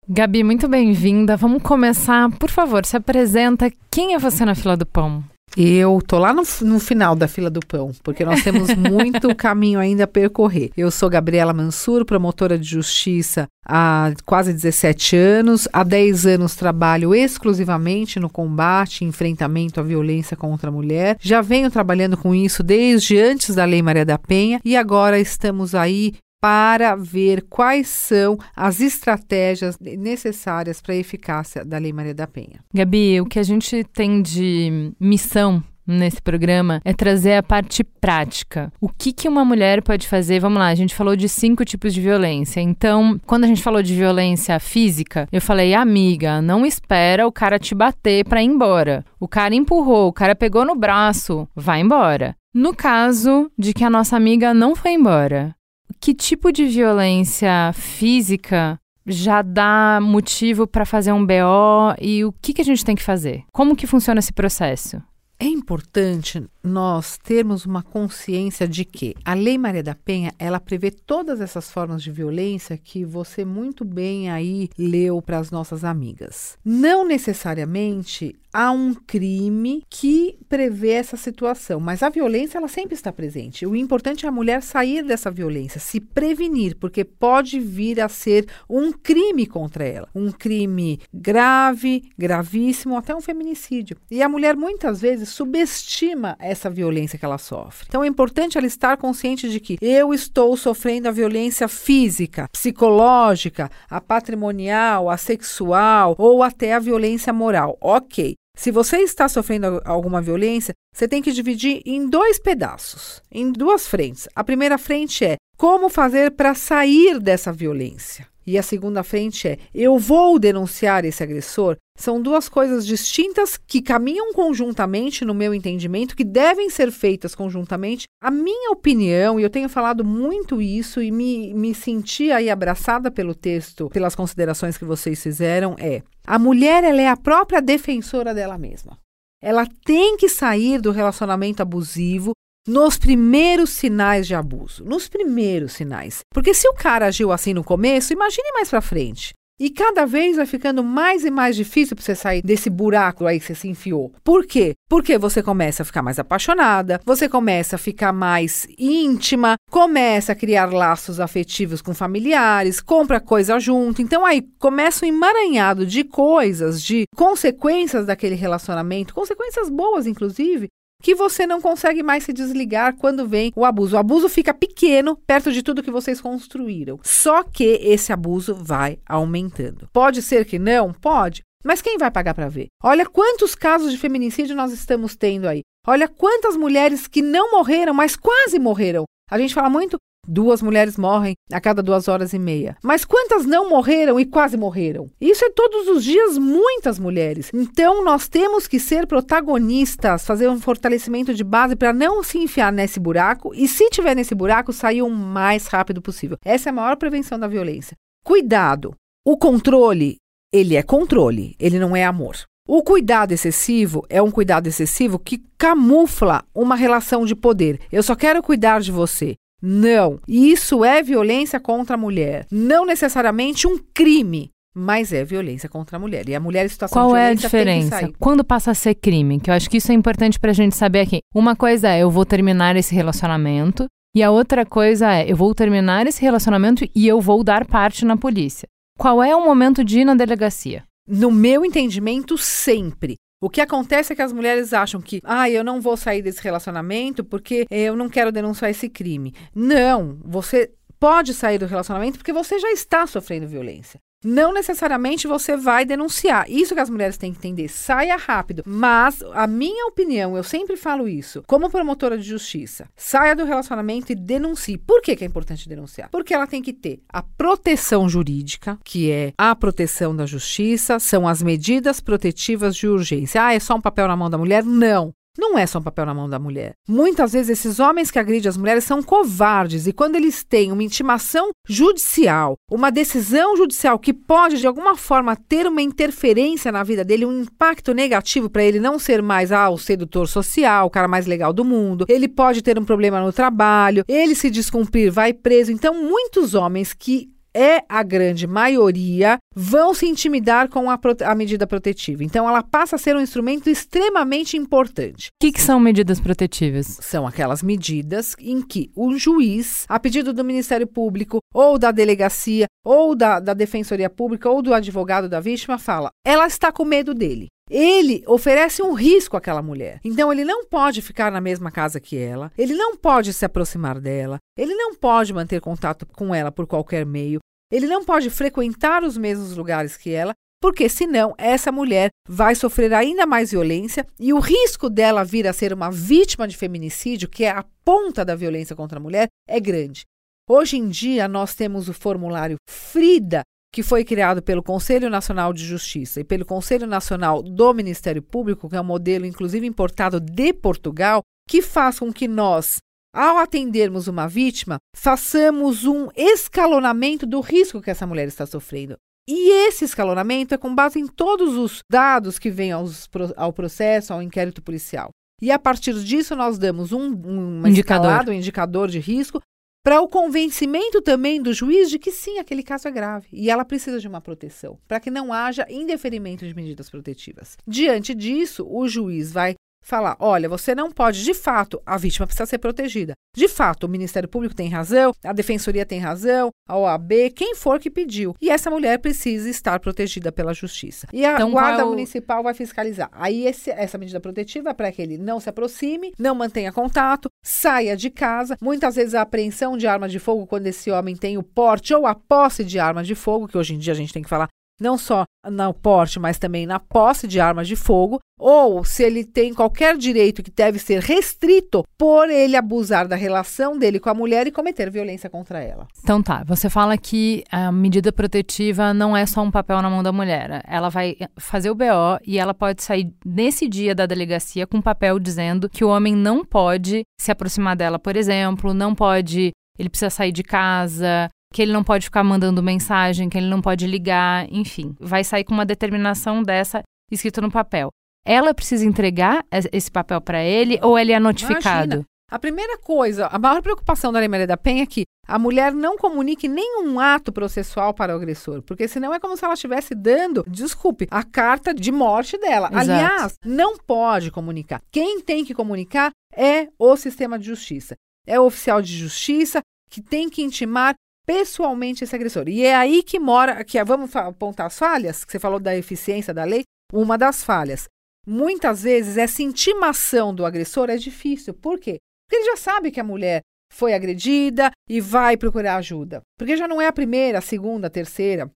Gabi, 0.07 0.43
muito 0.43 0.69
bem-vinda. 0.69 1.37
Vamos 1.37 1.63
começar. 1.63 2.31
Por 2.39 2.51
favor, 2.51 2.85
se 2.85 2.97
apresenta. 2.97 3.71
Quem 3.91 4.15
é 4.15 4.19
você 4.19 4.45
na 4.45 4.55
fila 4.55 4.77
do 4.77 4.87
pão? 4.87 5.23
Eu 5.61 6.01
tô 6.07 6.21
lá 6.21 6.33
no, 6.33 6.45
no, 6.63 6.79
final 6.79 7.17
da 7.17 7.27
fila 7.27 7.51
do 7.51 7.59
pão, 7.59 7.91
porque 8.05 8.25
nós 8.25 8.45
temos 8.45 8.73
muito 8.79 9.35
caminho 9.35 9.81
ainda 9.81 10.05
a 10.05 10.07
percorrer. 10.07 10.71
Eu 10.77 10.89
sou 10.89 11.11
Gabriela 11.11 11.53
Mansur, 11.53 12.05
promotora 12.05 12.57
de 12.57 12.65
justiça 12.65 13.49
há 13.67 14.13
quase 14.25 14.53
17 14.53 15.17
anos. 15.17 15.67
Há 15.73 15.83
10 15.83 16.27
anos 16.27 16.55
trabalho 16.55 17.13
exclusivamente 17.13 18.21
no 18.21 18.31
combate 18.31 19.01
e 19.01 19.09
enfrentamento 19.09 19.81
à 19.81 19.83
violência 19.83 20.37
contra 20.37 20.71
a 20.71 20.73
mulher. 20.73 21.17
Já 21.21 21.41
venho 21.41 21.73
trabalhando 21.73 22.17
com 22.17 22.33
isso 22.33 22.63
desde 22.63 23.19
antes 23.19 23.57
da 23.57 23.65
Lei 23.65 23.83
Maria 23.83 24.07
da 24.07 24.17
Penha 24.17 24.61
e 24.65 24.77
agora 24.77 25.19
estamos 25.19 25.75
aí 25.75 26.15
para 26.41 26.95
ver 26.95 27.43
quais 27.49 27.89
são 27.89 28.39
as 28.55 28.81
estratégias 28.81 29.79
necessárias 29.81 30.81
para 30.81 30.95
a 30.95 30.99
eficácia 30.99 31.65
da 31.65 31.79
Lei 31.79 31.93
Maria 31.93 32.15
da 32.15 32.27
Penha. 32.27 32.61
Gabi, 32.73 33.21
o 33.21 33.27
que 33.27 33.39
a 33.39 33.43
gente 33.43 33.85
tem 33.93 34.23
de 34.23 34.93
missão 35.01 35.63
nesse 35.89 36.21
programa 36.21 36.81
é 36.85 36.93
trazer 36.93 37.35
a 37.35 37.43
parte 37.43 37.83
prática. 37.83 38.71
O 38.81 38.89
que, 38.89 39.13
que 39.13 39.29
uma 39.29 39.45
mulher 39.45 39.83
pode 39.83 40.07
fazer? 40.07 40.39
Vamos 40.39 40.59
lá, 40.59 40.67
a 40.67 40.75
gente 40.75 40.95
falou 40.95 41.17
de 41.17 41.29
cinco 41.29 41.65
tipos 41.65 41.95
de 41.95 42.01
violência. 42.01 42.61
Então, 42.61 43.19
quando 43.27 43.45
a 43.45 43.47
gente 43.47 43.63
falou 43.63 43.83
de 43.83 43.95
violência 43.95 44.61
física, 44.61 45.27
eu 45.33 45.41
falei, 45.41 45.75
amiga, 45.75 46.43
não 46.43 46.67
espera 46.67 47.27
o 47.27 47.33
cara 47.33 47.59
te 47.59 47.75
bater 47.75 48.25
para 48.27 48.43
ir 48.43 48.47
embora. 48.47 49.05
O 49.19 49.27
cara 49.27 49.55
empurrou, 49.55 50.09
o 50.09 50.13
cara 50.13 50.37
pegou 50.37 50.65
no 50.65 50.75
braço, 50.75 51.49
vai 51.57 51.81
embora. 51.81 52.37
No 52.55 52.75
caso 52.75 53.51
de 53.59 53.73
que 53.73 53.85
a 53.85 53.91
nossa 53.91 54.17
amiga 54.17 54.53
não 54.53 54.75
foi 54.75 54.93
embora, 54.93 55.55
que 56.01 56.15
tipo 56.15 56.53
de 56.53 56.67
violência 56.67 57.73
física 57.75 58.79
já 59.07 59.43
dá 59.43 59.99
motivo 60.03 60.67
para 60.67 60.85
fazer 60.85 61.13
um 61.13 61.25
BO 61.25 61.95
e 62.01 62.25
o 62.25 62.33
que, 62.33 62.53
que 62.53 62.61
a 62.61 62.65
gente 62.65 62.85
tem 62.85 62.95
que 62.95 63.03
fazer? 63.03 63.45
Como 63.53 63.77
que 63.77 63.87
funciona 63.87 64.21
esse 64.21 64.33
processo? 64.33 65.03
É 65.41 65.47
importante 65.47 66.45
nós 66.65 67.17
termos 67.17 67.65
uma 67.65 67.81
consciência 67.81 68.67
de 68.67 68.85
que 68.85 69.15
a 69.25 69.35
Lei 69.35 69.57
Maria 69.57 69.85
da 69.85 69.95
Penha, 69.95 70.33
ela 70.37 70.59
prevê 70.59 70.91
todas 70.91 71.41
essas 71.41 71.71
formas 71.71 72.03
de 72.03 72.11
violência 72.11 72.77
que 72.77 73.05
você 73.05 73.45
muito 73.45 73.85
bem 73.85 74.29
aí 74.29 74.69
leu 74.77 75.23
para 75.23 75.39
as 75.39 75.53
nossas 75.53 75.85
amigas. 75.85 76.59
Não 76.65 77.07
necessariamente 77.07 78.35
há 78.53 78.71
um 78.71 78.95
crime 78.95 79.83
que 79.89 80.39
prevê 80.49 80.91
essa 80.93 81.17
situação, 81.17 81.81
mas 81.81 82.03
a 82.03 82.09
violência 82.09 82.59
ela 82.59 82.69
sempre 82.69 82.95
está 82.95 83.13
presente. 83.13 83.67
O 83.67 83.77
importante 83.77 84.25
é 84.27 84.29
a 84.29 84.33
mulher 84.33 84.63
sair 84.63 85.03
dessa 85.03 85.31
violência, 85.31 85.81
se 85.81 86.01
prevenir, 86.01 86.77
porque 86.77 87.05
pode 87.05 87.61
vir 87.61 88.01
a 88.01 88.09
ser 88.09 88.47
um 88.69 88.93
crime 88.93 89.47
contra 89.47 89.85
ela, 89.85 90.09
um 90.15 90.31
crime 90.31 91.01
grave, 91.13 92.11
gravíssimo, 92.17 92.97
até 92.97 93.15
um 93.15 93.21
feminicídio. 93.21 93.97
E 94.11 94.23
a 94.23 94.29
mulher 94.29 94.57
muitas 94.57 95.01
vezes 95.01 95.29
subestima 95.29 96.37
essa 96.39 96.71
violência 96.71 97.19
que 97.19 97.25
ela 97.25 97.39
sofre. 97.39 97.87
Então 97.89 98.03
é 98.03 98.07
importante 98.07 98.57
ela 98.57 98.67
estar 98.67 98.97
consciente 98.97 99.49
de 99.49 99.61
que 99.61 99.79
eu 99.81 100.13
estou 100.15 100.57
sofrendo 100.57 101.09
a 101.09 101.13
violência 101.13 101.69
física, 101.69 102.49
psicológica, 102.53 103.71
a 103.91 104.01
patrimonial, 104.01 105.11
a 105.11 105.17
sexual 105.17 106.15
ou 106.19 106.43
até 106.43 106.75
a 106.75 106.79
violência 106.79 107.33
moral. 107.33 107.77
OK. 107.81 108.37
Se 108.59 108.73
você 108.73 108.97
está 108.99 109.29
sofrendo 109.29 109.81
alguma 109.85 110.21
violência, 110.21 110.75
você 110.93 111.07
tem 111.07 111.23
que 111.23 111.31
dividir 111.31 111.81
em 111.87 112.09
dois 112.09 112.41
pedaços, 112.41 113.23
em 113.31 113.53
duas 113.53 113.87
frentes. 113.87 114.27
A 114.35 114.43
primeira 114.43 114.77
frente 114.77 115.25
é 115.25 115.37
como 115.57 115.89
fazer 115.89 116.33
para 116.33 116.57
sair 116.57 117.21
dessa 117.21 117.53
violência. 117.53 118.27
E 118.45 118.59
a 118.59 118.63
segunda 118.63 119.05
frente 119.05 119.47
é 119.47 119.59
eu 119.73 119.97
vou 119.97 120.41
denunciar 120.41 121.05
esse 121.05 121.23
agressor. 121.23 121.77
São 121.97 122.21
duas 122.21 122.49
coisas 122.49 122.85
distintas 122.85 123.57
que 123.57 123.81
caminham 123.81 124.33
conjuntamente, 124.33 125.25
no 125.25 125.35
meu 125.35 125.55
entendimento, 125.55 126.17
que 126.17 126.25
devem 126.25 126.69
ser 126.69 126.91
feitas 126.91 127.37
conjuntamente. 127.37 128.07
A 128.21 128.31
minha 128.31 128.73
opinião, 128.73 129.39
e 129.39 129.45
eu 129.45 129.51
tenho 129.51 129.69
falado 129.69 130.05
muito 130.05 130.61
isso 130.61 131.01
e 131.01 131.13
me, 131.13 131.55
me 131.55 131.73
senti 131.73 132.33
aí 132.33 132.51
abraçada 132.51 133.09
pelo 133.09 133.37
texto, 133.37 133.89
pelas 133.91 134.17
considerações 134.17 134.77
que 134.77 134.85
vocês 134.85 135.23
fizeram, 135.23 135.77
é 135.79 136.03
a 136.29 136.39
mulher 136.39 136.85
ela 136.85 137.01
é 137.01 137.09
a 137.09 137.17
própria 137.17 137.63
defensora 137.63 138.35
dela 138.35 138.59
mesma. 138.59 138.99
Ela 139.43 139.67
tem 139.87 140.15
que 140.19 140.29
sair 140.29 140.79
do 140.79 140.91
relacionamento 140.91 141.63
abusivo 141.63 142.33
nos 142.67 142.99
primeiros 142.99 143.71
sinais 143.71 144.27
de 144.27 144.35
abuso, 144.35 144.85
nos 144.85 145.09
primeiros 145.09 145.73
sinais. 145.73 146.19
Porque 146.31 146.53
se 146.53 146.69
o 146.69 146.75
cara 146.75 147.07
agiu 147.07 147.33
assim 147.33 147.55
no 147.55 147.65
começo, 147.65 148.13
imagine 148.13 148.53
mais 148.53 148.69
para 148.69 148.83
frente. 148.83 149.33
E 149.61 149.71
cada 149.71 150.07
vez 150.07 150.37
vai 150.37 150.47
ficando 150.47 150.85
mais 150.85 151.25
e 151.25 151.31
mais 151.31 151.57
difícil 151.57 151.97
para 151.97 152.05
você 152.05 152.15
sair 152.15 152.43
desse 152.43 152.71
buraco 152.71 153.27
aí 153.27 153.41
que 153.41 153.47
você 153.47 153.57
se 153.57 153.69
enfiou. 153.69 154.13
Por 154.23 154.47
quê? 154.47 154.75
Porque 154.89 155.19
você 155.19 155.43
começa 155.43 155.83
a 155.83 155.87
ficar 155.87 156.01
mais 156.01 156.17
apaixonada, 156.17 157.01
você 157.05 157.29
começa 157.29 157.75
a 157.75 157.79
ficar 157.79 158.13
mais 158.13 158.69
íntima, 158.79 159.57
começa 159.69 160.31
a 160.31 160.37
criar 160.37 160.73
laços 160.73 161.19
afetivos 161.19 161.83
com 161.83 161.93
familiares, 161.93 162.81
compra 162.81 163.21
coisa 163.21 163.59
junto. 163.59 164.01
Então 164.01 164.25
aí 164.25 164.43
começa 164.61 165.05
um 165.05 165.09
emaranhado 165.09 165.85
de 165.85 166.05
coisas, 166.05 166.81
de 166.81 167.05
consequências 167.17 168.07
daquele 168.07 168.37
relacionamento, 168.37 169.13
consequências 169.13 169.69
boas 169.69 170.07
inclusive, 170.07 170.69
que 171.03 171.15
você 171.15 171.47
não 171.47 171.61
consegue 171.61 172.03
mais 172.03 172.25
se 172.25 172.33
desligar 172.33 172.97
quando 172.97 173.27
vem 173.27 173.53
o 173.55 173.65
abuso. 173.65 173.97
O 173.97 173.99
abuso 173.99 174.29
fica 174.29 174.53
pequeno 174.53 175.17
perto 175.17 175.53
de 175.53 175.63
tudo 175.63 175.83
que 175.83 175.91
vocês 175.91 176.21
construíram. 176.21 176.99
Só 177.03 177.43
que 177.43 177.65
esse 177.83 178.13
abuso 178.13 178.55
vai 178.55 178.99
aumentando. 179.07 179.89
Pode 179.93 180.23
ser 180.23 180.45
que 180.45 180.59
não? 180.59 180.93
Pode. 180.93 181.43
Mas 181.65 181.83
quem 181.83 181.99
vai 181.99 182.11
pagar 182.11 182.35
para 182.35 182.49
ver? 182.49 182.67
Olha 182.83 183.07
quantos 183.07 183.55
casos 183.55 183.91
de 183.93 183.99
feminicídio 183.99 184.57
nós 184.57 184.73
estamos 184.73 185.17
tendo 185.17 185.49
aí. 185.49 185.61
Olha 185.87 186.09
quantas 186.09 186.57
mulheres 186.57 187.07
que 187.07 187.23
não 187.23 187.51
morreram, 187.51 187.95
mas 187.95 188.17
quase 188.17 188.59
morreram. 188.59 189.05
A 189.31 189.39
gente 189.39 189.55
fala 189.55 189.69
muito 189.69 189.97
Duas 190.31 190.61
mulheres 190.61 190.99
morrem 190.99 191.35
a 191.51 191.59
cada 191.59 191.83
duas 191.83 192.07
horas 192.07 192.35
e 192.35 192.39
meia. 192.39 192.77
Mas 192.83 193.03
quantas 193.03 193.47
não 193.47 193.71
morreram 193.71 194.21
e 194.21 194.27
quase 194.27 194.59
morreram? 194.59 195.11
Isso 195.19 195.43
é 195.43 195.49
todos 195.49 195.89
os 195.89 196.05
dias 196.05 196.37
muitas 196.37 196.99
mulheres. 196.99 197.51
Então 197.55 198.05
nós 198.05 198.29
temos 198.29 198.67
que 198.67 198.79
ser 198.79 199.07
protagonistas, 199.07 200.27
fazer 200.27 200.47
um 200.51 200.61
fortalecimento 200.61 201.33
de 201.33 201.43
base 201.43 201.75
para 201.75 201.95
não 201.95 202.23
se 202.23 202.37
enfiar 202.37 202.71
nesse 202.71 203.01
buraco 203.01 203.55
e, 203.55 203.67
se 203.67 203.89
tiver 203.89 204.15
nesse 204.15 204.35
buraco, 204.35 204.71
sair 204.71 205.01
o 205.01 205.09
mais 205.09 205.67
rápido 205.67 206.03
possível. 206.03 206.37
Essa 206.45 206.69
é 206.69 206.73
a 206.73 206.75
maior 206.75 206.97
prevenção 206.97 207.39
da 207.39 207.49
violência. 207.49 207.97
Cuidado! 208.23 208.95
O 209.25 209.39
controle, 209.39 210.19
ele 210.53 210.77
é 210.77 210.83
controle, 210.83 211.57
ele 211.59 211.79
não 211.79 211.97
é 211.97 212.05
amor. 212.05 212.37
O 212.69 212.83
cuidado 212.83 213.33
excessivo 213.33 214.05
é 214.11 214.21
um 214.21 214.31
cuidado 214.31 214.67
excessivo 214.67 215.19
que 215.19 215.43
camufla 215.57 216.45
uma 216.55 216.77
relação 216.77 217.25
de 217.25 217.35
poder. 217.35 217.81
Eu 217.91 218.03
só 218.03 218.15
quero 218.15 218.43
cuidar 218.43 218.83
de 218.83 218.93
você. 218.93 219.37
Não. 219.61 220.19
Isso 220.27 220.85
é 220.85 221.03
violência 221.03 221.59
contra 221.59 221.95
a 221.95 221.99
mulher. 221.99 222.47
Não 222.51 222.87
necessariamente 222.87 223.67
um 223.67 223.79
crime, 223.93 224.51
mas 224.75 225.13
é 225.13 225.25
violência 225.25 225.69
contra 225.69 225.97
a 225.97 226.01
mulher. 226.01 226.29
E 226.29 226.35
a 226.35 226.41
mulher 226.41 226.65
em 226.65 226.69
situação 226.69 227.03
Qual 227.03 227.13
de 227.13 227.19
é 227.19 227.29
a 227.29 227.35
diferença? 227.35 228.11
Quando 228.19 228.45
passa 228.45 228.71
a 228.71 228.75
ser 228.75 228.95
crime? 228.95 229.41
Que 229.41 229.51
eu 229.51 229.55
acho 229.55 229.69
que 229.69 229.79
isso 229.79 229.91
é 229.91 229.95
importante 229.95 230.39
pra 230.39 230.53
gente 230.53 230.77
saber 230.77 231.01
aqui. 231.01 231.19
Uma 231.35 231.57
coisa 231.57 231.89
é 231.89 232.01
eu 232.01 232.11
vou 232.11 232.25
terminar 232.25 232.77
esse 232.77 232.95
relacionamento. 232.95 233.87
E 234.15 234.23
a 234.23 234.31
outra 234.31 234.65
coisa 234.65 235.13
é 235.13 235.31
eu 235.31 235.37
vou 235.37 235.55
terminar 235.55 236.07
esse 236.07 236.23
relacionamento 236.23 236.89
e 236.95 237.07
eu 237.07 237.21
vou 237.21 237.45
dar 237.45 237.67
parte 237.67 238.05
na 238.05 238.17
polícia. 238.17 238.67
Qual 238.99 239.23
é 239.23 239.35
o 239.35 239.45
momento 239.45 239.85
de 239.85 240.01
ir 240.01 240.05
na 240.05 240.15
delegacia? 240.15 240.83
No 241.07 241.31
meu 241.31 241.65
entendimento, 241.65 242.37
sempre. 242.37 243.17
O 243.41 243.49
que 243.49 243.61
acontece 243.61 244.13
é 244.13 244.17
que 244.17 244.23
as 244.23 244.33
mulheres 244.33 244.73
acham 244.73 245.01
que, 245.01 245.21
ah, 245.23 245.49
eu 245.49 245.63
não 245.63 245.81
vou 245.81 245.97
sair 245.97 246.23
desse 246.23 246.43
relacionamento 246.43 247.23
porque 247.23 247.67
eu 247.71 247.95
não 247.95 248.09
quero 248.09 248.33
denunciar 248.33 248.71
esse 248.71 248.89
crime. 248.89 249.33
Não, 249.55 250.19
você 250.25 250.73
pode 250.99 251.33
sair 251.33 251.59
do 251.59 251.67
relacionamento 251.67 252.19
porque 252.19 252.33
você 252.33 252.59
já 252.59 252.73
está 252.73 253.07
sofrendo 253.07 253.47
violência. 253.47 254.01
Não 254.25 254.53
necessariamente 254.53 255.29
você 255.29 255.57
vai 255.57 255.85
denunciar. 255.85 256.51
Isso 256.51 256.75
que 256.75 256.81
as 256.81 256.91
mulheres 256.91 257.17
têm 257.17 257.33
que 257.33 257.39
entender. 257.39 257.69
Saia 257.69 258.17
rápido. 258.17 258.63
Mas, 258.67 259.23
a 259.33 259.47
minha 259.47 259.87
opinião, 259.87 260.37
eu 260.37 260.43
sempre 260.43 260.77
falo 260.77 261.09
isso, 261.09 261.45
como 261.47 261.71
promotora 261.71 262.19
de 262.19 262.25
justiça, 262.25 262.89
saia 262.97 263.37
do 263.37 263.45
relacionamento 263.45 264.11
e 264.11 264.17
denuncie. 264.17 264.77
Por 264.77 265.01
que, 265.01 265.15
que 265.15 265.25
é 265.25 265.27
importante 265.27 265.69
denunciar? 265.69 266.09
Porque 266.11 266.35
ela 266.35 266.47
tem 266.47 266.63
que 266.63 266.73
ter 266.73 267.01
a 267.09 267.23
proteção 267.23 268.09
jurídica, 268.09 268.79
que 268.85 269.11
é 269.11 269.33
a 269.39 269.55
proteção 269.55 270.15
da 270.15 270.27
justiça, 270.27 270.99
são 270.99 271.29
as 271.29 271.43
medidas 271.43 272.01
protetivas 272.01 272.75
de 272.75 272.89
urgência. 272.89 273.45
Ah, 273.45 273.55
é 273.55 273.61
só 273.61 273.77
um 273.77 273.81
papel 273.81 274.09
na 274.09 274.17
mão 274.17 274.29
da 274.29 274.39
mulher? 274.39 274.65
Não 274.65 275.15
não 275.39 275.57
é 275.57 275.67
só 275.67 275.79
um 275.79 275.83
papel 275.83 276.05
na 276.05 276.13
mão 276.13 276.29
da 276.29 276.39
mulher. 276.39 276.73
Muitas 276.89 277.33
vezes 277.33 277.51
esses 277.51 277.79
homens 277.79 278.11
que 278.11 278.19
agridem 278.19 278.49
as 278.49 278.57
mulheres 278.57 278.83
são 278.85 279.03
covardes 279.03 279.87
e 279.87 279.93
quando 279.93 280.17
eles 280.17 280.43
têm 280.43 280.73
uma 280.73 280.83
intimação 280.83 281.51
judicial, 281.67 282.57
uma 282.71 282.91
decisão 282.91 283.57
judicial 283.57 283.99
que 283.99 284.13
pode 284.13 284.59
de 284.59 284.67
alguma 284.67 284.97
forma 284.97 285.37
ter 285.37 285.67
uma 285.67 285.81
interferência 285.81 286.73
na 286.73 286.83
vida 286.83 287.05
dele, 287.05 287.25
um 287.25 287.43
impacto 287.43 287.95
negativo 287.95 288.51
para 288.51 288.65
ele 288.65 288.81
não 288.81 288.99
ser 288.99 289.23
mais 289.23 289.53
ah, 289.53 289.71
o 289.71 289.79
sedutor 289.79 290.27
social, 290.27 290.87
o 290.87 290.91
cara 290.91 291.07
mais 291.07 291.27
legal 291.27 291.53
do 291.53 291.65
mundo, 291.65 292.05
ele 292.09 292.27
pode 292.27 292.61
ter 292.61 292.79
um 292.79 292.85
problema 292.85 293.21
no 293.21 293.33
trabalho, 293.33 294.05
ele 294.09 294.35
se 294.35 294.51
descumprir 294.51 295.13
vai 295.13 295.33
preso. 295.33 295.71
Então 295.71 295.95
muitos 295.95 296.55
homens 296.55 296.93
que 296.93 297.31
é 297.59 297.83
a 297.89 298.05
grande 298.05 298.47
maioria, 298.47 299.39
vão 299.53 299.93
se 299.93 300.07
intimidar 300.07 300.69
com 300.69 300.89
a, 300.89 300.99
a, 301.25 301.35
medida 301.35 301.67
protetiva. 301.67 302.23
Então, 302.23 302.49
ela 302.49 302.63
passa 302.63 302.95
a 302.95 302.99
ser 302.99 303.17
um 303.17 303.21
instrumento 303.21 303.69
extremamente 303.69 304.57
importante. 304.57 305.27
O 305.27 305.31
que, 305.41 305.51
que, 305.51 305.61
são 305.61 305.81
medidas 305.81 306.21
protetivas? 306.21 306.87
São 307.01 307.27
aquelas 307.27 307.61
medidas 307.61 308.37
em 308.39 308.63
que 308.63 308.93
o 308.95 309.19
juiz, 309.19 309.85
a 309.89 309.99
pedido 309.99 310.33
do 310.33 310.45
Ministério 310.45 310.87
Público, 310.87 311.41
ou 311.53 311.77
da 311.77 311.91
delegacia, 311.91 312.67
ou 312.85 313.17
da, 313.17 313.41
da 313.41 313.55
Defensoria 313.55 314.09
Pública, 314.09 314.49
ou 314.49 314.63
do 314.63 314.73
advogado 314.73 315.29
da 315.29 315.41
vítima, 315.41 315.79
fala: 315.79 316.11
ela 316.25 316.47
está 316.47 316.71
com 316.71 316.85
medo 316.85 317.13
dele. 317.13 317.49
Ele 317.71 318.25
oferece 318.27 318.83
um 318.83 318.95
risco 318.95 319.37
àquela 319.37 319.61
mulher. 319.61 320.01
Então 320.03 320.33
ele 320.33 320.45
não 320.45 320.65
pode 320.65 321.03
ficar 321.03 321.31
na 321.31 321.41
mesma 321.41 321.71
casa 321.71 322.01
que 322.01 322.17
ela, 322.17 322.51
ele 322.57 322.75
não 322.75 322.97
pode 322.97 323.33
se 323.33 323.45
aproximar 323.45 324.01
dela, 324.01 324.39
ele 324.57 324.75
não 324.75 324.95
pode 324.95 325.35
manter 325.35 325.61
contato 325.61 326.07
com 326.07 326.35
ela 326.35 326.51
por 326.51 326.67
qualquer 326.67 327.05
meio, 327.05 327.41
ele 327.71 327.87
não 327.87 328.05
pode 328.05 328.31
frequentar 328.31 329.03
os 329.03 329.17
mesmos 329.17 329.57
lugares 329.57 329.97
que 329.97 330.11
ela, 330.11 330.35
porque 330.61 330.89
senão 330.89 331.35
essa 331.39 331.71
mulher 331.71 332.11
vai 332.29 332.55
sofrer 332.55 332.93
ainda 332.93 333.27
mais 333.27 333.53
violência 333.53 334.07
e 334.19 334.33
o 334.33 334.39
risco 334.39 334.91
dela 334.91 335.25
vir 335.25 335.47
a 335.47 335.53
ser 335.53 335.73
uma 335.73 335.91
vítima 335.91 336.49
de 336.49 336.57
feminicídio, 336.57 337.29
que 337.29 337.45
é 337.45 337.51
a 337.51 337.65
ponta 337.85 338.25
da 338.25 338.35
violência 338.35 338.75
contra 338.75 338.99
a 338.99 339.03
mulher, 339.03 339.29
é 339.47 339.61
grande. 339.61 340.05
Hoje 340.49 340.77
em 340.77 340.89
dia, 340.89 341.29
nós 341.29 341.55
temos 341.55 341.89
o 341.89 341.95
formulário 341.95 342.57
Frida, 342.69 343.43
que 343.73 343.83
foi 343.83 344.05
criado 344.05 344.43
pelo 344.43 344.63
Conselho 344.63 345.11
Nacional 345.11 345.53
de 345.53 345.65
Justiça 345.65 346.21
e 346.21 346.25
pelo 346.25 346.45
Conselho 346.45 346.87
Nacional 346.87 347.43
do 347.43 347.75
Ministério 347.75 348.23
Público, 348.23 348.69
que 348.69 348.75
é 348.75 348.81
um 348.81 348.85
modelo 348.85 349.27
inclusive 349.27 349.67
importado 349.67 350.19
de 350.19 350.53
Portugal, 350.55 351.21
que 351.47 351.63
faz 351.63 351.99
com 351.99 352.13
que 352.13 352.27
nós, 352.27 352.79
ao 353.15 353.39
atendermos 353.39 354.09
uma 354.09 354.29
vítima, 354.29 354.79
façamos 354.97 355.85
um 355.85 356.09
escalonamento 356.17 357.27
do 357.27 357.41
risco 357.41 357.81
que 357.81 357.91
essa 357.91 358.07
mulher 358.07 358.29
está 358.29 358.47
sofrendo. 358.47 358.97
E 359.29 359.51
esse 359.67 359.85
escalonamento 359.85 360.55
é 360.55 360.59
com 360.59 360.75
base 360.75 360.99
em 360.99 361.07
todos 361.07 361.55
os 361.55 361.81
dados 361.91 362.39
que 362.39 362.51
vêm 362.51 362.73
aos, 362.73 363.09
ao 363.37 363.53
processo, 363.53 364.13
ao 364.13 364.23
inquérito 364.23 364.63
policial. 364.63 365.11
E 365.41 365.51
a 365.51 365.59
partir 365.59 365.95
disso, 366.03 366.35
nós 366.35 366.59
damos 366.59 366.93
um, 366.93 367.15
um 367.15 367.67
indicador. 367.67 368.29
Um 368.29 368.33
indicador 368.33 368.89
de 368.89 368.99
risco 368.99 369.41
para 369.85 370.01
o 370.01 370.09
convencimento 370.09 371.01
também 371.01 371.41
do 371.41 371.53
juiz 371.53 371.89
de 371.89 371.99
que 371.99 372.11
sim, 372.11 372.39
aquele 372.39 372.63
caso 372.63 372.89
é 372.89 372.91
grave 372.91 373.29
e 373.33 373.49
ela 373.49 373.65
precisa 373.65 374.01
de 374.01 374.09
uma 374.09 374.21
proteção, 374.21 374.79
para 374.89 375.01
que 375.01 375.11
não 375.11 375.33
haja 375.33 375.67
indeferimento 375.71 376.47
de 376.47 376.55
medidas 376.55 376.91
protetivas. 376.91 377.57
Diante 377.67 378.15
disso, 378.15 378.67
o 378.69 378.89
juiz 378.89 379.33
vai 379.33 379.55
falar: 379.89 380.17
olha, 380.21 380.49
você 380.49 380.75
não 380.75 380.91
pode, 380.91 381.25
de 381.25 381.35
fato, 381.35 381.81
a 381.85 381.97
vítima 381.97 382.27
precisa 382.27 382.47
ser 382.47 382.59
protegida. 382.59 383.15
De 383.35 383.49
fato, 383.49 383.85
o 383.85 383.89
Ministério 383.89 384.29
Público 384.29 384.55
tem 384.55 384.69
razão, 384.69 385.13
a 385.25 385.33
Defensoria 385.33 385.87
tem 385.87 385.99
razão, 385.99 386.51
a 386.69 386.77
OAB, 386.77 387.31
quem 387.35 387.55
for 387.55 387.79
que 387.79 387.91
pediu. 387.91 388.35
E 388.41 388.51
essa 388.51 388.71
mulher 388.71 388.99
precisa 388.99 389.49
estar 389.49 389.81
protegida 389.81 390.31
pela 390.31 390.53
Justiça. 390.53 391.07
E 391.13 391.25
a 391.25 391.35
então, 391.35 391.51
Guarda 391.51 391.83
qual... 391.83 391.91
Municipal 391.91 392.43
vai 392.43 392.55
fiscalizar. 392.55 393.09
Aí, 393.13 393.47
esse, 393.47 393.71
essa 393.71 393.97
medida 393.97 394.21
protetiva 394.21 394.71
é 394.71 394.75
para 394.75 394.93
que 394.93 395.01
ele 395.01 395.17
não 395.17 395.41
se 395.41 395.49
aproxime, 395.49 396.13
não 396.19 396.35
mantenha 396.35 396.73
contato, 396.73 397.31
saia 397.43 397.97
de 397.97 398.11
casa. 398.11 398.57
Muitas 398.61 398.97
vezes 398.97 399.15
a 399.15 399.23
apreensão 399.23 399.77
de 399.77 399.87
arma 399.87 400.09
de 400.09 400.19
fogo, 400.19 400.47
quando 400.47 400.67
esse 400.67 400.91
homem 400.91 401.17
tem 401.17 401.39
o 401.39 401.43
porte 401.43 401.95
ou 401.95 402.07
a 402.07 402.15
posse 402.15 402.65
de 402.65 402.79
arma 402.79 403.03
de 403.03 403.15
fogo, 403.15 403.49
que 403.49 403.57
hoje 403.57 403.75
em 403.75 403.79
dia 403.79 403.93
a 403.93 403.97
gente 403.97 404.13
tem 404.13 404.23
que 404.23 404.29
falar 404.29 404.49
não 404.81 404.97
só 404.97 405.25
no 405.51 405.75
porte, 405.75 406.19
mas 406.19 406.39
também 406.39 406.67
na 406.67 406.79
posse 406.79 407.27
de 407.27 407.41
armas 407.41 407.67
de 407.67 407.77
fogo, 407.77 408.19
ou 408.39 408.85
se 408.85 409.03
ele 409.03 409.25
tem 409.25 409.53
qualquer 409.53 409.97
direito 409.97 410.43
que 410.43 410.51
deve 410.51 410.79
ser 410.79 411.01
restrito 411.01 411.85
por 411.99 412.31
ele 412.31 412.57
abusar 412.57 413.09
da 413.09 413.17
relação 413.17 413.77
dele 413.77 413.99
com 413.99 414.09
a 414.09 414.15
mulher 414.15 414.47
e 414.47 414.53
cometer 414.53 414.91
violência 414.91 415.29
contra 415.29 415.61
ela. 415.61 415.89
Então 416.03 416.23
tá, 416.23 416.45
você 416.47 416.71
fala 416.71 416.97
que 416.97 417.43
a 417.51 417.73
medida 417.73 418.13
protetiva 418.13 418.95
não 418.95 419.17
é 419.17 419.27
só 419.27 419.43
um 419.43 419.51
papel 419.51 419.83
na 419.83 419.91
mão 419.91 420.03
da 420.03 420.13
mulher. 420.13 420.63
Ela 420.67 420.89
vai 420.89 421.17
fazer 421.37 421.71
o 421.71 421.75
BO 421.75 422.19
e 422.25 422.39
ela 422.39 422.55
pode 422.55 422.83
sair 422.83 423.13
nesse 423.25 423.69
dia 423.69 423.95
da 423.95 424.07
delegacia 424.07 424.67
com 424.67 424.79
um 424.79 424.83
papel 424.83 425.19
dizendo 425.19 425.69
que 425.69 425.85
o 425.85 425.89
homem 425.89 426.15
não 426.15 426.45
pode 426.45 427.03
se 427.21 427.33
aproximar 427.33 427.77
dela, 427.77 427.99
por 427.99 428.17
exemplo, 428.17 428.73
não 428.73 428.95
pode 428.95 429.53
ele 429.79 429.89
precisa 429.89 430.11
sair 430.11 430.33
de 430.33 430.43
casa, 430.43 431.31
que 431.53 431.63
ele 431.63 431.73
não 431.73 431.83
pode 431.83 432.05
ficar 432.05 432.23
mandando 432.23 432.63
mensagem, 432.63 433.29
que 433.29 433.39
ele 433.39 433.49
não 433.49 433.61
pode 433.61 433.87
ligar, 433.87 434.47
enfim. 434.53 434.95
Vai 435.01 435.25
sair 435.25 435.45
com 435.45 435.55
uma 435.55 435.67
determinação 435.67 436.43
dessa 436.43 436.83
escrita 437.11 437.41
no 437.41 437.51
papel. 437.51 437.91
Ela 438.27 438.53
precisa 438.53 438.85
entregar 438.85 439.45
esse 439.73 439.91
papel 439.91 440.21
para 440.21 440.43
ele 440.43 440.79
ou 440.83 440.99
ele 440.99 441.13
é 441.13 441.19
notificado? 441.19 441.95
Imagina. 441.95 442.05
A 442.31 442.39
primeira 442.39 442.77
coisa, 442.77 443.27
a 443.29 443.39
maior 443.39 443.63
preocupação 443.63 444.13
da 444.13 444.19
Lei 444.19 444.29
Maria 444.29 444.47
da 444.47 444.57
Penha 444.59 444.83
é 444.83 444.87
que 444.87 445.05
a 445.27 445.39
mulher 445.39 445.73
não 445.73 445.97
comunique 445.97 446.47
nenhum 446.47 447.01
ato 447.01 447.33
processual 447.33 447.95
para 447.95 448.13
o 448.13 448.17
agressor, 448.17 448.61
porque 448.61 448.87
senão 448.87 449.15
é 449.15 449.19
como 449.19 449.35
se 449.35 449.47
ela 449.47 449.55
estivesse 449.55 449.95
dando, 449.95 450.45
desculpe, 450.47 451.09
a 451.11 451.23
carta 451.23 451.73
de 451.73 451.91
morte 451.91 452.37
dela. 452.37 452.69
Exato. 452.69 452.91
Aliás, 452.91 453.35
não 453.43 453.79
pode 453.79 454.31
comunicar. 454.31 454.83
Quem 454.93 455.23
tem 455.23 455.43
que 455.43 455.55
comunicar 455.55 456.11
é 456.37 456.69
o 456.79 456.97
sistema 456.97 457.39
de 457.39 457.47
justiça. 457.47 457.95
É 458.27 458.39
o 458.39 458.45
oficial 458.45 458.83
de 458.83 458.95
justiça 458.95 459.63
que 459.89 460.03
tem 460.03 460.29
que 460.29 460.43
intimar 460.43 460.95
pessoalmente 461.29 462.03
esse 462.03 462.17
agressor. 462.17 462.49
E 462.49 462.65
é 462.65 462.75
aí 462.75 463.03
que 463.03 463.19
mora, 463.19 463.63
que 463.63 463.77
é, 463.77 463.85
vamos 463.85 464.17
apontar 464.17 464.65
as 464.65 464.79
falhas, 464.79 465.27
que 465.27 465.33
você 465.33 465.39
falou 465.39 465.61
da 465.61 465.77
eficiência 465.77 466.33
da 466.33 466.43
lei, 466.43 466.63
uma 466.91 467.19
das 467.19 467.45
falhas. 467.45 467.85
Muitas 468.27 468.83
vezes 468.83 469.19
essa 469.19 469.43
intimação 469.43 470.35
do 470.35 470.47
agressor 470.47 470.89
é 470.89 470.97
difícil. 470.97 471.53
Por 471.53 471.79
quê? 471.79 471.99
Porque 472.27 472.43
ele 472.43 472.51
já 472.51 472.57
sabe 472.57 472.91
que 472.91 472.99
a 472.99 473.05
mulher 473.05 473.43
foi 473.71 473.93
agredida 473.93 474.71
e 474.89 475.03
vai 475.03 475.37
procurar 475.37 475.77
ajuda. 475.77 476.23
Porque 476.39 476.57
já 476.57 476.67
não 476.67 476.81
é 476.81 476.87
a 476.87 476.93
primeira, 476.93 477.39
a 477.39 477.43
segunda, 477.43 477.89
a 477.89 477.91
terceira. 477.91 478.51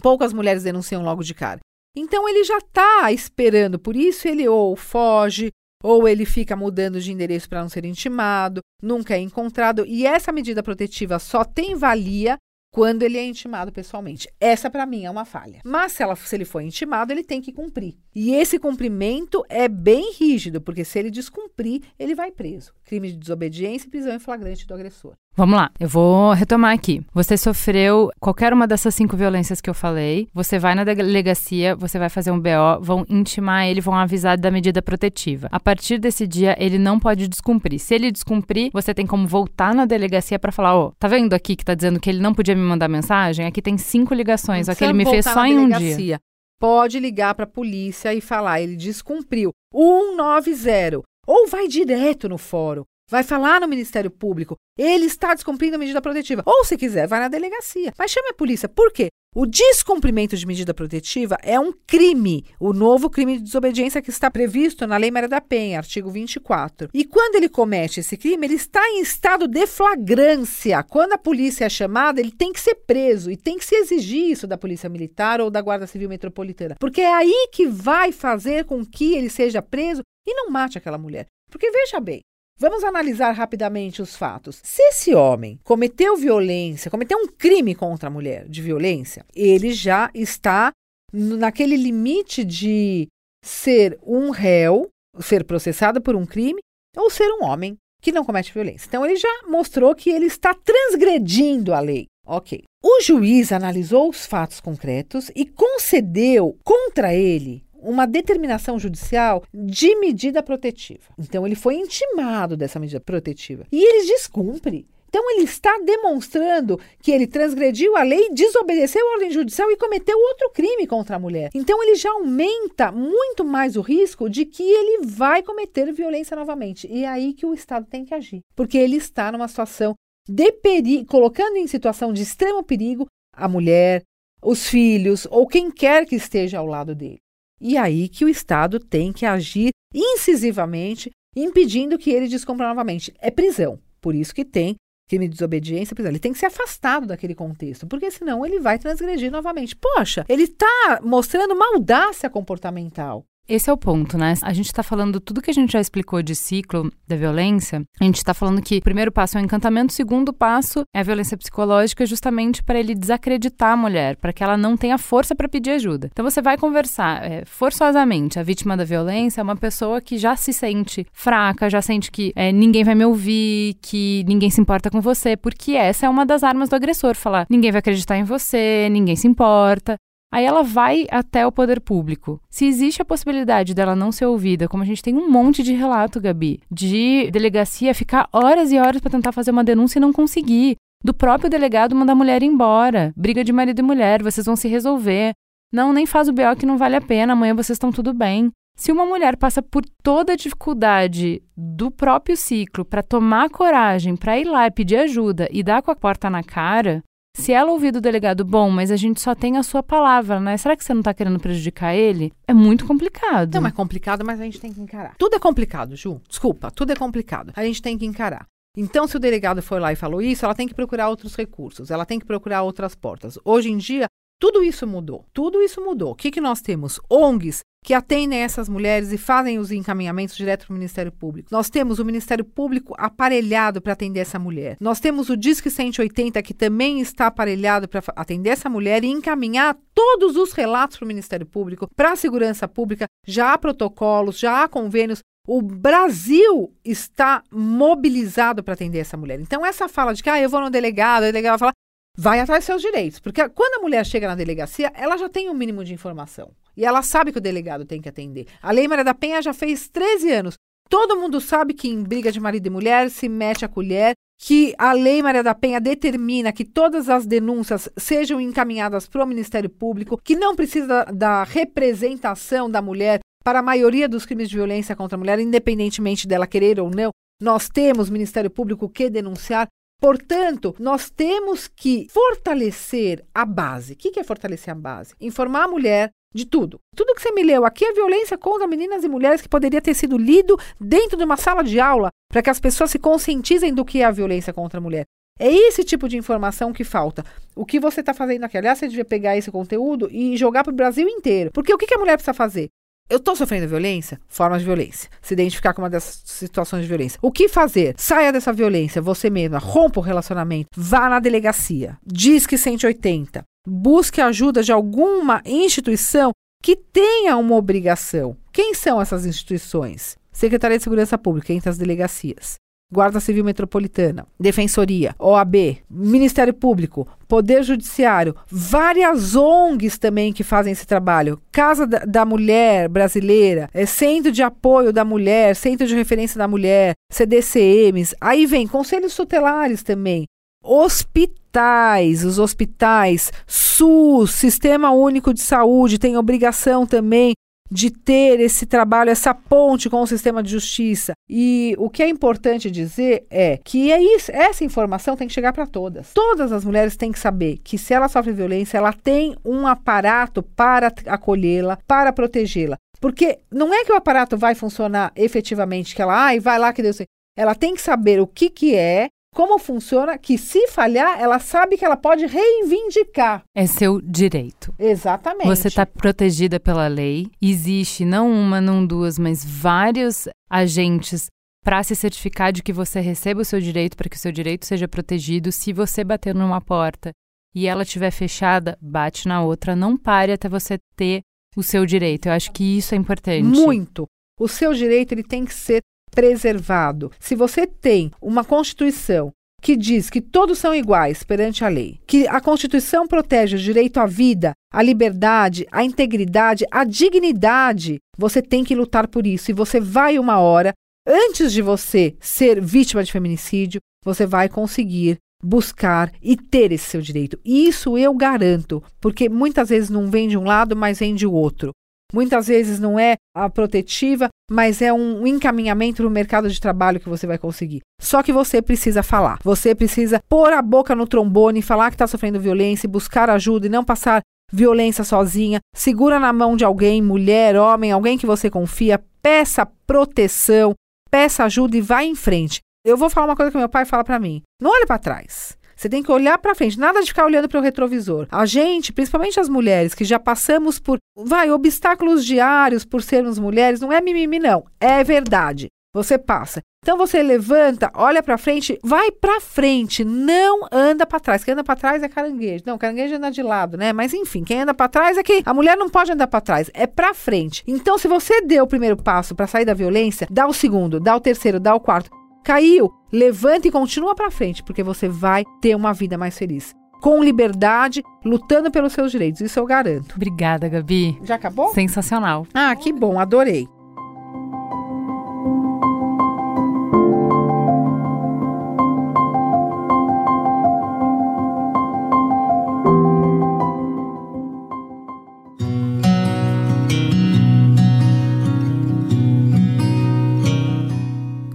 Poucas 0.00 0.32
mulheres 0.32 0.62
denunciam 0.62 1.02
logo 1.02 1.24
de 1.24 1.34
cara. 1.34 1.58
Então 1.96 2.28
ele 2.28 2.44
já 2.44 2.58
está 2.58 3.10
esperando, 3.10 3.80
por 3.80 3.96
isso 3.96 4.28
ele 4.28 4.48
ou 4.48 4.76
foge, 4.76 5.50
ou 5.82 6.06
ele 6.08 6.24
fica 6.24 6.54
mudando 6.54 7.00
de 7.00 7.12
endereço 7.12 7.48
para 7.48 7.62
não 7.62 7.68
ser 7.68 7.84
intimado, 7.84 8.60
nunca 8.82 9.14
é 9.14 9.18
encontrado, 9.18 9.84
e 9.86 10.06
essa 10.06 10.32
medida 10.32 10.62
protetiva 10.62 11.18
só 11.18 11.44
tem 11.44 11.74
valia 11.74 12.36
quando 12.72 13.02
ele 13.02 13.18
é 13.18 13.24
intimado 13.24 13.70
pessoalmente. 13.70 14.26
Essa, 14.40 14.70
para 14.70 14.86
mim, 14.86 15.04
é 15.04 15.10
uma 15.10 15.26
falha. 15.26 15.60
Mas 15.62 15.92
se, 15.92 16.02
ela, 16.02 16.16
se 16.16 16.34
ele 16.34 16.46
for 16.46 16.62
intimado, 16.62 17.12
ele 17.12 17.22
tem 17.22 17.40
que 17.40 17.52
cumprir. 17.52 17.94
E 18.14 18.34
esse 18.34 18.58
cumprimento 18.58 19.44
é 19.48 19.68
bem 19.68 20.14
rígido, 20.14 20.60
porque 20.60 20.84
se 20.84 20.98
ele 20.98 21.10
descumprir, 21.10 21.82
ele 21.98 22.14
vai 22.14 22.32
preso. 22.32 22.72
Crime 22.82 23.12
de 23.12 23.18
desobediência 23.18 23.86
e 23.86 23.90
prisão 23.90 24.14
em 24.14 24.18
flagrante 24.18 24.66
do 24.66 24.72
agressor. 24.72 25.14
Vamos 25.34 25.56
lá, 25.56 25.70
eu 25.80 25.88
vou 25.88 26.34
retomar 26.34 26.74
aqui. 26.74 27.00
Você 27.14 27.38
sofreu 27.38 28.10
qualquer 28.20 28.52
uma 28.52 28.66
dessas 28.66 28.94
cinco 28.94 29.16
violências 29.16 29.62
que 29.62 29.70
eu 29.70 29.72
falei, 29.72 30.28
você 30.34 30.58
vai 30.58 30.74
na 30.74 30.84
delegacia, 30.84 31.74
você 31.74 31.98
vai 31.98 32.10
fazer 32.10 32.30
um 32.30 32.38
BO, 32.38 32.82
vão 32.82 33.06
intimar 33.08 33.66
ele, 33.66 33.80
vão 33.80 33.94
avisar 33.94 34.36
da 34.36 34.50
medida 34.50 34.82
protetiva. 34.82 35.48
A 35.50 35.58
partir 35.58 35.96
desse 35.96 36.26
dia, 36.26 36.54
ele 36.62 36.78
não 36.78 37.00
pode 37.00 37.28
descumprir. 37.28 37.78
Se 37.78 37.94
ele 37.94 38.12
descumprir, 38.12 38.70
você 38.74 38.92
tem 38.92 39.06
como 39.06 39.26
voltar 39.26 39.74
na 39.74 39.86
delegacia 39.86 40.38
para 40.38 40.52
falar: 40.52 40.76
ó, 40.76 40.88
oh, 40.88 40.92
tá 40.98 41.08
vendo 41.08 41.32
aqui 41.32 41.56
que 41.56 41.64
tá 41.64 41.74
dizendo 41.74 41.98
que 41.98 42.10
ele 42.10 42.20
não 42.20 42.34
podia 42.34 42.54
me 42.54 42.60
mandar 42.60 42.88
mensagem? 42.88 43.46
Aqui 43.46 43.62
tem 43.62 43.78
cinco 43.78 44.12
ligações, 44.12 44.68
aqui 44.68 44.84
ele 44.84 44.92
me 44.92 45.06
fez 45.06 45.24
só 45.24 45.46
em 45.46 45.58
um 45.58 45.68
dia. 45.70 46.20
Pode 46.60 47.00
ligar 47.00 47.34
para 47.34 47.44
a 47.44 47.48
polícia 47.48 48.12
e 48.12 48.20
falar: 48.20 48.60
ele 48.60 48.76
descumpriu. 48.76 49.50
190. 49.72 51.00
Ou 51.26 51.46
vai 51.46 51.68
direto 51.68 52.28
no 52.28 52.36
fórum 52.36 52.84
vai 53.10 53.22
falar 53.22 53.60
no 53.60 53.68
Ministério 53.68 54.10
Público, 54.10 54.56
ele 54.78 55.06
está 55.06 55.34
descumprindo 55.34 55.76
a 55.76 55.78
medida 55.78 56.00
protetiva. 56.00 56.42
Ou, 56.46 56.64
se 56.64 56.76
quiser, 56.76 57.06
vai 57.06 57.20
na 57.20 57.28
delegacia. 57.28 57.92
Mas 57.98 58.10
chame 58.10 58.28
a 58.28 58.34
polícia. 58.34 58.68
Por 58.68 58.92
quê? 58.92 59.08
O 59.34 59.46
descumprimento 59.46 60.36
de 60.36 60.46
medida 60.46 60.74
protetiva 60.74 61.38
é 61.42 61.58
um 61.58 61.72
crime, 61.86 62.44
o 62.60 62.74
novo 62.74 63.08
crime 63.08 63.38
de 63.38 63.44
desobediência 63.44 64.02
que 64.02 64.10
está 64.10 64.30
previsto 64.30 64.86
na 64.86 64.98
Lei 64.98 65.10
Maria 65.10 65.26
da 65.26 65.40
Penha, 65.40 65.78
artigo 65.78 66.10
24. 66.10 66.90
E 66.92 67.02
quando 67.02 67.36
ele 67.36 67.48
comete 67.48 68.00
esse 68.00 68.14
crime, 68.18 68.46
ele 68.46 68.56
está 68.56 68.86
em 68.90 69.00
estado 69.00 69.48
de 69.48 69.66
flagrância. 69.66 70.82
Quando 70.82 71.14
a 71.14 71.18
polícia 71.18 71.64
é 71.64 71.70
chamada, 71.70 72.20
ele 72.20 72.30
tem 72.30 72.52
que 72.52 72.60
ser 72.60 72.74
preso 72.74 73.30
e 73.30 73.36
tem 73.38 73.56
que 73.56 73.64
se 73.64 73.74
exigir 73.74 74.32
isso 74.32 74.46
da 74.46 74.58
Polícia 74.58 74.90
Militar 74.90 75.40
ou 75.40 75.50
da 75.50 75.62
Guarda 75.62 75.86
Civil 75.86 76.10
Metropolitana, 76.10 76.76
porque 76.78 77.00
é 77.00 77.14
aí 77.14 77.48
que 77.50 77.66
vai 77.66 78.12
fazer 78.12 78.66
com 78.66 78.84
que 78.84 79.14
ele 79.14 79.30
seja 79.30 79.62
preso 79.62 80.02
e 80.28 80.34
não 80.34 80.50
mate 80.50 80.76
aquela 80.76 80.98
mulher. 80.98 81.24
Porque 81.50 81.70
veja 81.70 81.98
bem, 82.00 82.20
Vamos 82.62 82.84
analisar 82.84 83.32
rapidamente 83.32 84.00
os 84.00 84.14
fatos. 84.14 84.60
Se 84.62 84.80
esse 84.82 85.12
homem 85.12 85.58
cometeu 85.64 86.16
violência, 86.16 86.92
cometeu 86.92 87.18
um 87.18 87.26
crime 87.26 87.74
contra 87.74 88.06
a 88.06 88.10
mulher 88.10 88.48
de 88.48 88.62
violência, 88.62 89.26
ele 89.34 89.72
já 89.72 90.08
está 90.14 90.70
naquele 91.12 91.76
limite 91.76 92.44
de 92.44 93.08
ser 93.44 93.98
um 94.06 94.30
réu, 94.30 94.88
ser 95.18 95.42
processado 95.42 96.00
por 96.00 96.14
um 96.14 96.24
crime, 96.24 96.60
ou 96.96 97.10
ser 97.10 97.28
um 97.32 97.42
homem 97.42 97.76
que 98.00 98.12
não 98.12 98.24
comete 98.24 98.52
violência. 98.52 98.86
Então 98.86 99.04
ele 99.04 99.16
já 99.16 99.42
mostrou 99.48 99.92
que 99.92 100.10
ele 100.10 100.26
está 100.26 100.54
transgredindo 100.54 101.74
a 101.74 101.80
lei. 101.80 102.06
Ok. 102.24 102.62
O 102.80 103.00
juiz 103.02 103.50
analisou 103.50 104.08
os 104.08 104.24
fatos 104.24 104.60
concretos 104.60 105.32
e 105.34 105.44
concedeu 105.44 106.56
contra 106.62 107.12
ele 107.12 107.64
uma 107.82 108.06
determinação 108.06 108.78
judicial 108.78 109.42
de 109.52 109.94
medida 109.96 110.42
protetiva. 110.42 111.04
Então, 111.18 111.46
ele 111.46 111.54
foi 111.54 111.74
intimado 111.74 112.56
dessa 112.56 112.78
medida 112.78 113.00
protetiva. 113.00 113.66
E 113.70 113.82
ele 113.82 114.06
descumpre. 114.06 114.86
Então, 115.08 115.30
ele 115.32 115.44
está 115.44 115.78
demonstrando 115.84 116.80
que 117.02 117.10
ele 117.10 117.26
transgrediu 117.26 117.94
a 117.96 118.02
lei, 118.02 118.30
desobedeceu 118.30 119.06
a 119.06 119.12
ordem 119.12 119.30
judicial 119.30 119.70
e 119.70 119.76
cometeu 119.76 120.18
outro 120.18 120.48
crime 120.50 120.86
contra 120.86 121.16
a 121.16 121.18
mulher. 121.18 121.50
Então, 121.54 121.82
ele 121.82 121.96
já 121.96 122.10
aumenta 122.10 122.90
muito 122.90 123.44
mais 123.44 123.76
o 123.76 123.82
risco 123.82 124.30
de 124.30 124.46
que 124.46 124.62
ele 124.62 125.04
vai 125.04 125.42
cometer 125.42 125.92
violência 125.92 126.34
novamente. 126.34 126.86
E 126.90 127.04
é 127.04 127.08
aí 127.08 127.34
que 127.34 127.44
o 127.44 127.52
Estado 127.52 127.86
tem 127.86 128.06
que 128.06 128.14
agir, 128.14 128.40
porque 128.56 128.78
ele 128.78 128.96
está 128.96 129.30
numa 129.30 129.48
situação 129.48 129.94
de 130.26 130.50
perigo, 130.50 131.04
colocando 131.04 131.56
em 131.56 131.66
situação 131.66 132.10
de 132.10 132.22
extremo 132.22 132.62
perigo 132.62 133.06
a 133.36 133.46
mulher, 133.46 134.02
os 134.42 134.66
filhos 134.66 135.26
ou 135.30 135.46
quem 135.46 135.70
quer 135.70 136.06
que 136.06 136.16
esteja 136.16 136.58
ao 136.58 136.66
lado 136.66 136.94
dele. 136.94 137.20
E 137.62 137.78
aí 137.78 138.08
que 138.08 138.24
o 138.24 138.28
Estado 138.28 138.80
tem 138.80 139.12
que 139.12 139.24
agir 139.24 139.70
incisivamente, 139.94 141.10
impedindo 141.36 141.96
que 141.96 142.10
ele 142.10 142.26
descumpra 142.26 142.66
novamente. 142.66 143.14
É 143.20 143.30
prisão. 143.30 143.78
Por 144.00 144.16
isso 144.16 144.34
que 144.34 144.44
tem 144.44 144.74
crime 145.08 145.28
de 145.28 145.34
desobediência, 145.34 145.94
prisão. 145.94 146.10
Ele 146.10 146.18
tem 146.18 146.32
que 146.32 146.38
ser 146.38 146.46
afastado 146.46 147.06
daquele 147.06 147.34
contexto, 147.34 147.86
porque 147.86 148.10
senão 148.10 148.44
ele 148.44 148.58
vai 148.58 148.78
transgredir 148.78 149.30
novamente. 149.30 149.76
Poxa, 149.76 150.24
ele 150.28 150.44
está 150.44 151.00
mostrando 151.02 151.54
uma 151.54 151.74
audácia 151.74 152.28
comportamental. 152.28 153.24
Esse 153.48 153.68
é 153.68 153.72
o 153.72 153.76
ponto, 153.76 154.16
né? 154.16 154.34
A 154.42 154.52
gente 154.52 154.66
está 154.66 154.82
falando 154.82 155.20
tudo 155.20 155.42
que 155.42 155.50
a 155.50 155.54
gente 155.54 155.72
já 155.72 155.80
explicou 155.80 156.22
de 156.22 156.34
ciclo 156.34 156.92
da 157.08 157.16
violência. 157.16 157.82
A 158.00 158.04
gente 158.04 158.16
está 158.16 158.32
falando 158.32 158.62
que 158.62 158.78
o 158.78 158.82
primeiro 158.82 159.10
passo 159.10 159.36
é 159.36 159.40
o 159.40 159.44
encantamento, 159.44 159.90
o 159.90 159.94
segundo 159.94 160.32
passo 160.32 160.84
é 160.94 161.00
a 161.00 161.02
violência 161.02 161.36
psicológica, 161.36 162.06
justamente 162.06 162.62
para 162.62 162.78
ele 162.78 162.94
desacreditar 162.94 163.72
a 163.72 163.76
mulher, 163.76 164.16
para 164.16 164.32
que 164.32 164.44
ela 164.44 164.56
não 164.56 164.76
tenha 164.76 164.96
força 164.96 165.34
para 165.34 165.48
pedir 165.48 165.72
ajuda. 165.72 166.08
Então 166.12 166.24
você 166.24 166.40
vai 166.40 166.56
conversar 166.56 167.24
é, 167.24 167.44
forçosamente. 167.44 168.38
A 168.38 168.42
vítima 168.44 168.76
da 168.76 168.84
violência 168.84 169.40
é 169.40 169.44
uma 169.44 169.56
pessoa 169.56 170.00
que 170.00 170.16
já 170.16 170.36
se 170.36 170.52
sente 170.52 171.04
fraca, 171.12 171.68
já 171.68 171.82
sente 171.82 172.12
que 172.12 172.32
é, 172.36 172.52
ninguém 172.52 172.84
vai 172.84 172.94
me 172.94 173.04
ouvir, 173.04 173.76
que 173.82 174.24
ninguém 174.26 174.50
se 174.50 174.60
importa 174.60 174.88
com 174.88 175.00
você, 175.00 175.36
porque 175.36 175.72
essa 175.72 176.06
é 176.06 176.08
uma 176.08 176.24
das 176.24 176.44
armas 176.44 176.68
do 176.68 176.76
agressor: 176.76 177.16
falar 177.16 177.46
ninguém 177.50 177.72
vai 177.72 177.80
acreditar 177.80 178.16
em 178.16 178.24
você, 178.24 178.88
ninguém 178.90 179.16
se 179.16 179.26
importa. 179.26 179.96
Aí 180.32 180.46
ela 180.46 180.62
vai 180.62 181.06
até 181.10 181.46
o 181.46 181.52
poder 181.52 181.78
público. 181.78 182.40
Se 182.48 182.64
existe 182.64 183.02
a 183.02 183.04
possibilidade 183.04 183.74
dela 183.74 183.94
não 183.94 184.10
ser 184.10 184.24
ouvida, 184.24 184.66
como 184.66 184.82
a 184.82 184.86
gente 184.86 185.02
tem 185.02 185.14
um 185.14 185.30
monte 185.30 185.62
de 185.62 185.74
relato, 185.74 186.18
Gabi, 186.18 186.60
de 186.70 187.30
delegacia 187.30 187.94
ficar 187.94 188.26
horas 188.32 188.72
e 188.72 188.78
horas 188.78 189.02
para 189.02 189.10
tentar 189.10 189.32
fazer 189.32 189.50
uma 189.50 189.62
denúncia 189.62 189.98
e 189.98 190.00
não 190.00 190.10
conseguir, 190.10 190.76
do 191.04 191.12
próprio 191.12 191.50
delegado 191.50 191.94
mandar 191.94 192.14
a 192.14 192.16
mulher 192.16 192.42
embora, 192.42 193.12
briga 193.14 193.44
de 193.44 193.52
marido 193.52 193.80
e 193.80 193.82
mulher, 193.82 194.22
vocês 194.22 194.46
vão 194.46 194.56
se 194.56 194.68
resolver. 194.68 195.34
Não, 195.70 195.92
nem 195.92 196.06
faz 196.06 196.28
o 196.28 196.32
BO 196.32 196.56
que 196.58 196.64
não 196.64 196.78
vale 196.78 196.96
a 196.96 197.00
pena, 197.00 197.34
amanhã 197.34 197.54
vocês 197.54 197.76
estão 197.76 197.92
tudo 197.92 198.14
bem. 198.14 198.50
Se 198.74 198.90
uma 198.90 199.04
mulher 199.04 199.36
passa 199.36 199.60
por 199.60 199.84
toda 200.02 200.32
a 200.32 200.36
dificuldade 200.36 201.42
do 201.54 201.90
próprio 201.90 202.36
ciclo 202.38 202.86
para 202.86 203.02
tomar 203.02 203.50
coragem, 203.50 204.16
para 204.16 204.38
ir 204.38 204.44
lá 204.44 204.66
e 204.66 204.70
pedir 204.70 204.96
ajuda 204.96 205.46
e 205.52 205.62
dar 205.62 205.82
com 205.82 205.90
a 205.90 205.96
porta 205.96 206.30
na 206.30 206.42
cara, 206.42 207.02
se 207.34 207.52
ela 207.52 207.72
ouvir 207.72 207.92
do 207.92 208.00
delegado, 208.00 208.44
bom, 208.44 208.68
mas 208.70 208.90
a 208.90 208.96
gente 208.96 209.20
só 209.20 209.34
tem 209.34 209.56
a 209.56 209.62
sua 209.62 209.82
palavra, 209.82 210.38
né? 210.38 210.56
Será 210.56 210.76
que 210.76 210.84
você 210.84 210.92
não 210.92 211.00
está 211.00 211.14
querendo 211.14 211.40
prejudicar 211.40 211.94
ele? 211.94 212.32
É 212.46 212.52
muito 212.52 212.86
complicado. 212.86 213.54
Não, 213.54 213.66
é 213.66 213.70
complicado, 213.70 214.24
mas 214.24 214.40
a 214.40 214.44
gente 214.44 214.60
tem 214.60 214.72
que 214.72 214.80
encarar. 214.80 215.14
Tudo 215.16 215.36
é 215.36 215.38
complicado, 215.38 215.96
Ju. 215.96 216.20
Desculpa, 216.28 216.70
tudo 216.70 216.92
é 216.92 216.96
complicado. 216.96 217.52
A 217.56 217.64
gente 217.64 217.80
tem 217.80 217.96
que 217.96 218.04
encarar. 218.04 218.46
Então, 218.76 219.06
se 219.06 219.16
o 219.16 219.20
delegado 219.20 219.62
foi 219.62 219.80
lá 219.80 219.92
e 219.92 219.96
falou 219.96 220.20
isso, 220.22 220.44
ela 220.44 220.54
tem 220.54 220.68
que 220.68 220.74
procurar 220.74 221.08
outros 221.08 221.34
recursos, 221.34 221.90
ela 221.90 222.06
tem 222.06 222.18
que 222.18 222.24
procurar 222.24 222.62
outras 222.62 222.94
portas. 222.94 223.38
Hoje 223.44 223.70
em 223.70 223.76
dia, 223.76 224.06
tudo 224.40 224.62
isso 224.62 224.86
mudou. 224.86 225.24
Tudo 225.32 225.62
isso 225.62 225.80
mudou. 225.80 226.12
O 226.12 226.14
que, 226.14 226.30
que 226.30 226.40
nós 226.40 226.60
temos? 226.60 227.00
ONGs 227.08 227.60
que 227.84 227.92
atendem 227.92 228.38
essas 228.38 228.68
mulheres 228.68 229.12
e 229.12 229.18
fazem 229.18 229.58
os 229.58 229.72
encaminhamentos 229.72 230.36
direto 230.36 230.66
para 230.66 230.72
o 230.72 230.76
Ministério 230.76 231.10
Público. 231.10 231.48
Nós 231.50 231.68
temos 231.68 231.98
o 231.98 232.04
Ministério 232.04 232.44
Público 232.44 232.94
aparelhado 232.96 233.80
para 233.80 233.92
atender 233.92 234.20
essa 234.20 234.38
mulher. 234.38 234.76
Nós 234.80 235.00
temos 235.00 235.28
o 235.28 235.36
Disque 235.36 235.68
180 235.68 236.40
que 236.42 236.54
também 236.54 237.00
está 237.00 237.26
aparelhado 237.26 237.88
para 237.88 238.02
atender 238.14 238.50
essa 238.50 238.70
mulher 238.70 239.02
e 239.02 239.08
encaminhar 239.08 239.76
todos 239.92 240.36
os 240.36 240.52
relatos 240.52 240.96
para 240.96 241.04
o 241.04 241.08
Ministério 241.08 241.44
Público, 241.44 241.88
para 241.96 242.12
a 242.12 242.16
segurança 242.16 242.68
pública. 242.68 243.06
Já 243.26 243.52
há 243.52 243.58
protocolos, 243.58 244.38
já 244.38 244.62
há 244.62 244.68
convênios. 244.68 245.18
O 245.46 245.60
Brasil 245.60 246.72
está 246.84 247.42
mobilizado 247.50 248.62
para 248.62 248.74
atender 248.74 249.00
essa 249.00 249.16
mulher. 249.16 249.40
Então, 249.40 249.66
essa 249.66 249.88
fala 249.88 250.14
de 250.14 250.22
que 250.22 250.30
ah, 250.30 250.40
eu 250.40 250.48
vou 250.48 250.60
no 250.60 250.70
delegado, 250.70 251.24
o 251.24 251.26
delegado 251.26 251.58
vai 251.58 251.58
falar, 251.58 251.72
vai 252.16 252.38
atrás 252.38 252.60
dos 252.60 252.66
seus 252.66 252.80
direitos. 252.80 253.18
Porque 253.18 253.48
quando 253.48 253.80
a 253.80 253.82
mulher 253.82 254.06
chega 254.06 254.28
na 254.28 254.36
delegacia, 254.36 254.92
ela 254.94 255.16
já 255.16 255.28
tem 255.28 255.50
um 255.50 255.54
mínimo 255.54 255.84
de 255.84 255.92
informação. 255.92 256.52
E 256.76 256.84
ela 256.84 257.02
sabe 257.02 257.32
que 257.32 257.38
o 257.38 257.42
delegado 257.42 257.84
tem 257.84 258.00
que 258.00 258.08
atender. 258.08 258.46
A 258.62 258.70
Lei 258.70 258.88
Maria 258.88 259.04
da 259.04 259.14
Penha 259.14 259.42
já 259.42 259.52
fez 259.52 259.88
13 259.88 260.30
anos. 260.30 260.54
Todo 260.88 261.16
mundo 261.16 261.40
sabe 261.40 261.72
que 261.72 261.88
em 261.88 262.02
briga 262.02 262.30
de 262.30 262.38
marido 262.38 262.66
e 262.66 262.70
mulher 262.70 263.10
se 263.10 263.28
mete 263.28 263.64
a 263.64 263.68
colher, 263.68 264.12
que 264.38 264.74
a 264.76 264.92
Lei 264.92 265.22
Maria 265.22 265.42
da 265.42 265.54
Penha 265.54 265.80
determina 265.80 266.52
que 266.52 266.64
todas 266.64 267.08
as 267.08 267.24
denúncias 267.24 267.88
sejam 267.96 268.40
encaminhadas 268.40 269.08
para 269.08 269.24
o 269.24 269.26
Ministério 269.26 269.70
Público, 269.70 270.20
que 270.22 270.34
não 270.34 270.54
precisa 270.56 271.04
da 271.04 271.44
representação 271.44 272.70
da 272.70 272.82
mulher 272.82 273.20
para 273.44 273.60
a 273.60 273.62
maioria 273.62 274.08
dos 274.08 274.26
crimes 274.26 274.48
de 274.48 274.56
violência 274.56 274.96
contra 274.96 275.16
a 275.16 275.18
mulher, 275.18 275.38
independentemente 275.38 276.26
dela 276.26 276.46
querer 276.46 276.80
ou 276.80 276.90
não. 276.90 277.10
Nós 277.40 277.68
temos 277.68 278.10
Ministério 278.10 278.50
Público 278.50 278.88
que 278.88 279.08
denunciar. 279.08 279.68
Portanto, 280.00 280.74
nós 280.78 281.08
temos 281.08 281.68
que 281.68 282.08
fortalecer 282.10 283.24
a 283.32 283.44
base. 283.44 283.94
O 283.94 283.96
que 283.96 284.18
é 284.18 284.24
fortalecer 284.24 284.72
a 284.72 284.76
base? 284.76 285.14
Informar 285.20 285.64
a 285.64 285.68
mulher 285.68 286.10
de 286.32 286.46
tudo. 286.46 286.78
Tudo 286.96 287.14
que 287.14 287.22
você 287.22 287.32
me 287.32 287.42
leu 287.42 287.64
aqui 287.64 287.84
é 287.84 287.92
violência 287.92 288.38
contra 288.38 288.66
meninas 288.66 289.04
e 289.04 289.08
mulheres 289.08 289.40
que 289.40 289.48
poderia 289.48 289.80
ter 289.80 289.94
sido 289.94 290.16
lido 290.16 290.58
dentro 290.80 291.16
de 291.16 291.24
uma 291.24 291.36
sala 291.36 291.62
de 291.62 291.78
aula 291.80 292.10
para 292.30 292.42
que 292.42 292.50
as 292.50 292.60
pessoas 292.60 292.90
se 292.90 292.98
conscientizem 292.98 293.74
do 293.74 293.84
que 293.84 294.00
é 294.00 294.04
a 294.04 294.10
violência 294.10 294.52
contra 294.52 294.78
a 294.78 294.80
mulher. 294.80 295.04
É 295.38 295.50
esse 295.50 295.82
tipo 295.82 296.08
de 296.08 296.16
informação 296.16 296.72
que 296.72 296.84
falta. 296.84 297.24
O 297.56 297.64
que 297.64 297.80
você 297.80 298.00
está 298.00 298.14
fazendo 298.14 298.44
aqui? 298.44 298.56
Aliás, 298.56 298.78
você 298.78 298.88
devia 298.88 299.04
pegar 299.04 299.36
esse 299.36 299.50
conteúdo 299.50 300.08
e 300.10 300.36
jogar 300.36 300.62
para 300.62 300.72
o 300.72 300.76
Brasil 300.76 301.08
inteiro. 301.08 301.50
Porque 301.52 301.72
o 301.72 301.78
que, 301.78 301.92
a 301.92 301.98
mulher 301.98 302.16
precisa 302.16 302.34
fazer? 302.34 302.68
Eu 303.10 303.18
estou 303.18 303.34
sofrendo 303.34 303.68
violência? 303.68 304.20
Formas 304.28 304.60
de 304.60 304.66
violência. 304.66 305.10
Se 305.20 305.34
identificar 305.34 305.74
com 305.74 305.82
uma 305.82 305.90
dessas 305.90 306.22
situações 306.24 306.82
de 306.82 306.88
violência. 306.88 307.18
O 307.20 307.32
que 307.32 307.48
fazer? 307.48 307.94
Saia 307.98 308.32
dessa 308.32 308.52
violência, 308.52 309.02
você 309.02 309.28
mesma. 309.28 309.58
Rompa 309.58 310.00
o 310.00 310.02
relacionamento. 310.02 310.68
Vá 310.76 311.08
na 311.08 311.18
delegacia. 311.18 311.98
Diz 312.06 312.46
que 312.46 312.56
180 312.56 313.42
busque 313.66 314.20
ajuda 314.20 314.62
de 314.62 314.72
alguma 314.72 315.42
instituição 315.44 316.32
que 316.62 316.76
tenha 316.76 317.36
uma 317.36 317.56
obrigação. 317.56 318.36
Quem 318.52 318.74
são 318.74 319.00
essas 319.00 319.26
instituições? 319.26 320.16
Secretaria 320.32 320.78
de 320.78 320.84
Segurança 320.84 321.18
Pública, 321.18 321.52
entre 321.52 321.68
as 321.68 321.76
delegacias. 321.76 322.54
Guarda 322.92 323.20
Civil 323.20 323.42
Metropolitana, 323.42 324.26
Defensoria, 324.38 325.14
OAB, 325.18 325.78
Ministério 325.88 326.52
Público, 326.52 327.08
Poder 327.26 327.62
Judiciário, 327.62 328.36
várias 328.50 329.34
ONGs 329.34 329.96
também 329.96 330.30
que 330.30 330.44
fazem 330.44 330.74
esse 330.74 330.86
trabalho. 330.86 331.40
Casa 331.50 331.86
da, 331.86 332.26
Mulher 332.26 332.90
Brasileira, 332.90 333.70
é 333.72 333.86
Centro 333.86 334.30
de 334.30 334.42
Apoio 334.42 334.92
da 334.92 335.06
Mulher, 335.06 335.56
Centro 335.56 335.86
de 335.86 335.94
Referência 335.94 336.36
da 336.36 336.46
Mulher, 336.46 336.92
CDCMs. 337.10 338.14
Aí 338.20 338.44
vem 338.44 338.66
conselhos 338.66 339.16
tutelares 339.16 339.82
também, 339.82 340.26
hospitais, 340.62 342.24
os 342.24 342.38
hospitais, 342.38 343.32
SUS, 343.46 344.32
Sistema 344.32 344.90
Único 344.90 345.34
de 345.34 345.40
Saúde, 345.40 345.98
tem 345.98 346.16
obrigação 346.16 346.86
também 346.86 347.34
de 347.72 347.90
ter 347.90 348.38
esse 348.38 348.66
trabalho, 348.66 349.08
essa 349.08 349.32
ponte 349.32 349.88
com 349.88 350.02
o 350.02 350.06
sistema 350.06 350.42
de 350.42 350.50
justiça. 350.50 351.14
E 351.28 351.74
o 351.78 351.88
que 351.88 352.02
é 352.02 352.08
importante 352.08 352.70
dizer 352.70 353.24
é 353.30 353.58
que 353.64 353.90
é 353.90 354.00
isso, 354.14 354.30
essa 354.30 354.62
informação 354.62 355.16
tem 355.16 355.26
que 355.26 355.32
chegar 355.32 355.54
para 355.54 355.66
todas. 355.66 356.12
Todas 356.12 356.52
as 356.52 356.66
mulheres 356.66 356.96
têm 356.96 357.10
que 357.10 357.18
saber 357.18 357.58
que 357.64 357.78
se 357.78 357.94
ela 357.94 358.08
sofre 358.08 358.32
violência, 358.32 358.76
ela 358.76 358.92
tem 358.92 359.34
um 359.42 359.66
aparato 359.66 360.42
para 360.42 360.92
acolhê-la, 361.06 361.78
para 361.86 362.12
protegê-la. 362.12 362.76
Porque 363.00 363.38
não 363.50 363.72
é 363.72 363.84
que 363.84 363.92
o 363.92 363.96
aparato 363.96 364.36
vai 364.36 364.54
funcionar 364.54 365.10
efetivamente, 365.16 365.94
que 365.94 366.02
ela, 366.02 366.26
ai, 366.26 366.38
vai 366.38 366.58
lá 366.58 366.72
que 366.74 366.82
Deus. 366.82 366.98
Ela 367.34 367.54
tem 367.54 367.74
que 367.74 367.80
saber 367.80 368.20
o 368.20 368.26
que, 368.26 368.50
que 368.50 368.76
é, 368.76 369.08
como 369.34 369.58
funciona, 369.58 370.18
que 370.18 370.36
se 370.36 370.68
falhar, 370.68 371.18
ela 371.18 371.38
sabe 371.38 371.76
que 371.78 371.84
ela 371.84 371.96
pode 371.96 372.26
reivindicar. 372.26 373.42
É 373.54 373.66
seu 373.66 374.00
direito. 374.00 374.74
Exatamente. 374.78 375.46
Você 375.46 375.68
está 375.68 375.86
protegida 375.86 376.60
pela 376.60 376.86
lei. 376.86 377.28
Existe 377.40 378.04
não 378.04 378.30
uma, 378.30 378.60
não 378.60 378.84
duas, 378.84 379.18
mas 379.18 379.42
vários 379.44 380.28
agentes 380.50 381.28
para 381.64 381.82
se 381.82 381.94
certificar 381.94 382.52
de 382.52 382.62
que 382.62 382.72
você 382.72 383.00
receba 383.00 383.40
o 383.40 383.44
seu 383.44 383.60
direito, 383.60 383.96
para 383.96 384.08
que 384.08 384.16
o 384.16 384.18
seu 384.18 384.32
direito 384.32 384.66
seja 384.66 384.86
protegido. 384.86 385.50
Se 385.50 385.72
você 385.72 386.04
bater 386.04 386.34
numa 386.34 386.60
porta 386.60 387.12
e 387.54 387.66
ela 387.66 387.84
estiver 387.84 388.10
fechada, 388.10 388.76
bate 388.80 389.26
na 389.26 389.42
outra. 389.42 389.74
Não 389.74 389.96
pare 389.96 390.32
até 390.32 390.48
você 390.48 390.78
ter 390.94 391.22
o 391.56 391.62
seu 391.62 391.86
direito. 391.86 392.26
Eu 392.26 392.32
acho 392.32 392.52
que 392.52 392.76
isso 392.76 392.94
é 392.94 392.98
importante. 392.98 393.42
Muito. 393.42 394.06
O 394.38 394.48
seu 394.48 394.74
direito 394.74 395.12
ele 395.12 395.22
tem 395.22 395.44
que 395.44 395.54
ser 395.54 395.80
preservado. 396.14 397.10
Se 397.18 397.34
você 397.34 397.66
tem 397.66 398.10
uma 398.20 398.44
Constituição 398.44 399.32
que 399.60 399.76
diz 399.76 400.10
que 400.10 400.20
todos 400.20 400.58
são 400.58 400.74
iguais 400.74 401.22
perante 401.22 401.64
a 401.64 401.68
lei, 401.68 402.00
que 402.06 402.26
a 402.26 402.40
Constituição 402.40 403.06
protege 403.06 403.56
o 403.56 403.60
direito 403.60 403.98
à 403.98 404.06
vida, 404.06 404.52
à 404.72 404.82
liberdade, 404.82 405.66
à 405.70 405.84
integridade, 405.84 406.66
à 406.70 406.84
dignidade, 406.84 407.98
você 408.18 408.42
tem 408.42 408.64
que 408.64 408.74
lutar 408.74 409.06
por 409.06 409.24
isso. 409.24 409.50
E 409.50 409.54
você 409.54 409.80
vai 409.80 410.18
uma 410.18 410.38
hora, 410.40 410.72
antes 411.06 411.52
de 411.52 411.62
você 411.62 412.16
ser 412.20 412.60
vítima 412.60 413.04
de 413.04 413.12
feminicídio, 413.12 413.80
você 414.04 414.26
vai 414.26 414.48
conseguir 414.48 415.18
buscar 415.42 416.12
e 416.20 416.36
ter 416.36 416.72
esse 416.72 416.90
seu 416.90 417.00
direito. 417.00 417.38
Isso 417.44 417.96
eu 417.96 418.14
garanto, 418.14 418.82
porque 419.00 419.28
muitas 419.28 419.68
vezes 419.68 419.90
não 419.90 420.10
vem 420.10 420.28
de 420.28 420.36
um 420.36 420.44
lado, 420.44 420.76
mas 420.76 420.98
vem 420.98 421.14
de 421.14 421.26
outro. 421.26 421.72
Muitas 422.12 422.46
vezes 422.46 422.78
não 422.78 422.98
é 422.98 423.16
a 423.34 423.48
protetiva, 423.48 424.28
mas 424.50 424.82
é 424.82 424.92
um 424.92 425.26
encaminhamento 425.26 426.02
no 426.02 426.10
mercado 426.10 426.50
de 426.50 426.60
trabalho 426.60 427.00
que 427.00 427.08
você 427.08 427.26
vai 427.26 427.38
conseguir. 427.38 427.80
Só 428.00 428.22
que 428.22 428.32
você 428.32 428.60
precisa 428.60 429.02
falar. 429.02 429.38
Você 429.42 429.74
precisa 429.74 430.20
pôr 430.28 430.52
a 430.52 430.60
boca 430.60 430.94
no 430.94 431.06
trombone, 431.06 431.62
falar 431.62 431.90
que 431.90 431.94
está 431.94 432.06
sofrendo 432.06 432.40
violência, 432.40 432.88
buscar 432.88 433.30
ajuda 433.30 433.66
e 433.66 433.70
não 433.70 433.84
passar 433.84 434.20
violência 434.52 435.02
sozinha. 435.02 435.60
Segura 435.74 436.20
na 436.20 436.32
mão 436.32 436.56
de 436.56 436.64
alguém, 436.64 437.00
mulher, 437.00 437.56
homem, 437.56 437.90
alguém 437.90 438.18
que 438.18 438.26
você 438.26 438.50
confia. 438.50 439.02
Peça 439.22 439.64
proteção, 439.86 440.74
peça 441.10 441.44
ajuda 441.44 441.76
e 441.76 441.80
vá 441.80 442.04
em 442.04 442.14
frente. 442.14 442.60
Eu 442.84 442.96
vou 442.96 443.08
falar 443.08 443.28
uma 443.28 443.36
coisa 443.36 443.50
que 443.50 443.58
meu 443.58 443.68
pai 443.68 443.84
fala 443.84 444.04
para 444.04 444.18
mim. 444.18 444.42
Não 444.60 444.70
olhe 444.70 444.86
para 444.86 444.98
trás. 444.98 445.56
Você 445.82 445.88
tem 445.88 446.00
que 446.00 446.12
olhar 446.12 446.38
para 446.38 446.54
frente, 446.54 446.78
nada 446.78 447.00
de 447.00 447.08
ficar 447.08 447.24
olhando 447.24 447.48
para 447.48 447.58
o 447.58 447.62
retrovisor. 447.62 448.28
A 448.30 448.46
gente, 448.46 448.92
principalmente 448.92 449.40
as 449.40 449.48
mulheres 449.48 449.96
que 449.96 450.04
já 450.04 450.16
passamos 450.16 450.78
por, 450.78 450.98
vai, 451.16 451.50
obstáculos 451.50 452.24
diários 452.24 452.84
por 452.84 453.02
sermos 453.02 453.36
mulheres, 453.36 453.80
não 453.80 453.92
é 453.92 454.00
mimimi 454.00 454.38
não, 454.38 454.64
é 454.80 455.02
verdade. 455.02 455.66
Você 455.92 456.16
passa. 456.16 456.60
Então 456.84 456.96
você 456.96 457.20
levanta, 457.20 457.90
olha 457.94 458.22
para 458.22 458.38
frente, 458.38 458.78
vai 458.80 459.10
para 459.10 459.40
frente, 459.40 460.04
não 460.04 460.68
anda 460.70 461.04
para 461.04 461.18
trás. 461.18 461.42
Quem 461.42 461.52
anda 461.52 461.64
para 461.64 461.74
trás 461.74 462.00
é 462.00 462.08
caranguejo. 462.08 462.62
Não, 462.64 462.78
caranguejo 462.78 463.16
anda 463.16 463.30
de 463.32 463.42
lado, 463.42 463.76
né? 463.76 463.92
Mas 463.92 464.14
enfim, 464.14 464.44
quem 464.44 464.60
anda 464.62 464.72
para 464.72 464.88
trás 464.88 465.18
é 465.18 465.22
que 465.24 465.42
a 465.44 465.52
mulher 465.52 465.76
não 465.76 465.90
pode 465.90 466.12
andar 466.12 466.28
para 466.28 466.40
trás, 466.40 466.70
é 466.74 466.86
para 466.86 467.12
frente. 467.12 467.64
Então 467.66 467.98
se 467.98 468.06
você 468.06 468.40
deu 468.40 468.62
o 468.62 468.68
primeiro 468.68 468.96
passo 468.96 469.34
para 469.34 469.48
sair 469.48 469.64
da 469.64 469.74
violência, 469.74 470.28
dá 470.30 470.46
o 470.46 470.54
segundo, 470.54 471.00
dá 471.00 471.16
o 471.16 471.20
terceiro, 471.20 471.58
dá 471.58 471.74
o 471.74 471.80
quarto. 471.80 472.21
Caiu, 472.44 472.92
levanta 473.12 473.68
e 473.68 473.70
continua 473.70 474.14
para 474.14 474.30
frente, 474.30 474.62
porque 474.62 474.82
você 474.82 475.08
vai 475.08 475.44
ter 475.60 475.76
uma 475.76 475.92
vida 475.92 476.18
mais 476.18 476.36
feliz. 476.36 476.74
Com 477.00 477.22
liberdade, 477.22 478.02
lutando 478.24 478.70
pelos 478.70 478.92
seus 478.92 479.10
direitos. 479.10 479.40
Isso 479.40 479.58
eu 479.58 479.66
garanto. 479.66 480.14
Obrigada, 480.14 480.68
Gabi. 480.68 481.18
Já 481.24 481.34
acabou? 481.34 481.68
Sensacional. 481.74 482.46
Ah, 482.54 482.74
que 482.76 482.92
bom, 482.92 483.18
adorei. 483.18 483.68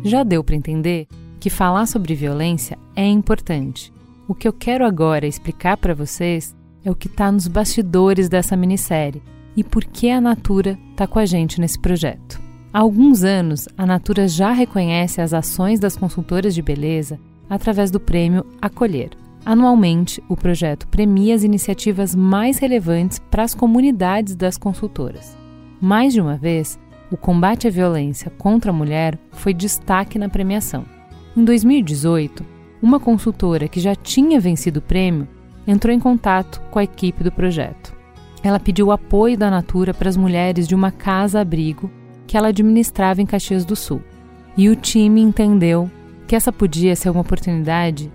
Já 0.07 0.23
deu 0.23 0.41
para 0.41 0.55
entender 0.55 1.05
que 1.37 1.49
falar 1.49 1.85
sobre 1.85 2.15
violência 2.15 2.77
é 2.95 3.05
importante. 3.05 3.91
O 4.25 4.33
que 4.33 4.47
eu 4.47 4.53
quero 4.53 4.85
agora 4.85 5.27
explicar 5.27 5.75
para 5.75 5.93
vocês 5.93 6.55
é 6.85 6.89
o 6.89 6.95
que 6.95 7.07
está 7.07 7.29
nos 7.29 7.45
bastidores 7.45 8.29
dessa 8.29 8.55
minissérie 8.55 9.21
e 9.53 9.65
por 9.65 9.83
que 9.83 10.09
a 10.09 10.21
Natura 10.21 10.79
está 10.91 11.05
com 11.05 11.19
a 11.19 11.25
gente 11.25 11.59
nesse 11.59 11.77
projeto. 11.77 12.41
Há 12.71 12.79
alguns 12.79 13.25
anos, 13.25 13.67
a 13.77 13.85
Natura 13.85 14.29
já 14.29 14.53
reconhece 14.53 15.19
as 15.19 15.33
ações 15.33 15.77
das 15.77 15.97
consultoras 15.97 16.55
de 16.55 16.61
beleza 16.61 17.19
através 17.49 17.91
do 17.91 17.99
prêmio 17.99 18.45
Acolher. 18.61 19.09
Anualmente, 19.45 20.23
o 20.29 20.37
projeto 20.37 20.87
premia 20.87 21.35
as 21.35 21.43
iniciativas 21.43 22.15
mais 22.15 22.59
relevantes 22.59 23.19
para 23.29 23.43
as 23.43 23.53
comunidades 23.53 24.35
das 24.35 24.57
consultoras. 24.57 25.37
Mais 25.81 26.13
de 26.13 26.21
uma 26.21 26.37
vez, 26.37 26.79
o 27.11 27.17
combate 27.17 27.67
à 27.67 27.69
violência 27.69 28.31
contra 28.37 28.71
a 28.71 28.73
mulher 28.73 29.17
foi 29.31 29.53
destaque 29.53 30.19
na 30.19 30.29
premiação. 30.29 30.85
Em 31.35 31.43
2018, 31.43 32.45
uma 32.81 32.99
consultora 32.99 33.67
que 33.67 33.79
já 33.79 33.95
tinha 33.95 34.39
vencido 34.39 34.79
o 34.79 34.81
prêmio 34.81 35.27
entrou 35.65 35.93
em 35.93 35.99
contato 35.99 36.61
com 36.71 36.79
a 36.79 36.83
equipe 36.83 37.23
do 37.23 37.31
projeto. 37.31 37.95
Ela 38.43 38.59
pediu 38.59 38.91
apoio 38.91 39.37
da 39.37 39.49
Natura 39.49 39.93
para 39.93 40.09
as 40.09 40.17
mulheres 40.17 40.67
de 40.67 40.75
uma 40.75 40.91
casa-abrigo 40.91 41.91
que 42.25 42.37
ela 42.37 42.49
administrava 42.49 43.21
em 43.21 43.25
Caxias 43.25 43.65
do 43.65 43.75
Sul. 43.75 44.01
E 44.55 44.69
o 44.69 44.75
time 44.75 45.21
entendeu 45.21 45.89
que 46.27 46.35
essa 46.35 46.51
podia 46.51 46.95
ser 46.95 47.09
uma 47.09 47.21
oportunidade 47.21 48.11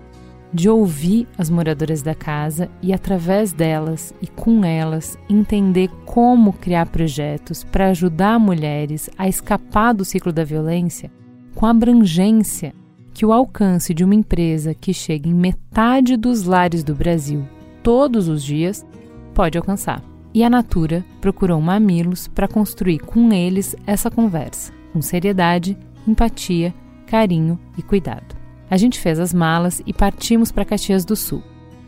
de 0.53 0.69
ouvir 0.69 1.27
as 1.37 1.49
moradoras 1.49 2.01
da 2.01 2.13
casa 2.13 2.69
e, 2.81 2.93
através 2.93 3.51
delas 3.51 4.13
e 4.21 4.27
com 4.27 4.63
elas, 4.63 5.17
entender 5.29 5.89
como 6.05 6.53
criar 6.53 6.85
projetos 6.85 7.63
para 7.63 7.89
ajudar 7.89 8.39
mulheres 8.39 9.09
a 9.17 9.27
escapar 9.27 9.93
do 9.93 10.05
ciclo 10.05 10.31
da 10.31 10.43
violência 10.43 11.11
com 11.55 11.65
abrangência 11.65 12.73
que 13.13 13.25
o 13.25 13.31
alcance 13.31 13.93
de 13.93 14.03
uma 14.03 14.15
empresa 14.15 14.73
que 14.73 14.93
chega 14.93 15.29
em 15.29 15.33
metade 15.33 16.17
dos 16.17 16.43
lares 16.43 16.83
do 16.83 16.95
Brasil 16.95 17.47
todos 17.83 18.27
os 18.27 18.43
dias 18.43 18.85
pode 19.33 19.57
alcançar. 19.57 20.01
E 20.33 20.43
a 20.43 20.49
Natura 20.49 21.05
procurou 21.21 21.61
Mamilos 21.61 22.27
para 22.27 22.47
construir 22.47 22.99
com 22.99 23.31
eles 23.31 23.75
essa 23.85 24.09
conversa, 24.09 24.73
com 24.91 25.01
seriedade, 25.01 25.77
empatia, 26.07 26.73
carinho 27.05 27.59
e 27.77 27.83
cuidado. 27.83 28.42
A 28.73 28.77
gente 28.77 28.99
fez 28.99 29.19
as 29.19 29.31
malas 29.31 29.83
e 29.85 29.93
partimos 29.93 30.51
para 30.51 30.65
Caxias 30.65 31.05
do 31.05 31.15
Sul. 31.15 31.43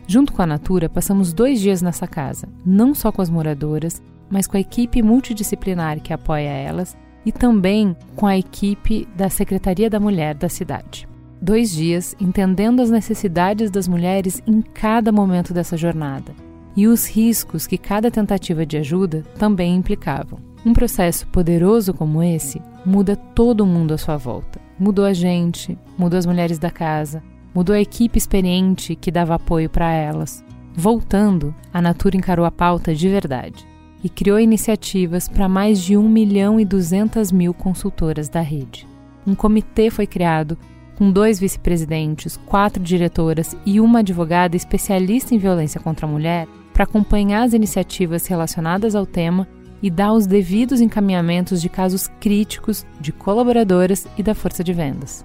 Junto 0.06 0.32
com 0.32 0.40
a 0.40 0.46
Natura, 0.46 0.88
passamos 0.88 1.32
dois 1.32 1.60
dias 1.60 1.82
nessa 1.82 2.06
casa, 2.06 2.48
não 2.64 2.94
só 2.94 3.10
com 3.10 3.20
as 3.20 3.28
moradoras, 3.28 4.00
mas 4.30 4.46
com 4.46 4.56
a 4.56 4.60
equipe 4.60 5.02
multidisciplinar 5.02 6.00
que 6.00 6.12
apoia 6.12 6.48
elas 6.48 6.96
e 7.24 7.32
também 7.32 7.96
com 8.14 8.24
a 8.24 8.38
equipe 8.38 9.08
da 9.16 9.28
Secretaria 9.28 9.90
da 9.90 9.98
Mulher 9.98 10.36
da 10.36 10.48
cidade. 10.48 11.08
Dois 11.42 11.72
dias 11.72 12.14
entendendo 12.20 12.78
as 12.78 12.88
necessidades 12.88 13.68
das 13.68 13.88
mulheres 13.88 14.40
em 14.46 14.62
cada 14.62 15.10
momento 15.10 15.52
dessa 15.52 15.76
jornada 15.76 16.32
e 16.76 16.86
os 16.86 17.04
riscos 17.04 17.66
que 17.66 17.78
cada 17.78 18.12
tentativa 18.12 18.64
de 18.64 18.76
ajuda 18.76 19.24
também 19.36 19.74
implicavam. 19.74 20.38
Um 20.64 20.72
processo 20.72 21.26
poderoso 21.26 21.92
como 21.92 22.22
esse 22.22 22.62
muda 22.84 23.16
todo 23.16 23.66
mundo 23.66 23.92
à 23.92 23.98
sua 23.98 24.16
volta. 24.16 24.65
Mudou 24.78 25.04
a 25.04 25.12
gente, 25.12 25.78
mudou 25.96 26.18
as 26.18 26.26
mulheres 26.26 26.58
da 26.58 26.70
casa, 26.70 27.22
mudou 27.54 27.74
a 27.74 27.80
equipe 27.80 28.18
experiente 28.18 28.94
que 28.94 29.10
dava 29.10 29.34
apoio 29.34 29.70
para 29.70 29.90
elas. 29.90 30.44
Voltando, 30.74 31.54
a 31.72 31.80
Natura 31.80 32.16
encarou 32.16 32.44
a 32.44 32.50
pauta 32.50 32.94
de 32.94 33.08
verdade 33.08 33.66
e 34.04 34.10
criou 34.10 34.38
iniciativas 34.38 35.26
para 35.28 35.48
mais 35.48 35.80
de 35.80 35.96
1 35.96 36.06
milhão 36.06 36.60
e 36.60 36.64
200 36.64 37.32
mil 37.32 37.54
consultoras 37.54 38.28
da 38.28 38.42
rede. 38.42 38.86
Um 39.26 39.34
comitê 39.34 39.90
foi 39.90 40.06
criado 40.06 40.58
com 40.96 41.10
dois 41.10 41.40
vice-presidentes, 41.40 42.36
quatro 42.36 42.82
diretoras 42.82 43.56
e 43.64 43.80
uma 43.80 44.00
advogada 44.00 44.56
especialista 44.56 45.34
em 45.34 45.38
violência 45.38 45.80
contra 45.80 46.06
a 46.06 46.10
mulher 46.10 46.46
para 46.72 46.84
acompanhar 46.84 47.42
as 47.42 47.54
iniciativas 47.54 48.26
relacionadas 48.26 48.94
ao 48.94 49.06
tema 49.06 49.48
e 49.82 49.90
dá 49.90 50.12
os 50.12 50.26
devidos 50.26 50.80
encaminhamentos 50.80 51.60
de 51.60 51.68
casos 51.68 52.08
críticos 52.20 52.86
de 53.00 53.12
colaboradoras 53.12 54.06
e 54.16 54.22
da 54.22 54.34
força 54.34 54.64
de 54.64 54.72
vendas. 54.72 55.24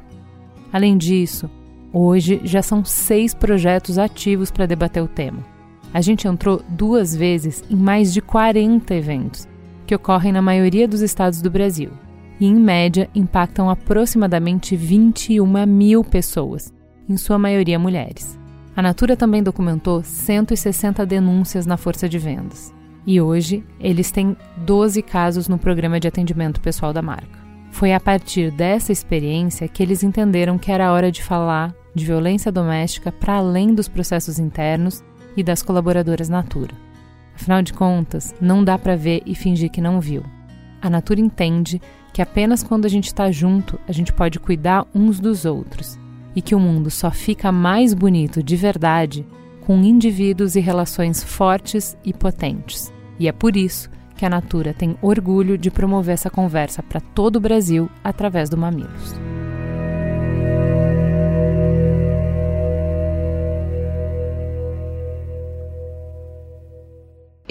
Além 0.71 0.97
disso, 0.97 1.49
hoje 1.93 2.41
já 2.43 2.61
são 2.61 2.83
seis 2.83 3.33
projetos 3.33 3.97
ativos 3.97 4.51
para 4.51 4.65
debater 4.65 5.01
o 5.03 5.07
tema. 5.07 5.43
A 5.93 5.99
gente 5.99 6.27
entrou 6.27 6.61
duas 6.69 7.15
vezes 7.15 7.63
em 7.69 7.75
mais 7.75 8.13
de 8.13 8.21
40 8.21 8.93
eventos, 8.95 9.47
que 9.85 9.95
ocorrem 9.95 10.31
na 10.31 10.41
maioria 10.41 10.87
dos 10.87 11.01
estados 11.01 11.41
do 11.41 11.51
Brasil 11.51 11.91
e, 12.39 12.45
em 12.45 12.55
média, 12.55 13.09
impactam 13.13 13.69
aproximadamente 13.69 14.75
21 14.75 15.65
mil 15.67 16.03
pessoas, 16.03 16.73
em 17.09 17.17
sua 17.17 17.37
maioria 17.37 17.77
mulheres. 17.77 18.39
A 18.75 18.81
Natura 18.81 19.17
também 19.17 19.43
documentou 19.43 20.01
160 20.01 21.05
denúncias 21.05 21.65
na 21.65 21.75
força 21.75 22.07
de 22.07 22.17
vendas. 22.17 22.73
E 23.05 23.19
hoje, 23.19 23.63
eles 23.79 24.11
têm 24.11 24.37
12 24.57 25.01
casos 25.01 25.47
no 25.47 25.57
programa 25.57 25.99
de 25.99 26.07
atendimento 26.07 26.61
pessoal 26.61 26.93
da 26.93 27.01
marca. 27.01 27.39
Foi 27.71 27.93
a 27.93 27.99
partir 27.99 28.51
dessa 28.51 28.91
experiência 28.91 29.67
que 29.67 29.81
eles 29.81 30.03
entenderam 30.03 30.57
que 30.57 30.71
era 30.71 30.91
hora 30.91 31.11
de 31.11 31.23
falar 31.23 31.73
de 31.95 32.05
violência 32.05 32.51
doméstica 32.51 33.11
para 33.11 33.35
além 33.35 33.73
dos 33.73 33.87
processos 33.87 34.37
internos 34.37 35.03
e 35.35 35.43
das 35.43 35.63
colaboradoras 35.63 36.29
Natura. 36.29 36.73
Afinal 37.33 37.61
de 37.61 37.73
contas, 37.73 38.35
não 38.39 38.63
dá 38.63 38.77
para 38.77 38.95
ver 38.95 39.23
e 39.25 39.33
fingir 39.33 39.71
que 39.71 39.81
não 39.81 39.99
viu. 39.99 40.23
A 40.81 40.89
Natura 40.89 41.21
entende 41.21 41.81
que 42.13 42.21
apenas 42.21 42.61
quando 42.61 42.85
a 42.85 42.89
gente 42.89 43.07
está 43.07 43.31
junto 43.31 43.79
a 43.87 43.91
gente 43.91 44.11
pode 44.11 44.39
cuidar 44.39 44.85
uns 44.93 45.19
dos 45.19 45.45
outros 45.45 45.97
e 46.35 46.41
que 46.41 46.53
o 46.53 46.59
mundo 46.59 46.89
só 46.89 47.09
fica 47.09 47.51
mais 47.51 47.93
bonito 47.93 48.43
de 48.43 48.55
verdade 48.55 49.25
com 49.71 49.81
indivíduos 49.83 50.57
e 50.57 50.59
relações 50.59 51.23
fortes 51.23 51.97
e 52.03 52.11
potentes. 52.11 52.91
E 53.17 53.29
é 53.29 53.31
por 53.31 53.55
isso 53.55 53.89
que 54.17 54.25
a 54.25 54.29
Natura 54.29 54.73
tem 54.73 54.97
orgulho 55.01 55.57
de 55.57 55.71
promover 55.71 56.15
essa 56.15 56.29
conversa 56.29 56.83
para 56.83 56.99
todo 56.99 57.37
o 57.37 57.39
Brasil 57.39 57.89
através 58.03 58.49
do 58.49 58.57
Mamilos. 58.57 59.15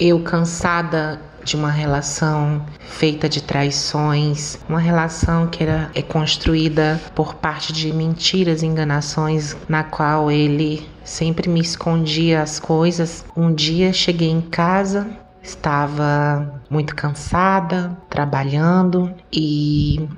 Eu 0.03 0.19
cansada 0.21 1.21
de 1.43 1.55
uma 1.55 1.69
relação 1.69 2.65
feita 2.79 3.29
de 3.29 3.39
traições, 3.39 4.57
uma 4.67 4.79
relação 4.79 5.45
que 5.45 5.61
era 5.61 5.91
é 5.93 6.01
construída 6.01 6.99
por 7.13 7.35
parte 7.35 7.71
de 7.71 7.93
mentiras 7.93 8.63
e 8.63 8.65
enganações, 8.65 9.55
na 9.69 9.83
qual 9.83 10.31
ele 10.31 10.89
sempre 11.03 11.47
me 11.47 11.59
escondia 11.59 12.41
as 12.41 12.59
coisas. 12.59 13.23
Um 13.37 13.53
dia 13.53 13.93
cheguei 13.93 14.31
em 14.31 14.41
casa, 14.41 15.07
estava 15.43 16.59
muito 16.67 16.95
cansada, 16.95 17.95
trabalhando 18.09 19.13
e 19.31 20.09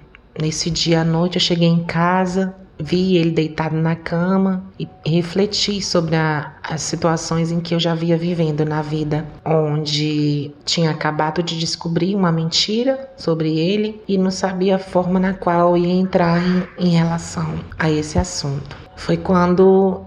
nesse 0.41 0.69
dia 0.69 1.01
à 1.01 1.03
noite 1.03 1.35
eu 1.35 1.41
cheguei 1.41 1.67
em 1.67 1.83
casa 1.83 2.55
vi 2.83 3.17
ele 3.17 3.31
deitado 3.31 3.75
na 3.75 3.95
cama 3.95 4.63
e 4.77 4.87
refleti 5.05 5.81
sobre 5.81 6.15
a, 6.15 6.53
as 6.61 6.81
situações 6.81 7.51
em 7.51 7.59
que 7.59 7.73
eu 7.73 7.79
já 7.79 7.93
havia 7.93 8.17
vivendo 8.17 8.65
na 8.65 8.81
vida, 8.81 9.25
onde 9.45 10.51
tinha 10.65 10.91
acabado 10.91 11.41
de 11.41 11.57
descobrir 11.57 12.15
uma 12.15 12.31
mentira 12.31 13.09
sobre 13.17 13.57
ele 13.57 14.01
e 14.07 14.17
não 14.17 14.29
sabia 14.29 14.75
a 14.75 14.79
forma 14.79 15.19
na 15.19 15.33
qual 15.33 15.77
ia 15.77 15.93
entrar 15.93 16.41
em, 16.45 16.87
em 16.87 16.89
relação 16.89 17.59
a 17.79 17.89
esse 17.89 18.19
assunto. 18.19 18.75
Foi 18.95 19.17
quando 19.17 20.05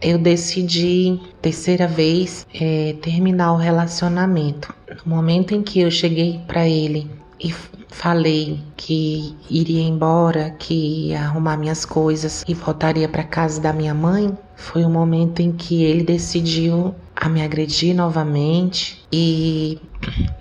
eu 0.00 0.18
decidi, 0.18 1.20
terceira 1.42 1.86
vez, 1.86 2.46
é, 2.54 2.94
terminar 3.02 3.52
o 3.52 3.56
relacionamento. 3.56 4.72
No 5.04 5.14
momento 5.14 5.54
em 5.54 5.62
que 5.62 5.80
eu 5.80 5.90
cheguei 5.90 6.40
para 6.46 6.68
ele 6.68 7.10
e 7.40 7.54
falei 7.88 8.60
que 8.76 9.34
iria 9.50 9.82
embora, 9.82 10.50
que 10.58 11.08
ia 11.08 11.20
arrumar 11.20 11.56
minhas 11.56 11.84
coisas 11.84 12.44
e 12.48 12.54
voltaria 12.54 13.08
para 13.08 13.22
casa 13.22 13.60
da 13.60 13.72
minha 13.72 13.94
mãe, 13.94 14.36
foi 14.56 14.84
o 14.84 14.90
momento 14.90 15.40
em 15.40 15.52
que 15.52 15.82
ele 15.82 16.02
decidiu 16.02 16.94
a 17.14 17.28
me 17.28 17.42
agredir 17.42 17.94
novamente 17.94 19.04
e 19.12 19.80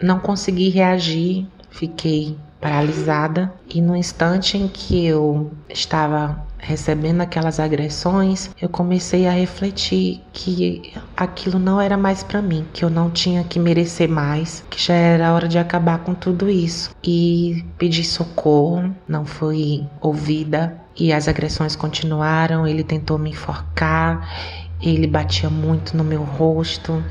não 0.01 0.19
consegui 0.19 0.69
reagir, 0.69 1.47
fiquei 1.69 2.37
paralisada. 2.59 3.53
E 3.73 3.81
no 3.81 3.95
instante 3.95 4.57
em 4.57 4.67
que 4.67 5.05
eu 5.05 5.51
estava 5.69 6.46
recebendo 6.67 7.21
aquelas 7.21 7.61
agressões, 7.61 8.51
eu 8.61 8.67
comecei 8.67 9.25
a 9.25 9.31
refletir 9.31 10.21
que 10.33 10.93
aquilo 11.15 11.57
não 11.57 11.79
era 11.79 11.95
mais 11.95 12.23
para 12.23 12.41
mim, 12.41 12.67
que 12.73 12.83
eu 12.83 12.89
não 12.89 13.09
tinha 13.09 13.41
que 13.45 13.57
merecer 13.57 14.09
mais, 14.09 14.65
que 14.69 14.83
já 14.83 14.93
era 14.93 15.33
hora 15.33 15.47
de 15.47 15.57
acabar 15.57 15.99
com 15.99 16.13
tudo 16.13 16.49
isso. 16.49 16.93
E 17.01 17.65
pedi 17.77 18.03
socorro, 18.03 18.93
não 19.07 19.25
fui 19.25 19.85
ouvida 20.01 20.77
e 20.99 21.13
as 21.13 21.29
agressões 21.29 21.73
continuaram. 21.73 22.67
Ele 22.67 22.83
tentou 22.83 23.17
me 23.17 23.29
enforcar, 23.29 24.29
ele 24.81 25.07
batia 25.07 25.49
muito 25.49 25.95
no 25.95 26.03
meu 26.03 26.23
rosto. 26.23 27.01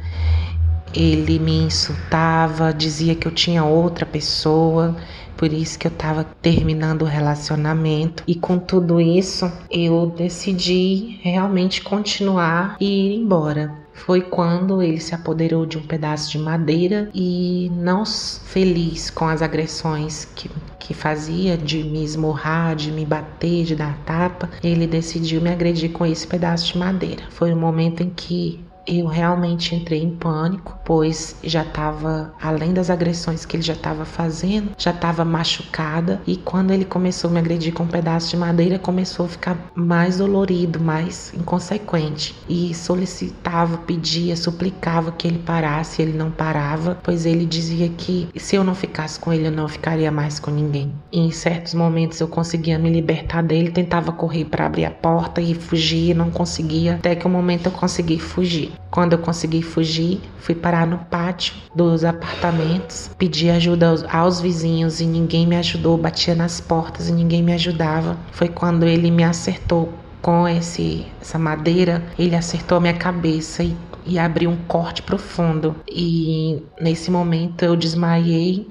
Ele 0.94 1.38
me 1.38 1.62
insultava, 1.62 2.74
dizia 2.74 3.14
que 3.14 3.26
eu 3.26 3.32
tinha 3.32 3.64
outra 3.64 4.04
pessoa, 4.04 4.96
por 5.36 5.52
isso 5.52 5.78
que 5.78 5.86
eu 5.86 5.92
estava 5.92 6.24
terminando 6.42 7.02
o 7.02 7.06
relacionamento. 7.06 8.22
E 8.26 8.34
com 8.34 8.58
tudo 8.58 9.00
isso, 9.00 9.50
eu 9.70 10.12
decidi 10.16 11.18
realmente 11.22 11.82
continuar 11.82 12.76
e 12.80 13.12
ir 13.12 13.16
embora. 13.16 13.86
Foi 13.96 14.20
quando 14.20 14.82
ele 14.82 15.00
se 15.00 15.14
apoderou 15.14 15.64
de 15.64 15.78
um 15.78 15.82
pedaço 15.82 16.30
de 16.30 16.38
madeira 16.38 17.10
e, 17.14 17.70
não 17.74 18.04
feliz 18.04 19.10
com 19.10 19.26
as 19.26 19.40
agressões 19.40 20.28
que, 20.34 20.50
que 20.78 20.92
fazia, 20.92 21.56
de 21.56 21.82
me 21.82 22.04
esmurrar, 22.04 22.76
de 22.76 22.92
me 22.92 23.06
bater, 23.06 23.64
de 23.64 23.74
dar 23.74 23.96
tapa, 24.04 24.50
ele 24.62 24.86
decidiu 24.86 25.40
me 25.40 25.50
agredir 25.50 25.90
com 25.92 26.04
esse 26.04 26.26
pedaço 26.26 26.72
de 26.72 26.78
madeira. 26.78 27.24
Foi 27.30 27.52
o 27.52 27.56
momento 27.56 28.02
em 28.02 28.10
que 28.10 28.60
eu 28.86 29.06
realmente 29.06 29.74
entrei 29.74 30.02
em 30.02 30.10
pânico, 30.10 30.78
pois 30.84 31.36
já 31.42 31.62
estava, 31.62 32.32
além 32.40 32.72
das 32.72 32.88
agressões 32.90 33.44
que 33.44 33.56
ele 33.56 33.62
já 33.62 33.72
estava 33.72 34.04
fazendo, 34.04 34.70
já 34.78 34.92
estava 34.92 35.24
machucada. 35.24 36.20
E 36.26 36.36
quando 36.36 36.70
ele 36.70 36.84
começou 36.84 37.28
a 37.28 37.32
me 37.32 37.40
agredir 37.40 37.72
com 37.72 37.82
um 37.82 37.88
pedaço 37.88 38.30
de 38.30 38.36
madeira, 38.36 38.78
começou 38.78 39.26
a 39.26 39.28
ficar 39.28 39.56
mais 39.74 40.18
dolorido, 40.18 40.78
mais 40.78 41.32
inconsequente. 41.34 42.34
E 42.48 42.72
solicitava, 42.74 43.78
pedia, 43.78 44.36
suplicava 44.36 45.10
que 45.12 45.26
ele 45.26 45.38
parasse, 45.38 46.00
ele 46.00 46.16
não 46.16 46.30
parava, 46.30 46.98
pois 47.02 47.26
ele 47.26 47.44
dizia 47.44 47.88
que 47.88 48.28
se 48.36 48.56
eu 48.56 48.62
não 48.62 48.74
ficasse 48.74 49.18
com 49.18 49.32
ele, 49.32 49.48
eu 49.48 49.52
não 49.52 49.68
ficaria 49.68 50.10
mais 50.10 50.38
com 50.38 50.50
ninguém. 50.50 50.92
E 51.10 51.20
em 51.20 51.30
certos 51.30 51.74
momentos 51.74 52.20
eu 52.20 52.28
conseguia 52.28 52.78
me 52.78 52.90
libertar 52.90 53.42
dele, 53.42 53.70
tentava 53.70 54.12
correr 54.12 54.44
para 54.44 54.66
abrir 54.66 54.84
a 54.84 54.90
porta 54.90 55.40
e 55.40 55.54
fugir, 55.54 56.14
não 56.14 56.30
conseguia, 56.30 56.94
até 56.94 57.14
que 57.14 57.26
um 57.26 57.30
momento 57.30 57.66
eu 57.66 57.72
consegui 57.72 58.18
fugir. 58.18 58.75
Quando 58.90 59.12
eu 59.12 59.18
consegui 59.18 59.62
fugir, 59.62 60.20
fui 60.38 60.54
parar 60.54 60.86
no 60.86 60.98
pátio 60.98 61.54
dos 61.74 62.04
apartamentos, 62.04 63.10
pedi 63.18 63.50
ajuda 63.50 63.88
aos, 63.88 64.04
aos, 64.04 64.40
vizinhos 64.40 65.00
e 65.00 65.06
ninguém 65.06 65.46
me 65.46 65.56
ajudou, 65.56 65.98
batia 65.98 66.34
nas 66.34 66.60
portas 66.60 67.08
e 67.08 67.12
ninguém 67.12 67.42
me 67.42 67.52
ajudava. 67.52 68.16
Foi 68.32 68.48
quando 68.48 68.84
ele 68.84 69.10
me 69.10 69.24
acertou 69.24 69.92
com 70.22 70.48
esse, 70.48 71.06
essa 71.20 71.38
madeira, 71.38 72.02
ele 72.18 72.34
acertou 72.34 72.78
a 72.78 72.80
minha 72.80 72.94
cabeça 72.94 73.62
e, 73.62 73.76
e 74.04 74.18
abriu 74.18 74.50
um 74.50 74.56
corte 74.66 75.02
profundo. 75.02 75.76
E 75.88 76.62
nesse 76.80 77.10
momento 77.10 77.64
eu 77.64 77.76
desmaiei 77.76 78.66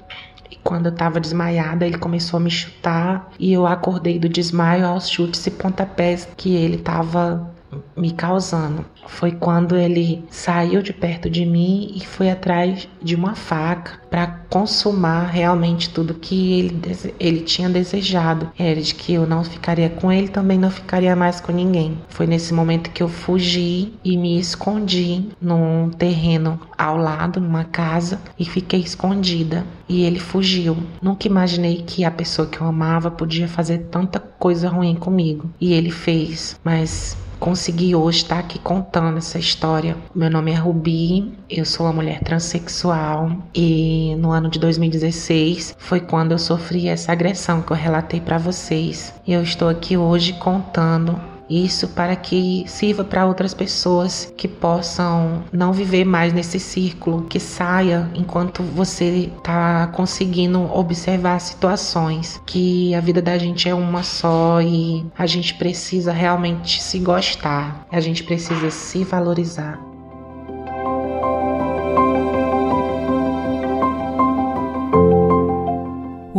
quando 0.66 0.88
eu 0.88 0.92
estava 0.92 1.20
desmaiada, 1.20 1.86
ele 1.86 2.00
começou 2.00 2.38
a 2.38 2.40
me 2.40 2.50
chutar 2.50 3.30
e 3.40 3.54
eu 3.54 3.68
acordei 3.68 4.18
do 4.18 4.28
desmaio 4.28 4.88
aos 4.88 5.08
chutes 5.08 5.46
e 5.46 5.52
pontapés 5.52 6.28
que 6.36 6.56
ele 6.56 6.78
estava 6.78 7.54
me 7.96 8.12
causando 8.12 8.86
foi 9.08 9.32
quando 9.32 9.76
ele 9.76 10.24
saiu 10.30 10.82
de 10.82 10.94
perto 10.94 11.30
de 11.30 11.46
mim 11.46 11.92
e 11.96 12.06
foi 12.06 12.30
atrás 12.30 12.88
de 13.02 13.16
uma 13.16 13.36
faca 13.36 14.00
para 14.10 14.28
consumar 14.50 15.26
realmente 15.26 15.90
tudo 15.90 16.14
que 16.14 16.60
ele, 16.60 16.82
ele 17.20 17.42
tinha 17.42 17.70
desejado. 17.70 18.50
Era 18.58 18.82
de 18.82 18.96
que 18.96 19.14
eu 19.14 19.28
não 19.28 19.44
ficaria 19.44 19.90
com 19.90 20.12
ele, 20.12 20.28
também 20.28 20.58
não 20.58 20.72
ficaria 20.72 21.16
mais 21.16 21.42
com 21.42 21.52
ninguém. 21.52 21.98
Foi 22.10 22.26
nesse 22.26 22.54
momento 22.54 22.92
que 22.92 23.04
eu 23.04 23.10
fugi 23.10 23.94
e 24.04 24.18
me 24.18 24.40
escondi 24.40 25.26
num 25.42 25.90
terreno 25.90 26.60
ao 26.78 26.98
lado, 26.98 27.40
numa 27.40 27.66
casa, 27.66 28.20
e 28.40 28.46
fiquei 28.46 28.80
escondida. 28.80 29.66
E 29.88 30.04
ele 30.04 30.20
fugiu. 30.20 30.78
Nunca 31.02 31.28
imaginei 31.28 31.84
que 31.86 32.04
a 32.04 32.12
pessoa 32.12 32.48
que 32.48 32.60
eu 32.60 32.68
amava 32.68 33.12
podia 33.12 33.48
fazer 33.48 33.80
tanta 33.92 34.20
coisa 34.20 34.70
ruim 34.70 34.96
comigo. 34.96 35.50
E 35.60 35.74
ele 35.74 35.92
fez, 35.92 36.60
mas 36.64 37.18
consegui 37.46 37.94
hoje 37.94 38.24
estar 38.24 38.40
aqui 38.40 38.58
contando 38.58 39.20
essa 39.20 39.38
história. 39.38 39.96
Meu 40.16 40.32
nome 40.32 40.52
é 40.52 40.56
Rubi, 40.56 41.32
eu 41.48 41.64
sou 41.64 41.86
uma 41.86 41.94
mulher 41.94 42.20
transexual 42.22 43.38
e 43.54 44.16
no 44.18 44.32
ano 44.32 44.50
de 44.50 44.58
2016 44.58 45.76
foi 45.78 46.00
quando 46.00 46.32
eu 46.32 46.40
sofri 46.40 46.88
essa 46.88 47.12
agressão 47.12 47.62
que 47.62 47.72
eu 47.72 47.78
relatei 47.78 48.20
para 48.20 48.40
vocês. 48.40 49.14
E 49.28 49.32
eu 49.32 49.44
estou 49.44 49.70
aqui 49.70 49.96
hoje 49.96 50.34
contando 50.34 51.22
isso 51.50 51.88
para 51.90 52.16
que 52.16 52.64
sirva 52.68 53.04
para 53.04 53.26
outras 53.26 53.54
pessoas 53.54 54.34
que 54.38 54.48
possam 54.48 55.44
não 55.52 55.72
viver 55.72 56.06
mais 56.06 56.34
nesse 56.34 56.60
círculo, 56.60 57.24
que 57.24 57.40
saia 57.40 58.10
enquanto 58.14 58.64
você 58.64 59.32
está 59.38 59.88
conseguindo 59.88 60.62
observar 60.74 61.40
situações, 61.40 62.42
que 62.46 62.94
a 62.96 63.00
vida 63.00 63.22
da 63.22 63.38
gente 63.38 63.70
é 63.70 63.74
uma 63.74 64.04
só 64.04 64.62
e 64.62 65.06
a 65.18 65.26
gente 65.26 65.54
precisa 65.56 66.12
realmente 66.12 66.82
se 66.82 67.00
gostar, 67.00 67.86
a 67.92 68.00
gente 68.00 68.24
precisa 68.24 68.70
se 68.72 69.04
valorizar. 69.04 69.80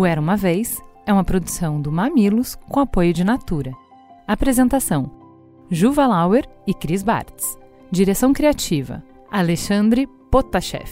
Era 0.07 0.21
Uma 0.21 0.37
Vez 0.37 0.81
é 1.05 1.13
uma 1.13 1.25
produção 1.25 1.81
do 1.81 1.91
Mamilos 1.91 2.57
com 2.69 2.81
apoio 2.81 3.13
de 3.13 3.25
Natura. 3.25 3.73
Apresentação: 4.27 5.09
Juva 5.71 6.05
Lauer 6.05 6.49
e 6.67 6.75
Cris 6.75 7.05
Bartz. 7.05 7.57
Direção 7.93 8.33
criativa: 8.33 9.01
Alexandre 9.31 10.09
Potashev. 10.31 10.91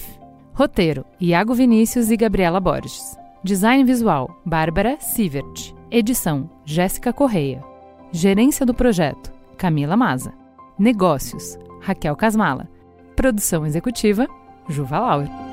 Roteiro: 0.52 1.04
Iago 1.20 1.52
Vinícius 1.52 2.12
e 2.12 2.16
Gabriela 2.16 2.60
Borges. 2.60 3.18
Design 3.42 3.82
visual: 3.82 4.40
Bárbara 4.46 4.98
Sievert. 5.00 5.74
Edição: 5.90 6.48
Jéssica 6.64 7.12
Correia. 7.12 7.60
Gerência 8.12 8.64
do 8.64 8.72
projeto: 8.72 9.32
Camila 9.58 9.96
Maza. 9.96 10.32
Negócios: 10.78 11.58
Raquel 11.80 12.14
Casmala. 12.14 12.68
Produção 13.16 13.66
executiva: 13.66 14.28
Juva 14.68 15.00
Lauer. 15.00 15.43